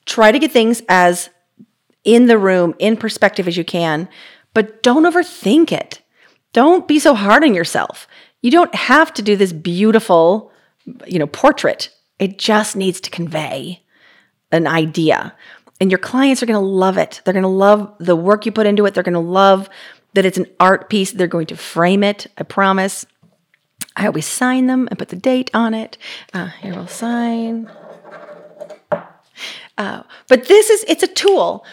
try 0.06 0.32
to 0.32 0.39
get 0.39 0.52
things 0.52 0.82
as 0.89 1.30
in 2.04 2.28
the 2.28 2.38
room, 2.38 2.76
in 2.80 2.97
perspective 2.97 3.47
as 3.47 3.58
you 3.58 3.64
can, 3.64 4.10
but 4.54 4.84
don't 4.84 5.06
overthink 5.06 5.72
it. 5.72 6.02
Don't 6.54 6.88
be 6.88 6.99
so 6.99 7.14
hard 7.16 7.43
on 7.43 7.54
yourself. 7.54 8.08
You 8.41 8.52
don't 8.52 8.74
have 8.76 9.14
to 9.14 9.22
do 9.22 9.36
this 9.36 9.54
beautiful, 9.54 10.52
you 11.08 11.20
know, 11.20 11.28
portrait. 11.28 11.89
It 12.20 12.38
just 12.38 12.76
needs 12.76 12.99
to 13.02 13.10
convey 13.10 13.84
an 14.52 14.68
idea. 14.68 15.34
And 15.80 15.89
your 15.89 15.99
clients 15.99 16.43
are 16.43 16.45
going 16.45 16.60
to 16.60 16.66
love 16.66 16.97
it. 16.97 17.22
They're 17.24 17.34
going 17.34 17.43
to 17.43 17.49
love 17.49 17.95
the 17.99 18.16
work 18.16 18.45
you 18.45 18.52
put 18.52 18.68
into 18.68 18.86
it. 18.86 18.93
They're 18.93 19.04
going 19.04 19.14
to 19.14 19.20
love 19.20 19.70
that 20.14 20.26
it's 20.26 20.38
an 20.38 20.47
art 20.59 20.89
piece. 20.89 21.12
They're 21.12 21.28
going 21.28 21.47
to 21.47 21.57
frame 21.57 22.03
it. 22.03 22.28
I 22.38 22.43
promise. 22.43 23.05
I 23.95 24.07
always 24.07 24.26
sign 24.26 24.68
them 24.68 24.88
and 24.89 24.97
put 24.97 25.09
the 25.09 25.16
date 25.16 25.51
on 25.53 25.74
it. 25.74 25.97
Uh, 26.34 26.47
here 26.62 26.74
we'll 26.74 26.88
sign. 26.88 27.70
Uh, 29.78 30.03
but 30.28 30.47
this 30.47 30.70
is, 30.70 30.86
it's 30.88 31.03
a 31.03 31.07
tool. 31.07 31.66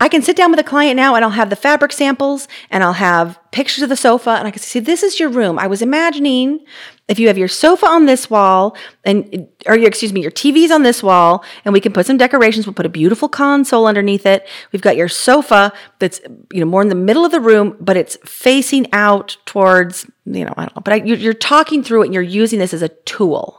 I 0.00 0.08
can 0.08 0.22
sit 0.22 0.36
down 0.36 0.50
with 0.50 0.60
a 0.60 0.64
client 0.64 0.96
now 0.96 1.16
and 1.16 1.24
I'll 1.24 1.32
have 1.32 1.50
the 1.50 1.56
fabric 1.56 1.92
samples 1.92 2.46
and 2.70 2.84
I'll 2.84 2.92
have 2.92 3.38
pictures 3.50 3.82
of 3.82 3.88
the 3.88 3.96
sofa 3.96 4.30
and 4.30 4.46
I 4.46 4.52
can 4.52 4.60
see 4.60 4.78
this 4.78 5.02
is 5.02 5.18
your 5.18 5.28
room. 5.28 5.58
I 5.58 5.66
was 5.66 5.82
imagining 5.82 6.64
if 7.08 7.18
you 7.18 7.26
have 7.26 7.38
your 7.38 7.48
sofa 7.48 7.86
on 7.86 8.06
this 8.06 8.30
wall 8.30 8.76
and 9.04 9.48
or 9.66 9.76
your 9.76 9.88
excuse 9.88 10.12
me, 10.12 10.22
your 10.22 10.30
TV's 10.30 10.70
on 10.70 10.84
this 10.84 11.02
wall 11.02 11.44
and 11.64 11.72
we 11.72 11.80
can 11.80 11.92
put 11.92 12.06
some 12.06 12.16
decorations, 12.16 12.64
we'll 12.64 12.74
put 12.74 12.86
a 12.86 12.90
beautiful 12.90 13.28
console 13.28 13.86
underneath 13.86 14.24
it. 14.24 14.46
We've 14.70 14.82
got 14.82 14.96
your 14.96 15.08
sofa 15.08 15.72
that's 15.98 16.20
you 16.52 16.60
know 16.60 16.66
more 16.66 16.82
in 16.82 16.90
the 16.90 16.94
middle 16.94 17.24
of 17.24 17.32
the 17.32 17.40
room, 17.40 17.76
but 17.80 17.96
it's 17.96 18.16
facing 18.24 18.92
out 18.92 19.36
towards, 19.46 20.06
you 20.26 20.44
know, 20.44 20.54
I 20.56 20.66
don't 20.66 20.76
know, 20.76 20.82
but 20.82 20.92
I, 20.92 20.96
you're, 20.96 21.18
you're 21.18 21.34
talking 21.34 21.82
through 21.82 22.02
it 22.02 22.06
and 22.06 22.14
you're 22.14 22.22
using 22.22 22.60
this 22.60 22.72
as 22.72 22.82
a 22.82 22.88
tool 22.88 23.57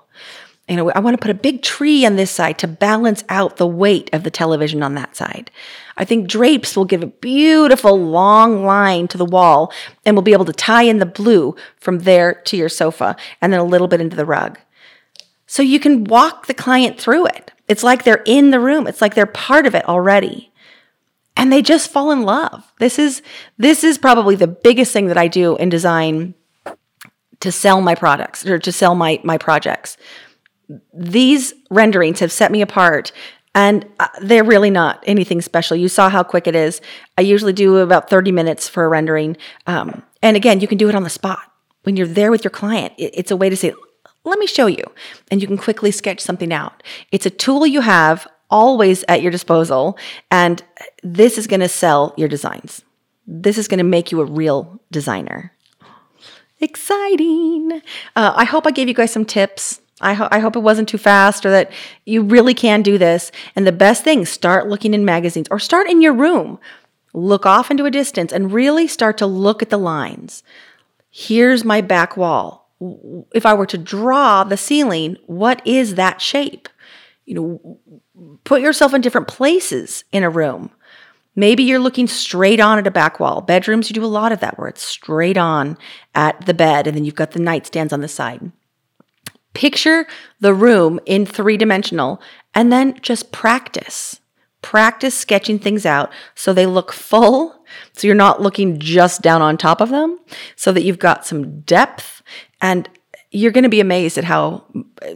you 0.70 0.76
know, 0.76 0.92
I 0.92 1.00
want 1.00 1.16
to 1.16 1.22
put 1.22 1.32
a 1.32 1.36
big 1.36 1.64
tree 1.64 2.06
on 2.06 2.16
this 2.16 2.30
side 2.30 2.60
to 2.60 2.68
balance 2.68 3.24
out 3.28 3.58
the 3.58 3.68
weight 3.68 4.10
of 4.14 4.24
the 4.24 4.30
television 4.30 4.84
on 4.84 4.94
that 4.96 5.16
side. 5.16 5.50
I 5.98 6.06
think 6.06 6.28
drapes 6.28 6.78
will 6.78 6.86
give 6.86 7.02
a 7.02 7.08
beautiful 7.08 8.00
long 8.00 8.64
line 8.64 9.08
to 9.08 9.18
the 9.18 9.26
wall 9.26 9.74
and 10.06 10.16
we'll 10.16 10.22
be 10.22 10.34
able 10.34 10.46
to 10.46 10.54
tie 10.54 10.84
in 10.84 11.00
the 11.00 11.08
blue 11.08 11.56
from 11.78 12.00
there 12.00 12.36
to 12.46 12.56
your 12.56 12.70
sofa 12.70 13.16
and 13.42 13.52
then 13.52 13.60
a 13.60 13.66
little 13.66 13.88
bit 13.88 14.00
into 14.00 14.16
the 14.16 14.26
rug. 14.26 14.60
So 15.48 15.64
you 15.64 15.80
can 15.80 16.04
walk 16.04 16.46
the 16.46 16.54
client 16.54 17.02
through 17.02 17.26
it. 17.26 17.52
It's 17.68 17.84
like 17.84 18.04
they're 18.04 18.24
in 18.26 18.52
the 18.52 18.60
room. 18.60 18.86
It's 18.86 19.02
like 19.02 19.16
they're 19.16 19.26
part 19.26 19.66
of 19.66 19.74
it 19.74 19.90
already. 19.90 20.52
And 21.36 21.52
they 21.52 21.64
just 21.64 21.92
fall 21.92 22.12
in 22.12 22.24
love. 22.24 22.72
This 22.80 23.00
is 23.00 23.24
this 23.58 23.84
is 23.84 23.98
probably 23.98 24.36
the 24.36 24.48
biggest 24.48 24.94
thing 24.94 25.08
that 25.08 25.18
I 25.18 25.28
do 25.28 25.56
in 25.58 25.70
design 25.70 26.36
to 27.40 27.52
sell 27.52 27.82
my 27.82 27.96
products 27.96 28.46
or 28.46 28.60
to 28.60 28.72
sell 28.72 28.94
my 28.94 29.20
my 29.24 29.38
projects 29.38 29.98
these 30.94 31.54
renderings 31.70 32.20
have 32.20 32.32
set 32.32 32.52
me 32.52 32.62
apart 32.62 33.12
and 33.56 33.86
uh, 34.00 34.08
they're 34.22 34.44
really 34.44 34.70
not 34.70 35.04
anything 35.08 35.42
special. 35.42 35.76
You 35.76 35.90
saw 35.90 36.10
how 36.10 36.24
quick 36.24 36.48
it 36.48 36.56
is. 36.56 36.82
I 37.18 37.22
usually 37.22 37.54
do 37.54 37.78
about 37.78 38.10
30 38.10 38.32
minutes 38.32 38.70
for 38.70 38.86
a 38.86 38.88
rendering. 38.88 39.38
Um, 39.66 40.04
and 40.22 40.38
again, 40.38 40.60
you 40.60 40.68
can 40.68 40.78
do 40.78 40.90
it 40.90 40.96
on 40.96 41.04
the 41.04 41.10
spot. 41.10 41.40
When 41.84 41.96
you're 41.96 42.08
there 42.08 42.30
with 42.30 42.44
your 42.44 42.52
client, 42.52 42.94
it's 42.98 43.32
a 43.32 43.38
way 43.38 43.50
to 43.50 43.56
say, 43.56 43.74
let 44.24 44.38
me 44.38 44.46
show 44.46 44.68
you. 44.68 44.84
And 45.32 45.42
you 45.42 45.48
can 45.48 45.58
quickly 45.58 45.92
sketch 45.92 46.20
something 46.20 46.54
out. 46.54 46.84
It's 47.12 47.26
a 47.26 47.32
tool 47.32 47.66
you 47.66 47.82
have 47.82 48.28
always 48.50 49.04
at 49.08 49.22
your 49.22 49.32
disposal. 49.32 49.98
And 50.30 50.62
this 51.02 51.38
is 51.38 51.48
going 51.48 51.62
to 51.62 51.70
sell 51.70 52.14
your 52.18 52.28
designs. 52.28 52.84
This 53.26 53.58
is 53.58 53.68
going 53.68 53.80
to 53.80 53.84
make 53.84 54.12
you 54.12 54.22
a 54.22 54.26
real 54.26 54.80
designer. 54.92 55.54
Exciting. 56.60 57.82
Uh, 58.16 58.34
I 58.36 58.44
hope 58.44 58.68
I 58.68 58.72
gave 58.72 58.88
you 58.88 58.94
guys 58.94 59.12
some 59.12 59.26
tips 59.26 59.82
I, 60.02 60.14
ho- 60.14 60.28
I 60.32 60.40
hope 60.40 60.56
it 60.56 60.60
wasn't 60.60 60.90
too 60.90 60.98
fast 60.98 61.46
or 61.46 61.52
that 61.52 61.72
you 62.06 62.22
really 62.22 62.54
can 62.54 62.82
do 62.82 62.98
this. 62.98 63.32
And 63.56 63.68
the 63.68 63.72
best 63.72 64.04
thing, 64.04 64.26
start 64.26 64.68
looking 64.68 64.94
in 64.94 65.06
magazines 65.06 65.48
or 65.52 65.60
start 65.60 65.90
in 65.90 66.02
your 66.02 66.14
room. 66.14 66.60
Look 67.14 67.46
off 67.46 67.72
into 67.72 67.86
a 67.86 67.92
distance 67.92 68.32
and 68.32 68.52
really 68.52 68.88
start 68.88 69.18
to 69.18 69.26
look 69.26 69.62
at 69.62 69.70
the 69.70 69.78
lines. 69.78 70.44
Here's 71.10 71.66
my 71.66 71.82
back 71.82 72.16
wall. 72.16 72.70
If 73.34 73.46
I 73.46 73.54
were 73.54 73.66
to 73.66 73.78
draw 73.78 74.44
the 74.44 74.58
ceiling, 74.58 75.18
what 75.26 75.66
is 75.66 75.96
that 75.96 76.22
shape? 76.22 76.70
You 77.26 77.36
know, 77.36 77.80
put 78.44 78.62
yourself 78.62 78.94
in 78.94 79.02
different 79.02 79.28
places 79.28 80.04
in 80.12 80.24
a 80.24 80.30
room. 80.30 80.72
Maybe 81.36 81.64
you're 81.64 81.80
looking 81.80 82.08
straight 82.08 82.60
on 82.60 82.78
at 82.78 82.88
a 82.88 82.92
back 82.92 83.20
wall. 83.20 83.42
Bedrooms, 83.42 83.90
you 83.90 83.94
do 83.94 84.04
a 84.04 84.08
lot 84.08 84.32
of 84.32 84.40
that 84.40 84.58
where 84.58 84.68
it's 84.68 84.84
straight 84.84 85.38
on 85.38 85.78
at 86.16 86.46
the 86.46 86.54
bed 86.54 86.88
and 86.88 86.96
then 86.96 87.06
you've 87.06 87.16
got 87.16 87.32
the 87.32 87.40
nightstands 87.40 87.94
on 87.94 88.02
the 88.02 88.08
side. 88.08 88.52
Picture 89.60 90.08
the 90.40 90.54
room 90.54 91.02
in 91.06 91.26
three 91.26 91.58
dimensional 91.58 92.22
and 92.56 92.72
then 92.72 92.98
just 93.02 93.34
practice. 93.34 94.22
Practice 94.62 95.14
sketching 95.14 95.60
things 95.60 95.86
out 95.86 96.14
so 96.34 96.54
they 96.54 96.66
look 96.66 96.94
full. 96.94 97.62
So 97.92 98.08
you're 98.08 98.16
not 98.16 98.42
looking 98.42 98.80
just 98.80 99.22
down 99.22 99.42
on 99.42 99.58
top 99.58 99.82
of 99.82 99.90
them, 99.90 100.18
so 100.56 100.72
that 100.72 100.84
you've 100.84 100.98
got 100.98 101.26
some 101.26 101.60
depth. 101.60 102.22
And 102.62 102.88
you're 103.32 103.52
going 103.52 103.66
to 103.66 103.70
be 103.70 103.82
amazed 103.82 104.18
at 104.18 104.24
how 104.24 104.64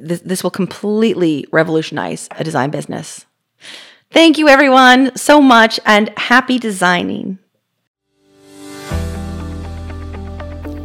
this, 0.01 0.19
this 0.19 0.43
will 0.43 0.51
completely 0.51 1.47
revolutionize 1.53 2.27
a 2.31 2.43
design 2.43 2.69
business. 2.69 3.25
Thank 4.11 4.37
you, 4.37 4.49
everyone, 4.49 5.15
so 5.15 5.39
much, 5.39 5.79
and 5.85 6.11
happy 6.17 6.59
designing. 6.59 7.39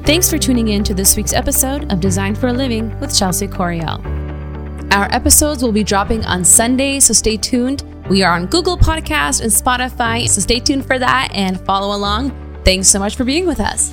Thanks 0.09 0.31
for 0.31 0.39
tuning 0.39 0.69
in 0.69 0.85
to 0.85 0.95
this 0.95 1.19
week's 1.19 1.35
episode 1.35 1.93
of 1.93 2.01
Design 2.01 2.35
for 2.35 2.47
a 2.47 2.53
Living 2.55 2.99
with 2.99 3.15
Chelsea 3.15 3.47
Coriel. 3.47 4.03
Our 4.95 5.05
episodes 5.15 5.63
will 5.63 5.71
be 5.71 5.85
dropping 5.85 6.25
on 6.25 6.47
Sunday, 6.47 6.99
so 6.99 7.13
stay 7.13 7.37
tuned. 7.37 7.83
We 8.09 8.23
are 8.23 8.33
on 8.33 8.47
Google 8.47 8.79
Podcast 8.79 9.43
and 9.43 9.53
Spotify, 9.53 10.27
so 10.27 10.41
stay 10.41 10.61
tuned 10.61 10.87
for 10.87 10.99
that 10.99 11.29
and 11.35 11.61
follow 11.61 11.95
along. 11.95 12.31
Thanks 12.65 12.89
so 12.89 12.99
much 12.99 13.17
for 13.17 13.25
being 13.25 13.47
with 13.47 13.61
us. 13.61 13.91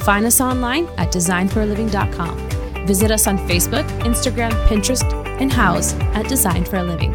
Find 0.00 0.26
us 0.26 0.40
online 0.40 0.88
at 0.98 1.12
designforaliving.com. 1.12 2.86
Visit 2.88 3.12
us 3.12 3.28
on 3.28 3.38
Facebook, 3.48 3.88
Instagram, 4.00 4.50
Pinterest, 4.66 5.08
and 5.40 5.52
Houzz 5.52 5.96
at 6.16 6.28
Design 6.28 6.64
for 6.64 6.78
a 6.78 6.82
Living. 6.82 7.12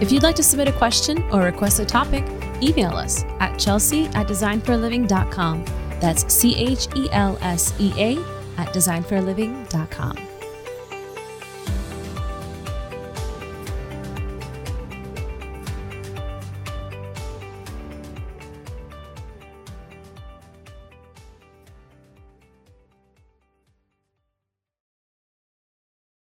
If 0.00 0.10
you'd 0.10 0.24
like 0.24 0.34
to 0.34 0.42
submit 0.42 0.66
a 0.66 0.72
question 0.72 1.22
or 1.30 1.42
request 1.42 1.78
a 1.78 1.84
topic, 1.84 2.24
email 2.60 2.96
us 2.96 3.22
at 3.38 3.60
chelsea 3.60 4.06
at 4.06 4.26
designforaliving.com. 4.26 5.64
That's 6.00 6.32
C 6.32 6.56
H 6.56 6.88
E 6.96 7.08
L 7.12 7.38
S 7.40 7.74
E 7.78 7.92
A 7.96 8.16
at 8.58 8.74
designforaliving.com. 8.74 10.29